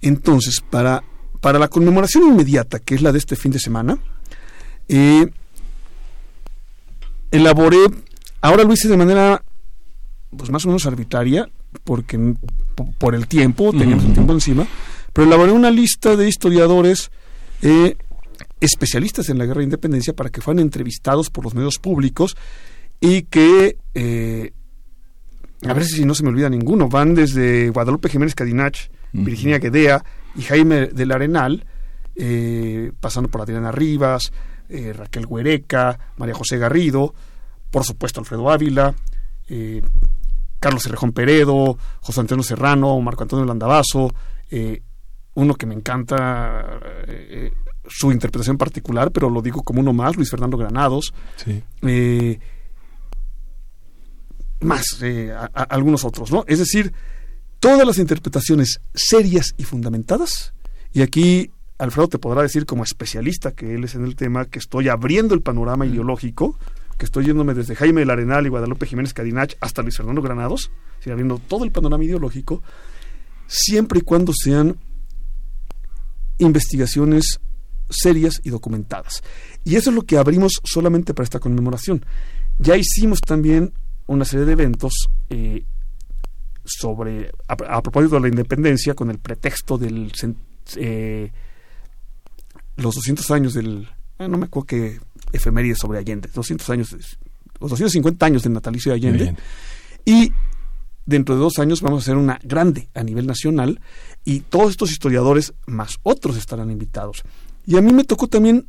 [0.00, 1.04] Entonces, para,
[1.42, 3.98] para la conmemoración inmediata, que es la de este fin de semana,
[4.88, 5.26] eh,
[7.32, 7.84] elaboré,
[8.40, 9.42] ahora lo hice de manera
[10.36, 11.50] pues más o menos arbitraria,
[11.82, 12.36] porque
[12.96, 14.68] por el tiempo, teníamos el tiempo encima,
[15.12, 17.10] pero elaboré una lista de historiadores
[17.60, 17.96] eh,
[18.60, 22.36] especialistas en la guerra de independencia para que fueran entrevistados por los medios públicos
[23.00, 24.52] y que, eh,
[25.66, 28.78] a ver si no se me olvida ninguno, van desde Guadalupe Jiménez Cadinach,
[29.12, 31.64] Virginia Guedea y Jaime del Arenal,
[32.16, 34.32] eh, pasando por Adriana Rivas,
[34.94, 37.12] Raquel Huereca, María José Garrido,
[37.70, 38.94] por supuesto Alfredo Ávila,
[40.62, 44.14] Carlos Serrejón Peredo, José Antonio Serrano, Marco Antonio Landavaso,
[44.48, 44.80] eh,
[45.34, 46.78] uno que me encanta
[47.08, 47.52] eh,
[47.88, 51.12] su interpretación particular, pero lo digo como uno más, Luis Fernando Granados.
[51.82, 52.38] Eh,
[54.60, 54.84] más,
[55.52, 56.44] algunos otros, ¿no?
[56.46, 56.92] Es decir,
[57.62, 60.52] todas las interpretaciones serias y fundamentadas,
[60.92, 64.58] y aquí Alfredo te podrá decir como especialista que él es en el tema, que
[64.58, 66.58] estoy abriendo el panorama ideológico,
[66.98, 70.72] que estoy yéndome desde Jaime del Arenal y Guadalupe Jiménez Cadinach hasta Luis Fernando Granados,
[71.06, 72.64] abriendo todo el panorama ideológico,
[73.46, 74.76] siempre y cuando sean
[76.38, 77.38] investigaciones
[77.90, 79.22] serias y documentadas.
[79.62, 82.04] Y eso es lo que abrimos solamente para esta conmemoración.
[82.58, 83.72] Ya hicimos también
[84.08, 85.64] una serie de eventos eh,
[86.64, 90.12] sobre, a, propósito de la independencia, con el pretexto del
[90.76, 91.30] eh,
[92.76, 95.00] los 200 años del, ah, no me acuerdo qué
[95.32, 96.92] efemérides sobre Allende, 200 años,
[97.60, 99.36] los 250 años del natalicio de Allende.
[100.04, 100.32] Y
[101.06, 103.80] dentro de dos años vamos a hacer una grande a nivel nacional
[104.24, 107.22] y todos estos historiadores más otros estarán invitados.
[107.66, 108.68] Y a mí me tocó también,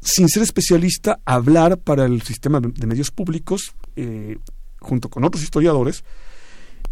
[0.00, 4.38] sin ser especialista, hablar para el sistema de medios públicos eh,
[4.80, 6.04] junto con otros historiadores.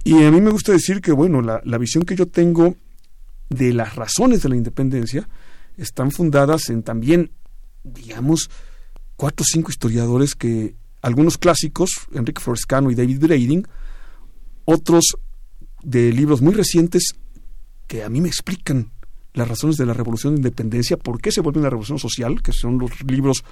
[0.05, 2.77] Y a mí me gusta decir que, bueno, la, la visión que yo tengo
[3.49, 5.29] de las razones de la independencia
[5.77, 7.31] están fundadas en también,
[7.85, 8.51] digamos,
[9.17, 13.67] cuatro o cinco historiadores que, algunos clásicos, Enrique Florescano y David Brading,
[14.65, 15.17] otros
[15.83, 17.15] de libros muy recientes
[17.87, 18.91] que a mí me explican
[19.33, 22.53] las razones de la revolución de independencia, por qué se vuelve una revolución social, que
[22.53, 23.45] son los libros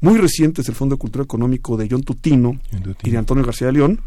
[0.00, 2.58] muy recientes del Fondo de Cultura Económico de John Tutino,
[3.02, 4.00] y de Antonio García de León,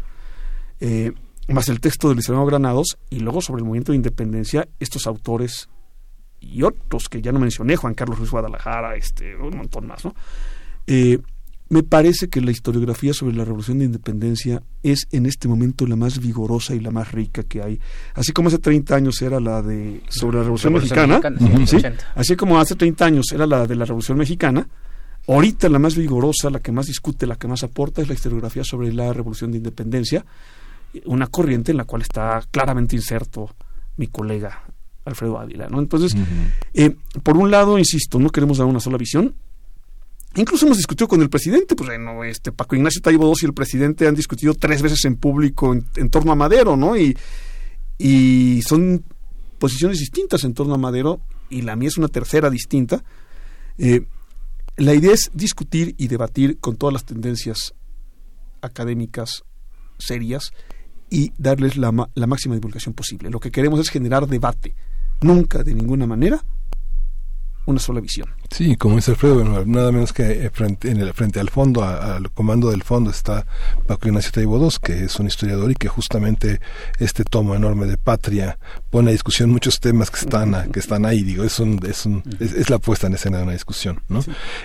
[0.80, 1.12] eh,
[1.48, 5.68] más el texto de Luis Granados, y luego sobre el movimiento de independencia, estos autores
[6.40, 10.14] y otros que ya no mencioné, Juan Carlos Ruiz Guadalajara, este, un montón más, ¿no?
[10.86, 11.18] Eh,
[11.68, 15.96] me parece que la historiografía sobre la Revolución de Independencia es en este momento la
[15.96, 17.80] más vigorosa y la más rica que hay.
[18.14, 21.20] Así como hace 30 años era la de sobre la Revolución, Mexicana,
[22.14, 24.68] así como hace 30 años era la de la Revolución Mexicana,
[25.26, 28.62] ahorita la más vigorosa, la que más discute, la que más aporta es la historiografía
[28.62, 30.24] sobre la Revolución de Independencia,
[31.04, 33.54] una corriente en la cual está claramente inserto
[33.96, 34.62] mi colega
[35.04, 35.68] Alfredo Ávila.
[35.68, 35.78] ¿no?
[35.78, 36.16] Entonces,
[36.74, 39.34] eh, por un lado, insisto, no queremos dar una sola visión,
[40.36, 43.54] Incluso hemos discutido con el presidente, pues bueno, este Paco Ignacio Taibo II y el
[43.54, 46.94] presidente han discutido tres veces en público en, torno a Madero, ¿no?
[46.94, 47.16] Y,
[47.96, 49.02] y son
[49.58, 53.02] posiciones distintas en torno a Madero, y la mía es una tercera distinta.
[53.78, 54.06] Eh,
[54.76, 57.72] la idea es discutir y debatir con todas las tendencias
[58.60, 59.42] académicas
[59.98, 60.52] serias
[61.10, 63.30] y darles la, la máxima divulgación posible.
[63.30, 64.74] Lo que queremos es generar debate,
[65.20, 66.44] nunca de ninguna manera
[67.66, 68.28] una sola visión.
[68.50, 72.30] Sí, como dice Alfredo, nada menos que eh, frente, en el, frente al fondo, al
[72.30, 73.46] comando del fondo está
[73.86, 76.60] Paco Ignacio Taibo II, que es un historiador y que justamente
[76.98, 78.58] este tomo enorme de Patria
[78.90, 82.22] pone a discusión muchos temas que están, que están ahí, digo, es, un, es, un,
[82.40, 84.00] es, la puesta en escena de una discusión.
[84.08, 84.20] ¿no?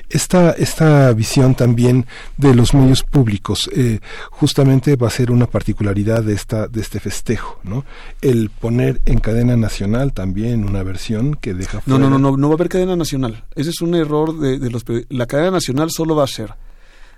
[0.09, 2.05] Esta, esta visión también
[2.37, 3.99] de los medios públicos eh,
[4.29, 7.85] justamente va a ser una particularidad de, esta, de este festejo, ¿no?
[8.21, 11.99] el poner en cadena nacional también una versión que deja fuera...
[11.99, 13.43] No, no, no, no, va a haber cadena nacional.
[13.71, 16.53] Es un error de, los la cadena nacional solo va a ser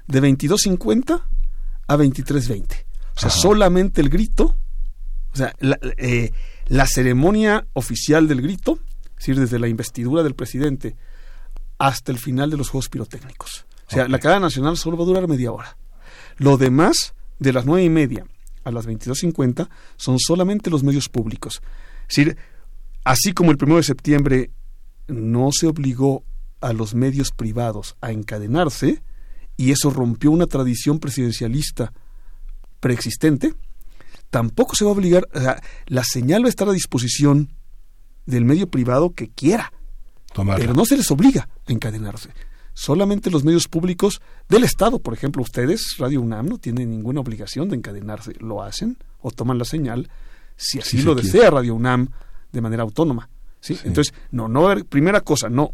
[0.08, 1.22] de 22.50
[1.88, 2.86] a 23.20.
[3.16, 4.56] O sea, solamente el grito,
[5.34, 5.54] o sea,
[5.98, 6.32] eh,
[6.68, 8.80] la, ceremonia oficial del grito,
[9.12, 10.96] es decir, desde la investidura del presidente
[11.78, 13.66] hasta el final de los juegos pirotécnicos.
[13.88, 15.78] O sea, la cadena nacional solo va a durar media hora.
[16.38, 18.26] Lo demás, de las nueve y media
[18.64, 21.62] a las 22.50, son solamente los medios públicos.
[22.10, 22.38] Es decir,
[23.04, 24.52] así como el primero de septiembre
[25.08, 26.24] no se obligó
[26.64, 29.04] a los medios privados a encadenarse
[29.58, 31.94] y eso rompió una tradición presidencialista
[32.80, 33.54] preexistente,
[34.30, 37.54] tampoco se va a obligar, o sea, la señal va a estar a disposición
[38.26, 39.74] del medio privado que quiera,
[40.34, 42.30] pero no se les obliga a encadenarse.
[42.74, 47.70] Solamente los medios públicos del Estado, por ejemplo, ustedes, Radio UNAM, no tienen ninguna obligación
[47.70, 48.34] de encadenarse.
[48.40, 50.10] Lo hacen o toman la señal
[50.56, 52.10] si así lo desea Radio UNAM
[52.52, 53.30] de manera autónoma.
[53.60, 53.78] ¿sí?
[53.84, 55.72] Entonces, no, no primera cosa, no,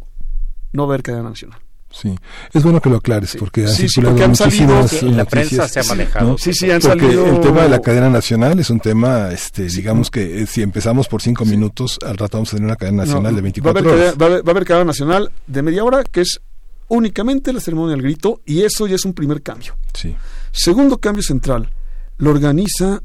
[0.72, 1.58] no va a haber cadena nacional.
[1.92, 2.14] Sí,
[2.52, 5.24] es bueno que lo aclares porque han Sí, sí, circulado porque han muchísimas salido- la
[5.24, 6.28] prensa se ha manejado.
[6.28, 6.38] ¿no?
[6.38, 9.64] Sí, sí, han Porque salido- el tema de la cadena nacional es un tema, este,
[9.64, 12.98] digamos que eh, si empezamos por cinco minutos, al rato vamos a tener una cadena
[12.98, 13.98] nacional No, de va a, 24 haber, horas.
[14.12, 16.40] cadena- va, a haber, va a haber cadena nacional de media hora, que es
[16.86, 19.76] únicamente la ceremonia del grito, y eso ya es un primer cambio.
[19.92, 20.14] Sí.
[20.52, 21.72] Segundo cambio central,
[22.18, 23.00] lo organiza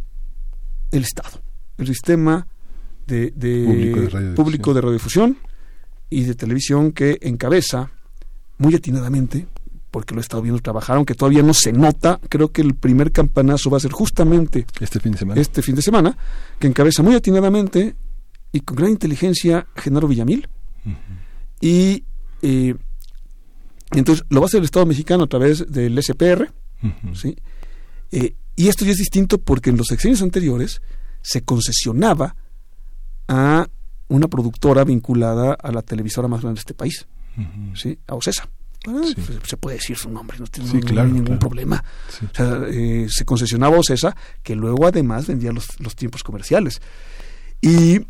[0.91, 1.41] el Estado,
[1.79, 2.45] el sistema
[3.07, 4.35] de, de- Público de radiodifusión.
[4.35, 5.37] público de radiodifusión
[6.09, 7.91] y de televisión que encabeza
[8.57, 9.47] muy atinadamente,
[9.91, 13.11] porque lo he estado viendo trabajar, aunque todavía no se nota, creo que el primer
[13.11, 16.17] campanazo va a ser justamente este fin de semana, este fin de semana
[16.59, 17.95] que encabeza muy atinadamente
[18.51, 20.47] y con gran inteligencia Genaro Villamil.
[21.59, 22.03] Y
[22.41, 22.75] eh,
[23.91, 26.51] entonces lo va a hacer el Estado mexicano a través del SPR.
[27.13, 27.35] ¿sí?
[28.11, 30.81] Eh, y esto ya es distinto porque en los sexenios anteriores
[31.21, 32.35] se concesionaba
[33.27, 33.67] a
[34.07, 37.07] una productora vinculada a la televisora más grande de este país,
[37.75, 37.97] ¿sí?
[38.07, 38.47] a OCESA.
[38.87, 39.15] Ah, pues,
[39.47, 41.39] Se puede decir su nombre, no tiene Sí, no- no claro, hay ningún claro.
[41.39, 41.83] problema.
[42.09, 42.25] Sí.
[42.25, 46.81] O sea, eh, se concesionaba a OCESA, que luego además vendía los, los tiempos comerciales.
[47.61, 48.05] Y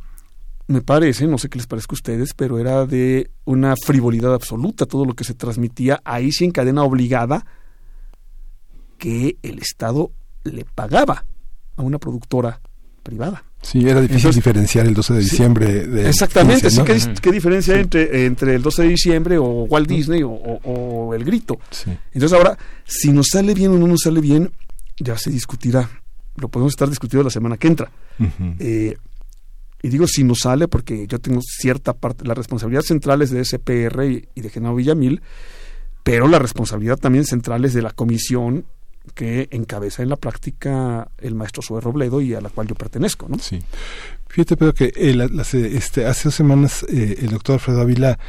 [0.67, 4.85] me parece, no sé qué les parezca a ustedes, pero era de una frivolidad absoluta
[4.85, 7.45] todo lo que se transmitía ahí sí en cadena obligada
[8.97, 10.11] que el Estado
[10.43, 11.25] le pagaba
[11.77, 12.61] a una productora
[13.03, 13.43] privada.
[13.65, 17.09] Sí, era difícil Entonces, diferenciar el 12 de sí, diciembre de Exactamente, 15, sí.
[17.15, 20.61] ¿qué, qué diferencia hay entre, entre el 12 de diciembre o Walt Disney o, o-
[21.07, 21.57] o El Grito?
[22.13, 24.51] Entonces ahora, si nos sale bien o no nos sale bien,
[24.99, 25.89] ya se discutirá.
[26.37, 27.89] Lo podemos estar discutiendo la semana que entra.
[28.59, 28.95] Eh,
[29.81, 34.05] y digo si nos sale porque yo tengo cierta parte, las responsabilidades centrales de SPR
[34.05, 35.21] y, y de Genaro Villamil,
[36.03, 38.65] pero la responsabilidad también central es de la comisión
[39.13, 43.27] que encabeza en la práctica el maestro Sue Robledo y a la cual yo pertenezco,
[43.29, 43.37] ¿no?
[43.39, 43.59] Sí.
[44.27, 48.19] Fíjate, pero que eh, la- eh, este, hace dos semanas eh, el doctor Alfredo Ávila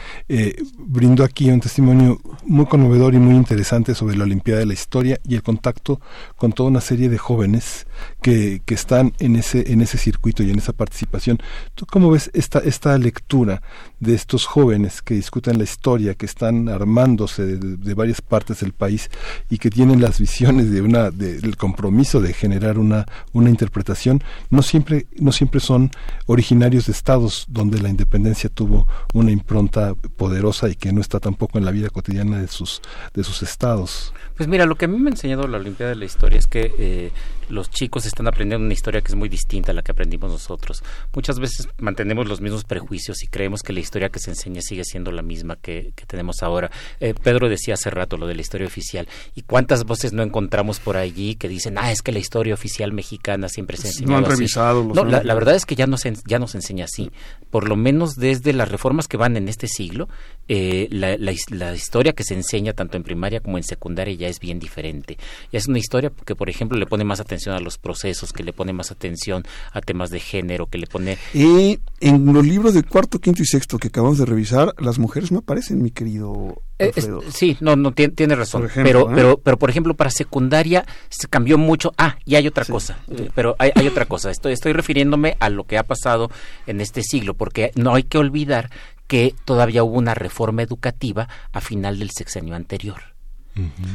[0.79, 5.19] brindó aquí un testimonio muy conmovedor y muy interesante sobre la Olimpiada de la Historia
[5.27, 6.01] y el contacto
[6.37, 7.87] con toda una serie de jóvenes
[8.23, 11.39] que, que están en ese, en ese circuito y en esa participación.
[11.75, 13.63] ¿Tú cómo ves esta, esta lectura
[13.99, 18.73] de estos jóvenes que discuten la historia, que están armándose de, de varias partes del
[18.73, 19.11] país
[19.49, 24.23] y que tienen las visiones de una, de- del compromiso de generar una, una interpretación?
[24.51, 25.91] No siempre, no siempre son
[26.27, 31.59] originarios de estados donde la independencia tuvo una impronta poderosa y que no está tampoco
[31.59, 32.83] en la vida cotidiana de sus,
[33.15, 34.13] de sus estados.
[34.37, 36.47] Pues mira, lo que a mí me ha enseñado la Olimpiada de la Historia es
[36.47, 37.11] que eh,
[37.49, 40.83] los chicos están aprendiendo una historia que es muy distinta a la que aprendimos nosotros.
[41.15, 44.85] Muchas veces mantenemos los mismos prejuicios y creemos que la historia que se enseña sigue
[44.85, 46.71] siendo la misma que, que tenemos ahora.
[47.01, 49.09] Eh, Pedro decía hace rato lo de la historia oficial.
[49.35, 52.93] ¿Y cuántas voces no encontramos por allí que dicen, ah, es que la historia oficial
[52.93, 54.31] mexicana siempre se No enseñó han así"?
[54.35, 57.11] revisado los No, la verdad es que ya no se, ya no se enseña así.
[57.51, 60.09] Por lo menos desde las reformas que van en este siglo,
[60.49, 64.29] eh, la, la la historia que se enseña tanto en primaria como en secundaria ya
[64.29, 65.19] es bien diferente.
[65.53, 68.43] Ya es una historia que, por ejemplo, le pone más atención a los procesos, que
[68.45, 71.19] le pone más atención a temas de género, que le pone...
[71.35, 75.33] Y en los libros de cuarto, quinto y sexto que acabamos de revisar, las mujeres
[75.33, 78.67] no aparecen, mi querido Eh, es- sí, no, no tiene, tiene razón.
[78.67, 79.13] Ejemplo, pero, ¿eh?
[79.15, 81.93] pero, pero por ejemplo, para secundaria se cambió mucho.
[81.99, 82.99] Ah, y hay otra cosa.
[83.11, 84.31] eh, Pero hay, hay otra cosa.
[84.31, 86.31] Estoy, estoy refiriéndome a lo que ha pasado
[86.67, 88.71] en este siglo, porque no hay que olvidar
[89.07, 93.01] que todavía hubo una reforma educativa a final del sexenio anterior.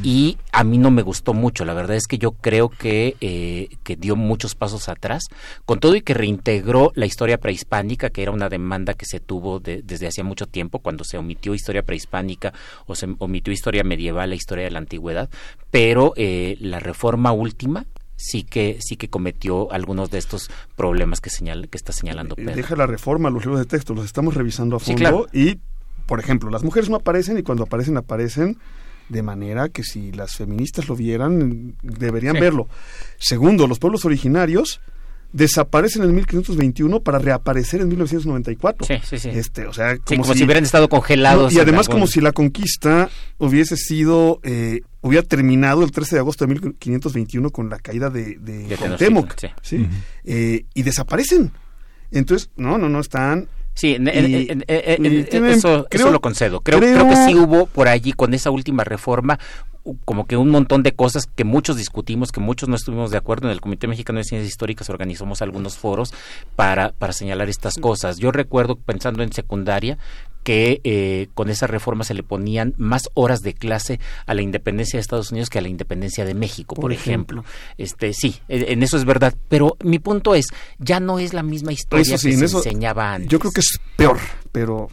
[0.02, 3.68] Y a mí no me gustó mucho, la verdad es que yo creo que, eh,
[3.84, 5.22] que dio muchos pasos atrás,
[5.64, 9.60] con todo y que reintegró la historia prehispánica, que era una demanda que se tuvo
[9.60, 12.52] de- desde hacía mucho tiempo, cuando se omitió historia prehispánica
[12.86, 15.30] o se omitió historia medieval, la historia de la antigüedad,
[15.70, 17.86] pero eh, la reforma última
[18.16, 22.54] sí que sí que cometió algunos de estos problemas que señala, que está señalando Pedro.
[22.54, 25.26] Deja la reforma, los libros de texto, los estamos revisando a Sí, fondo claro.
[25.32, 25.58] y,
[26.06, 28.58] por ejemplo, las mujeres no aparecen y cuando aparecen, aparecen
[29.08, 32.40] de manera que si las feministas lo vieran, deberían Sí.
[32.40, 32.68] verlo.
[33.18, 34.80] Segundo, los pueblos originarios
[35.32, 38.86] desaparecen en 1521 para reaparecer en 1994.
[38.86, 39.30] Sí, sí, sí.
[39.30, 43.08] Este, o sea, Sí, como si hubieran estado congelados y además como si la conquista
[43.38, 48.36] hubiese sido, eh, hubiera terminado el 13 de agosto de 1521 con la caída de,
[48.36, 49.88] de De Cuauhtémoc, Tenochtitlan, ¿sí?
[50.24, 51.50] Eh, y desaparecen.
[52.10, 53.48] Entonces, no, no, no están.
[53.74, 54.10] Sí, en- Y-
[54.50, 56.60] en- en- en- y en- tienen- eso, creo- eso lo concedo.
[56.60, 59.38] Creo, creo- creo que sí hubo por allí con esa última reforma
[60.04, 63.48] como que un montón de cosas que muchos discutimos, que muchos no estuvimos de acuerdo.
[63.48, 66.12] En el Comité Mexicano de Ciencias Históricas organizamos algunos foros
[66.56, 68.18] para, para señalar estas cosas.
[68.18, 69.98] Yo recuerdo, pensando en secundaria,
[70.42, 74.96] que eh, con esa reforma se le ponían más horas de clase a la independencia
[74.96, 77.44] de Estados Unidos que a la independencia de México, por, ejemplo.
[77.78, 79.34] Este, sí, en eso es verdad.
[79.48, 80.46] Pero mi punto es,
[80.78, 83.30] ya no es la misma historia que se enseñaba antes.
[83.30, 84.18] Yo creo que es peor,
[84.50, 84.88] pero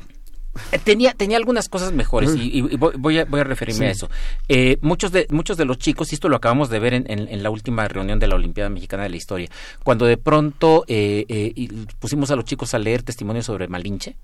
[0.83, 4.09] Tenía, tenía algunas cosas mejores y, voy, a, voy a referirme a eso.
[4.47, 7.43] Eh, muchos, de, muchos de los chicos, y esto lo acabamos de ver en, en,
[7.43, 9.49] la última reunión de la Olimpiada Mexicana de la Historia,
[9.83, 11.67] cuando de pronto eh,
[11.99, 14.15] pusimos a los chicos a leer testimonios sobre Malinche,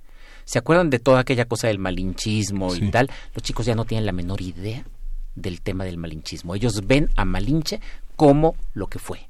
[0.46, 3.10] ¿se acuerdan de toda aquella cosa del malinchismo y tal?
[3.34, 4.84] Los chicos ya no tienen la menor idea
[5.36, 6.56] del tema del malinchismo.
[6.56, 7.82] Ellos ven a Malinche
[8.16, 9.28] como lo que fue,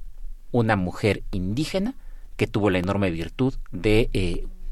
[0.52, 1.96] una mujer indígena
[2.38, 4.10] que tuvo la enorme virtud de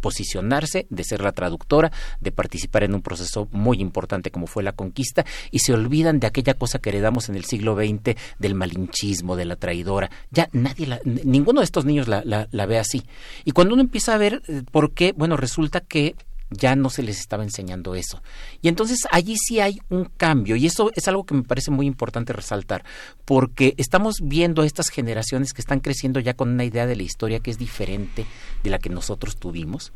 [0.04, 4.74] posicionarse, de ser la traductora, de participar en un proceso muy importante como fue la
[4.74, 9.38] conquista, y se olvidan de aquella cosa que heredamos en el siglo XX del malinchismo,
[9.38, 10.12] de la traidora.
[10.30, 13.04] Ya nadie, la, ninguno de estos niños la, la, la ve así.
[13.46, 16.16] Y cuando uno empieza a ver eh, por qué, bueno, resulta que
[16.54, 18.22] ya no se les estaba enseñando eso.
[18.62, 21.86] Y entonces allí sí hay un cambio y eso es algo que me parece muy
[21.86, 22.84] importante resaltar,
[23.26, 27.40] porque estamos viendo estas generaciones que están creciendo ya con una idea de la historia
[27.40, 28.26] que es diferente
[28.64, 29.94] de la que nosotros tuvimos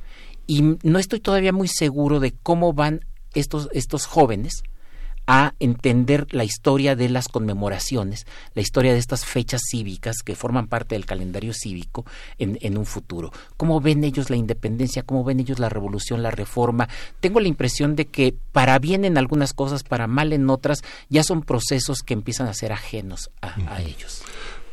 [0.48, 4.64] y no estoy todavía muy seguro de cómo van estos, estos jóvenes
[5.28, 8.26] a entender la historia de las conmemoraciones,
[8.56, 12.06] la historia de estas fechas cívicas que forman parte del calendario cívico
[12.38, 13.32] en, en, un futuro.
[13.58, 15.04] ¿Cómo ven ellos la independencia?
[15.04, 16.88] ¿Cómo ven ellos la revolución, la reforma?
[17.20, 21.24] Tengo la impresión de que para bien en algunas cosas, para mal en otras, ya
[21.24, 24.24] son procesos que empiezan a ser ajenos a ellos.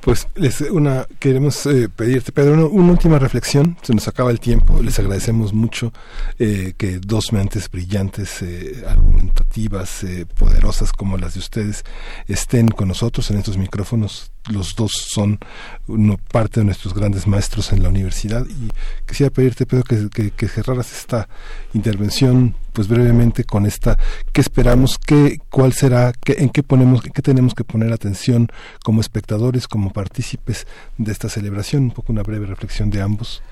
[0.04, 3.78] Pues les, una, queremos eh, pedirte, Pedro, una, última reflexión.
[3.80, 4.82] Se nos acaba el tiempo.
[4.82, 5.94] Les agradecemos mucho
[6.38, 10.04] eh, que dos mentes brillantes, eh, argumentativas,
[10.38, 11.84] poderosas como las de ustedes
[12.28, 15.38] estén con nosotros en estos micrófonos los dos son
[15.86, 18.46] uno, parte de nuestros grandes maestros en la universidad.
[18.46, 18.70] Y
[19.06, 21.28] quisiera pedirte Pedro que, cerraras esta
[21.72, 23.98] intervención pues brevemente con esta.
[24.32, 28.48] Qué esperamos qué cuál será qué, en qué ponemos qué tenemos que poner atención
[28.82, 30.66] como espectadores como partícipes
[30.98, 33.42] de esta celebración un poco una breve reflexión de ambos.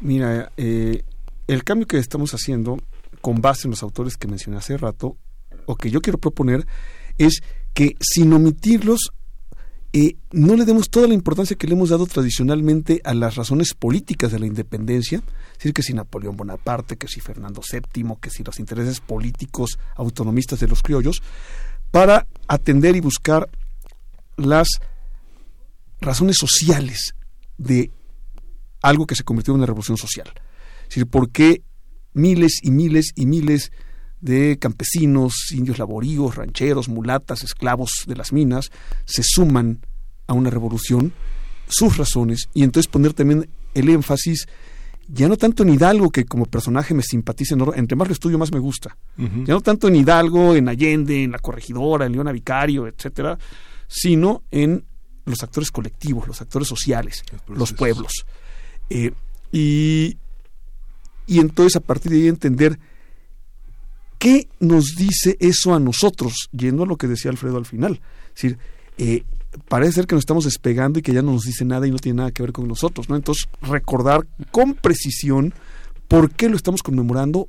[0.00, 1.02] Mira eh,
[1.46, 2.78] el cambio que estamos haciendo
[3.20, 5.16] con base en los autores que mencioné hace rato
[5.64, 6.66] o que yo quiero proponer
[7.18, 7.40] es
[7.72, 9.10] que sin omitirlos
[9.92, 13.74] eh, no le demos toda la importancia que le hemos dado tradicionalmente a las razones
[13.74, 15.18] políticas de la independencia,
[15.52, 19.78] es decir, que si Napoleón Bonaparte, que si Fernando VII, que si los intereses políticos
[19.94, 21.22] autonomistas de los criollos,
[21.90, 23.48] para atender y buscar
[24.36, 24.68] las
[26.00, 27.14] razones sociales
[27.56, 27.90] de
[28.82, 30.30] algo que se convirtió en una revolución social.
[30.82, 31.62] Es decir, por qué
[32.12, 33.72] miles y miles y miles
[34.20, 38.70] de campesinos, indios laboríos, rancheros, mulatas, esclavos de las minas,
[39.04, 39.80] se suman
[40.26, 41.12] a una revolución,
[41.68, 44.46] sus razones, y entonces poner también el énfasis
[45.08, 48.52] ya no tanto en Hidalgo, que como personaje me simpatiza, entre más lo estudio más
[48.52, 52.88] me gusta, ya no tanto en Hidalgo, en Allende, en La Corregidora, en Leona Vicario,
[52.88, 53.38] etcétera,
[53.86, 54.84] sino en
[55.24, 58.26] los actores colectivos, los actores sociales, los pueblos.
[58.90, 59.12] Eh,
[59.52, 60.16] y,
[61.26, 62.78] y entonces a partir de ahí entender
[64.26, 66.48] ¿Qué nos dice eso a nosotros?
[66.50, 68.00] Yendo a lo que decía Alfredo al final.
[68.34, 68.58] Es decir,
[68.98, 69.22] eh,
[69.68, 71.98] parece ser que nos estamos despegando y que ya no nos dice nada y no
[71.98, 73.14] tiene nada que ver con nosotros, ¿no?
[73.14, 75.54] Entonces, recordar con precisión
[76.08, 77.48] por qué lo estamos conmemorando,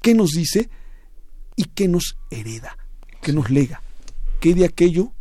[0.00, 0.70] qué nos dice
[1.56, 2.78] y qué nos hereda,
[3.20, 3.82] qué nos lega,
[4.38, 5.12] qué de aquello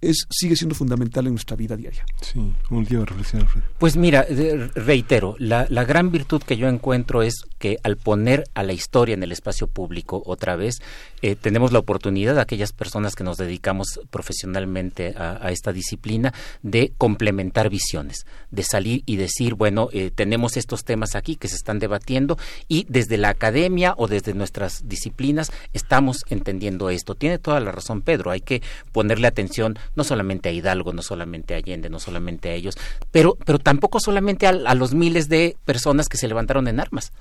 [0.00, 2.04] es, sigue siendo fundamental en nuestra vida diaria.
[2.20, 3.46] Sí, última reflexión,
[3.78, 4.26] Pues mira,
[4.74, 9.14] reitero, la, la, gran virtud que yo encuentro es que al poner a la historia
[9.14, 10.78] en el espacio público otra vez,
[11.22, 17.70] eh, tenemos la oportunidad, aquellas personas que nos dedicamos profesionalmente a, esta disciplina, de complementar
[17.70, 22.38] visiones, de salir y decir, bueno, eh, tenemos estos temas aquí que se están debatiendo
[22.68, 27.14] y desde la academia o desde nuestras disciplinas estamos entendiendo esto.
[27.14, 28.62] Tiene toda la razón Pedro, hay que
[28.92, 32.76] ponerle atención no solamente a Hidalgo, no solamente a Allende, no solamente a ellos,
[33.10, 37.12] pero, pero tampoco solamente a, los miles de personas que se levantaron en armas.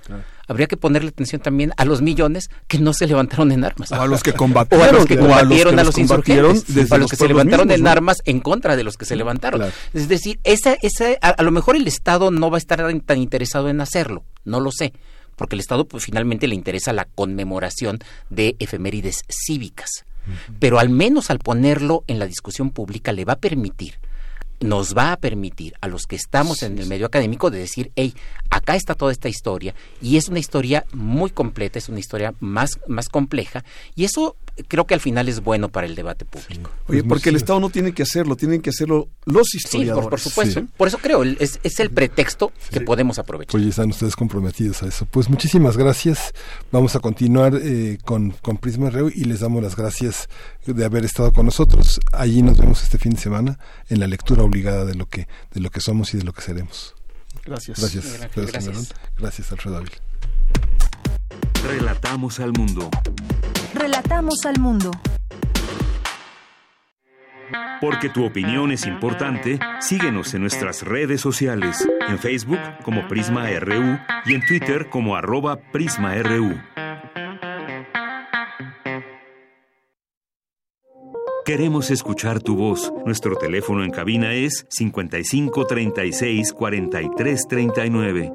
[0.47, 3.91] Habría que ponerle atención también a los millones que no se levantaron en armas.
[3.91, 4.87] O a los que combatieron.
[4.87, 6.91] O a los que combatieron a los, insurgentes.
[6.91, 9.63] a los, que se levantaron en armas en contra de los que se levantaron.
[9.93, 13.69] Es decir, esa, esa, a, lo mejor el Estado no va a estar tan interesado
[13.69, 14.93] en hacerlo, no lo sé
[15.35, 17.99] porque el Estado pues finalmente le interesa la conmemoración
[18.31, 20.06] de efemérides cívicas
[20.59, 23.95] pero al menos al ponerlo en la discusión pública le va a permitir
[24.59, 28.13] nos va a permitir a los que estamos en el medio académico de decir, hey,
[28.49, 32.79] acá está toda esta historia y es una historia muy completa, es una historia más,
[32.87, 33.63] más compleja
[33.95, 34.35] y eso
[34.67, 36.71] creo que al final es bueno para el debate público.
[36.87, 40.05] Oye, porque el Estado no tiene que hacerlo, tienen que hacerlo los historiadores.
[40.05, 40.65] Sí, por, supuesto.
[40.77, 43.59] Por eso creo, es, es el pretexto que podemos aprovechar.
[43.59, 45.05] Oye, están ustedes comprometidos a eso.
[45.05, 46.33] Pues muchísimas gracias.
[46.71, 50.27] Vamos a continuar eh, con, con Prisma Reu y les damos las gracias
[50.65, 51.99] de haber estado con nosotros.
[52.11, 53.59] Allí nos vemos este fin de semana
[53.89, 56.41] en la lectura obligada de lo que, de lo que somos y de lo que
[56.41, 56.95] seremos.
[57.45, 57.79] Gracias.
[57.79, 58.19] Gracias.
[58.35, 58.93] Gracias, gracias.
[59.17, 59.95] gracias Alfredo Ávila.
[61.63, 62.89] Relatamos al mundo.
[63.73, 64.91] Relatamos al mundo.
[67.79, 73.99] Porque tu opinión es importante, síguenos en nuestras redes sociales, en Facebook como Prisma RU
[74.25, 76.59] y en Twitter como arroba PrismaRU.
[81.47, 82.91] Queremos escuchar tu voz.
[83.05, 88.33] Nuestro teléfono en cabina es 55 36 43 39.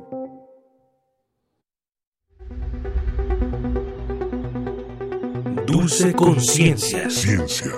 [5.66, 7.10] Dulce Conciencia.
[7.10, 7.72] Ciencia.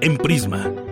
[0.00, 0.85] En Prisma.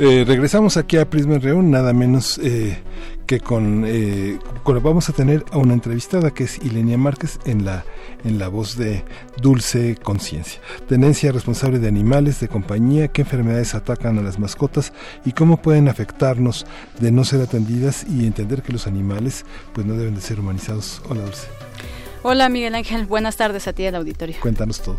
[0.00, 2.78] Eh, regresamos aquí a Prisma Reun, nada menos eh,
[3.26, 7.64] que con, eh, con- vamos a tener a una entrevistada que es Ilenia Márquez en
[7.64, 7.84] la
[8.24, 9.02] en la voz de
[9.42, 10.60] Dulce Conciencia.
[10.88, 14.92] Tenencia responsable de animales de compañía, qué enfermedades atacan a las mascotas
[15.24, 16.64] y cómo pueden afectarnos
[17.00, 21.02] de no ser atendidas y entender que los animales pues no deben de ser humanizados.
[21.08, 21.48] Hola Dulce,
[22.30, 24.36] Hola Miguel Ángel, buenas tardes a ti al auditorio.
[24.42, 24.98] cuéntanos todo.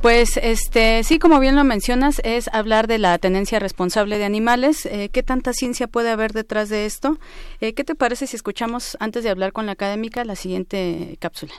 [0.00, 4.86] Pues este, sí, como bien lo mencionas, es hablar de la tenencia responsable de animales.
[4.86, 7.18] Eh, ¿Qué tanta ciencia puede haber detrás de esto?
[7.60, 11.54] Eh, ¿Qué te parece si escuchamos, antes de hablar con la académica, la siguiente cápsula?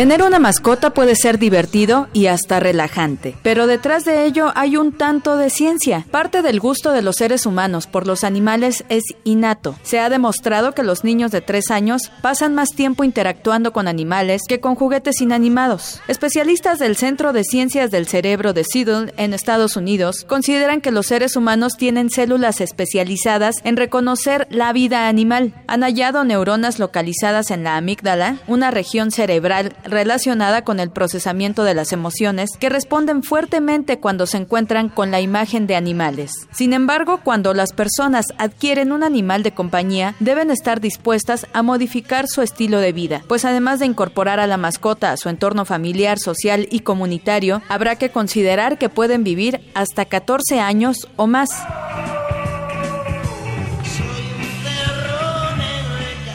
[0.00, 4.92] Tener una mascota puede ser divertido y hasta relajante, pero detrás de ello hay un
[4.92, 6.06] tanto de ciencia.
[6.10, 9.76] Parte del gusto de los seres humanos por los animales es innato.
[9.82, 14.40] Se ha demostrado que los niños de 3 años pasan más tiempo interactuando con animales
[14.48, 16.00] que con juguetes inanimados.
[16.08, 21.08] Especialistas del Centro de Ciencias del Cerebro de Seattle en Estados Unidos consideran que los
[21.08, 25.52] seres humanos tienen células especializadas en reconocer la vida animal.
[25.66, 31.74] Han hallado neuronas localizadas en la amígdala, una región cerebral relacionada con el procesamiento de
[31.74, 36.32] las emociones que responden fuertemente cuando se encuentran con la imagen de animales.
[36.52, 42.26] Sin embargo, cuando las personas adquieren un animal de compañía, deben estar dispuestas a modificar
[42.28, 46.18] su estilo de vida, pues además de incorporar a la mascota a su entorno familiar,
[46.18, 51.50] social y comunitario, habrá que considerar que pueden vivir hasta 14 años o más.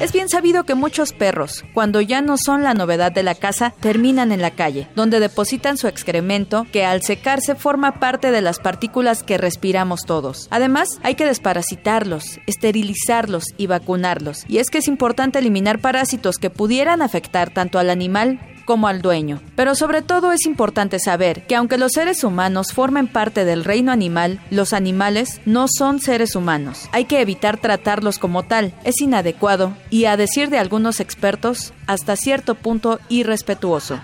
[0.02, 3.74] Es bien sabido que muchos perros, cuando ya no son la novedad de la casa,
[3.80, 8.60] terminan en la calle, donde depositan su excremento, que al secarse forma parte de las
[8.60, 10.50] partículas que respiramos todos.
[10.52, 14.44] Además, hay que desparasitarlos, esterilizarlos y vacunarlos.
[14.50, 19.02] Y es que es importante eliminar parásitos que pudieran afectar tanto al animal como al
[19.02, 19.40] dueño.
[19.56, 23.92] Pero sobre todo es importante saber que aunque los seres humanos formen parte del reino
[23.92, 26.90] animal, los animales no son seres humanos.
[26.92, 28.74] Hay que evitar tratarlos como tal.
[28.84, 34.00] Es inadecuado y, a decir de algunos expertos, hasta cierto punto irrespetuoso.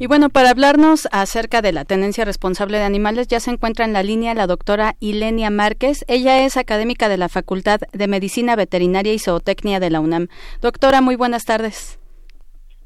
[0.00, 3.92] Y bueno, para hablarnos acerca de la tenencia responsable de animales, ya se encuentra en
[3.92, 6.06] la línea la doctora Ilenia Márquez.
[6.08, 10.28] Ella es académica de la Facultad de Medicina Veterinaria y Zootecnia de la UNAM.
[10.62, 11.98] Doctora, muy buenas tardes.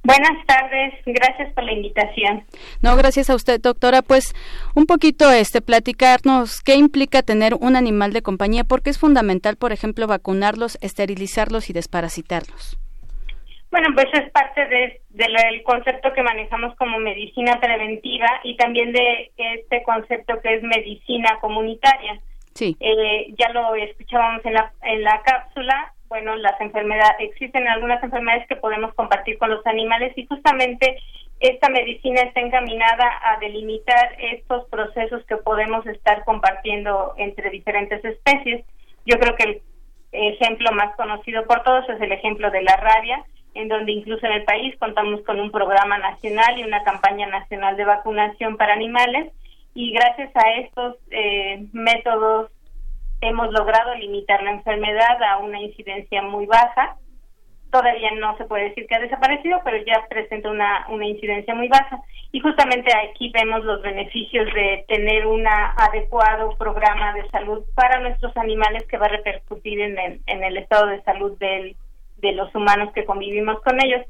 [0.03, 2.43] Buenas tardes, gracias por la invitación.
[2.83, 4.03] No, gracias a usted, doctora.
[4.03, 4.35] Pues
[4.75, 9.71] un poquito este platicarnos qué implica tener un animal de compañía, porque es fundamental, por
[9.71, 12.77] ejemplo, vacunarlos, esterilizarlos y desparasitarlos.
[13.75, 19.33] Bueno, pues es parte de, del concepto que manejamos como medicina preventiva y también de
[19.37, 22.21] este concepto que es medicina comunitaria.
[22.55, 22.77] Sí.
[22.79, 25.93] Eh, ya lo escuchábamos en la, en la cápsula.
[26.07, 30.97] Bueno, las enfermedades, existen algunas enfermedades que podemos compartir con los animales y justamente
[31.41, 38.65] esta medicina está encaminada a delimitar estos procesos que podemos estar compartiendo entre diferentes especies.
[39.05, 39.63] Yo creo que el
[40.13, 43.25] ejemplo más conocido por todos es el ejemplo de la rabia,
[43.55, 47.77] en donde incluso en el país contamos con un programa nacional y una campaña nacional
[47.77, 49.33] de vacunación para animales
[49.75, 52.51] y gracias a estos eh, métodos
[53.21, 56.97] hemos logrado limitar la enfermedad a una incidencia muy baja.
[57.71, 61.67] todavía no se puede decir que ha desaparecido, pero ya presenta una, una incidencia muy
[61.67, 61.99] baja.
[62.31, 68.37] Y justamente aquí vemos los beneficios de tener un adecuado programa de salud para nuestros
[68.37, 71.77] animales que va a repercutir en el, en el estado de salud del,
[72.25, 74.03] de los humanos que convivimos con ellos.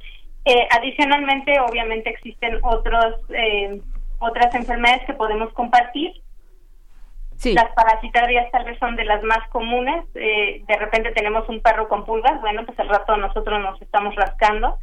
[0.45, 3.81] Eh, adicionalmente, obviamente existen otros, eh,
[4.19, 6.13] otras enfermedades que podemos compartir
[7.43, 10.05] las parasitarias tal vez son de las más comunes.
[10.15, 14.15] Eh, de repente tenemos un perro con pulgas, bueno, pues al rato nosotros nos estamos
[14.15, 14.79] rascando.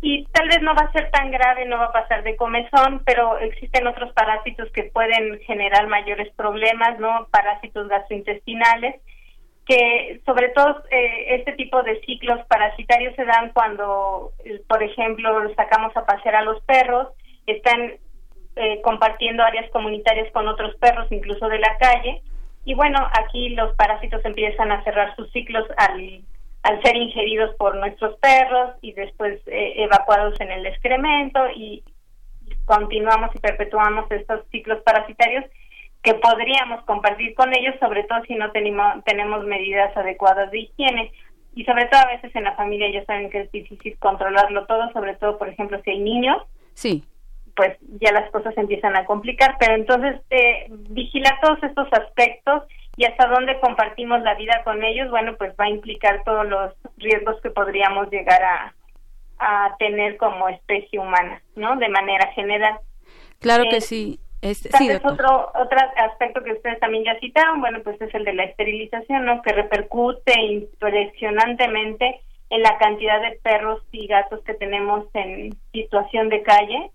[0.00, 3.02] Y tal vez no va a ser tan grave, no va a pasar de comezón,
[3.04, 7.28] pero existen otros parásitos que pueden generar mayores problemas, ¿no?
[7.30, 9.00] Parásitos gastrointestinales,
[9.66, 14.32] que sobre todo eh, este tipo de ciclos parasitarios se dan cuando,
[14.68, 17.08] por ejemplo, sacamos a pasear a los perros,
[17.46, 17.92] están
[18.56, 22.22] eh, compartiendo áreas comunitarias con otros perros, incluso de la calle.
[22.64, 26.22] Y bueno, aquí los parásitos empiezan a cerrar sus ciclos al,
[26.62, 31.82] al ser ingeridos por nuestros perros y después eh, evacuados en el excremento y
[32.64, 35.44] continuamos y perpetuamos estos ciclos parasitarios
[36.02, 41.12] que podríamos compartir con ellos, sobre todo si no tenemos, tenemos medidas adecuadas de higiene.
[41.54, 44.90] Y sobre todo a veces en la familia ya saben que es difícil controlarlo todo,
[44.92, 46.42] sobre todo, por ejemplo, si hay niños.
[46.74, 47.04] Sí
[47.54, 52.62] pues ya las cosas empiezan a complicar, pero entonces eh, vigilar todos estos aspectos
[52.96, 56.72] y hasta dónde compartimos la vida con ellos, bueno, pues va a implicar todos los
[56.98, 58.74] riesgos que podríamos llegar a,
[59.38, 61.76] a tener como especie humana, ¿no?
[61.76, 62.78] De manera general.
[63.40, 64.20] Claro que eh, sí.
[64.42, 68.34] Este, sí, otro, otro aspecto que ustedes también ya citaron, bueno, pues es el de
[68.34, 69.40] la esterilización, ¿no?
[69.40, 72.20] Que repercute impresionantemente
[72.50, 76.90] en la cantidad de perros y gatos que tenemos en situación de calle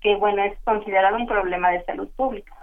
[0.00, 2.54] que bueno, es considerado un problema de salud pública.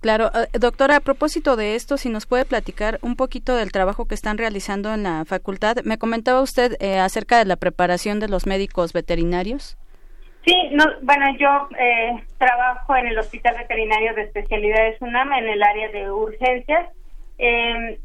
[0.00, 4.06] Claro, eh, doctora, a propósito de esto, si nos puede platicar un poquito del trabajo
[4.06, 5.76] que están realizando en la facultad.
[5.84, 9.76] Me comentaba usted eh, acerca de la preparación de los médicos veterinarios.
[10.50, 15.62] Sí, no, bueno, yo eh, trabajo en el Hospital Veterinario de Especialidades UNAM en el
[15.62, 16.88] área de urgencias.
[17.38, 17.96] Em,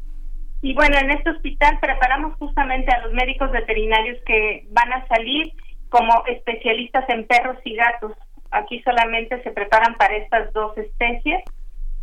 [0.62, 5.54] y bueno, en este hospital preparamos justamente a los médicos veterinarios que van a salir
[5.88, 8.12] como especialistas en perros y gatos
[8.52, 11.42] aquí solamente se preparan para estas dos especies.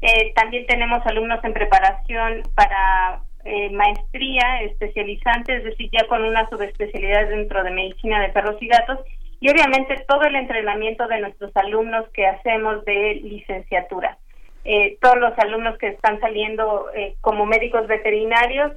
[0.01, 6.49] Eh, también tenemos alumnos en preparación para eh, maestría, especializante, es decir, ya con una
[6.49, 8.99] subespecialidad dentro de medicina de perros y gatos.
[9.43, 14.17] Y obviamente todo el entrenamiento de nuestros alumnos que hacemos de licenciatura.
[14.63, 16.85] Eh, todos los alumnos que están saliendo
[17.19, 18.71] como médicos veterinarios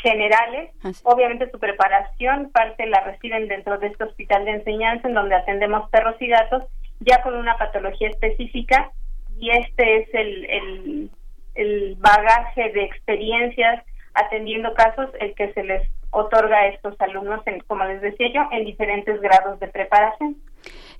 [0.00, 0.70] generales.
[1.02, 5.90] Obviamente su preparación parte la reciben dentro de este hospital de enseñanza en donde atendemos
[5.90, 6.64] perros y gatos
[7.00, 8.90] ya con una patología específica
[9.38, 11.10] y este es el, el,
[11.56, 13.84] el bagaje de experiencias
[14.14, 18.42] atendiendo casos el que se les otorga a estos alumnos, en, como les decía yo,
[18.52, 20.36] en diferentes grados de preparación.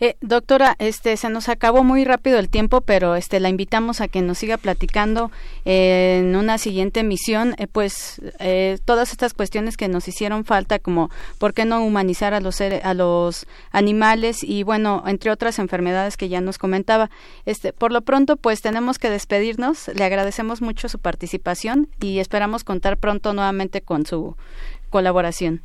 [0.00, 4.08] Eh, doctora, este se nos acabó muy rápido el tiempo, pero este la invitamos a
[4.08, 5.30] que nos siga platicando
[5.64, 10.80] eh, en una siguiente emisión, eh, pues eh, todas estas cuestiones que nos hicieron falta,
[10.80, 11.08] como
[11.38, 16.28] por qué no humanizar a los a los animales y bueno, entre otras enfermedades que
[16.28, 17.08] ya nos comentaba.
[17.44, 19.86] Este, por lo pronto, pues tenemos que despedirnos.
[19.94, 24.36] Le agradecemos mucho su participación y esperamos contar pronto nuevamente con su
[24.92, 25.62] colaboración.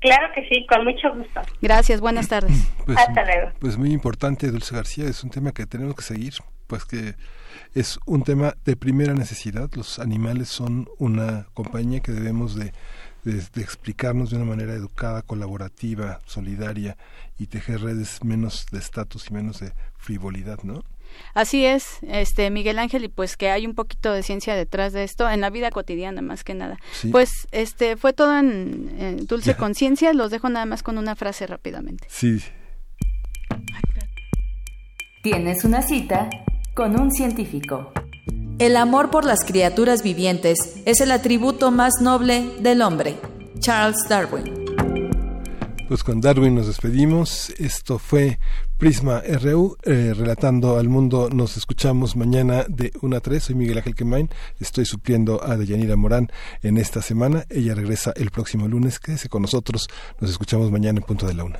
[0.00, 1.42] Claro que sí, con mucho gusto.
[1.60, 2.72] Gracias, buenas tardes.
[2.86, 3.52] Pues, Hasta luego.
[3.60, 6.32] Pues muy importante, Dulce García, es un tema que tenemos que seguir,
[6.66, 7.14] pues que
[7.74, 9.70] es un tema de primera necesidad.
[9.76, 12.72] Los animales son una compañía que debemos de,
[13.22, 16.96] de explicarnos de una manera educada, colaborativa, solidaria
[17.38, 20.82] y tejer redes menos de estatus y menos de frivolidad, ¿no?
[21.34, 25.04] Así es, este Miguel Ángel, y pues que hay un poquito de ciencia detrás de
[25.04, 26.78] esto, en la vida cotidiana más que nada.
[27.12, 32.06] Pues este fue todo en, Dulce Conciencia, los dejo nada más con una frase rápidamente.
[32.08, 32.42] Sí.
[35.22, 36.30] Tienes una cita
[36.74, 37.92] con un científico.
[38.58, 43.16] El amor por las criaturas vivientes es el atributo más noble del hombre.
[43.58, 44.59] Charles Darwin.
[45.90, 47.50] Pues con Darwin nos despedimos.
[47.58, 48.38] Esto fue
[48.78, 51.28] Prisma RU, eh, relatando al mundo.
[51.32, 53.42] Nos escuchamos mañana de 1 a 3.
[53.42, 54.30] Soy Miguel Ángel Quemain.
[54.60, 56.30] Estoy supliendo a Deyanira Morán
[56.62, 57.44] en esta semana.
[57.50, 59.00] Ella regresa el próximo lunes.
[59.00, 59.88] Quédese con nosotros.
[60.20, 61.58] Nos escuchamos mañana en punto de la 1.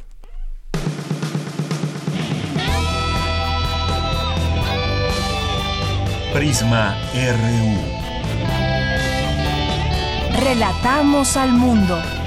[6.32, 7.74] Prisma RU.
[10.40, 12.19] Relatamos al mundo.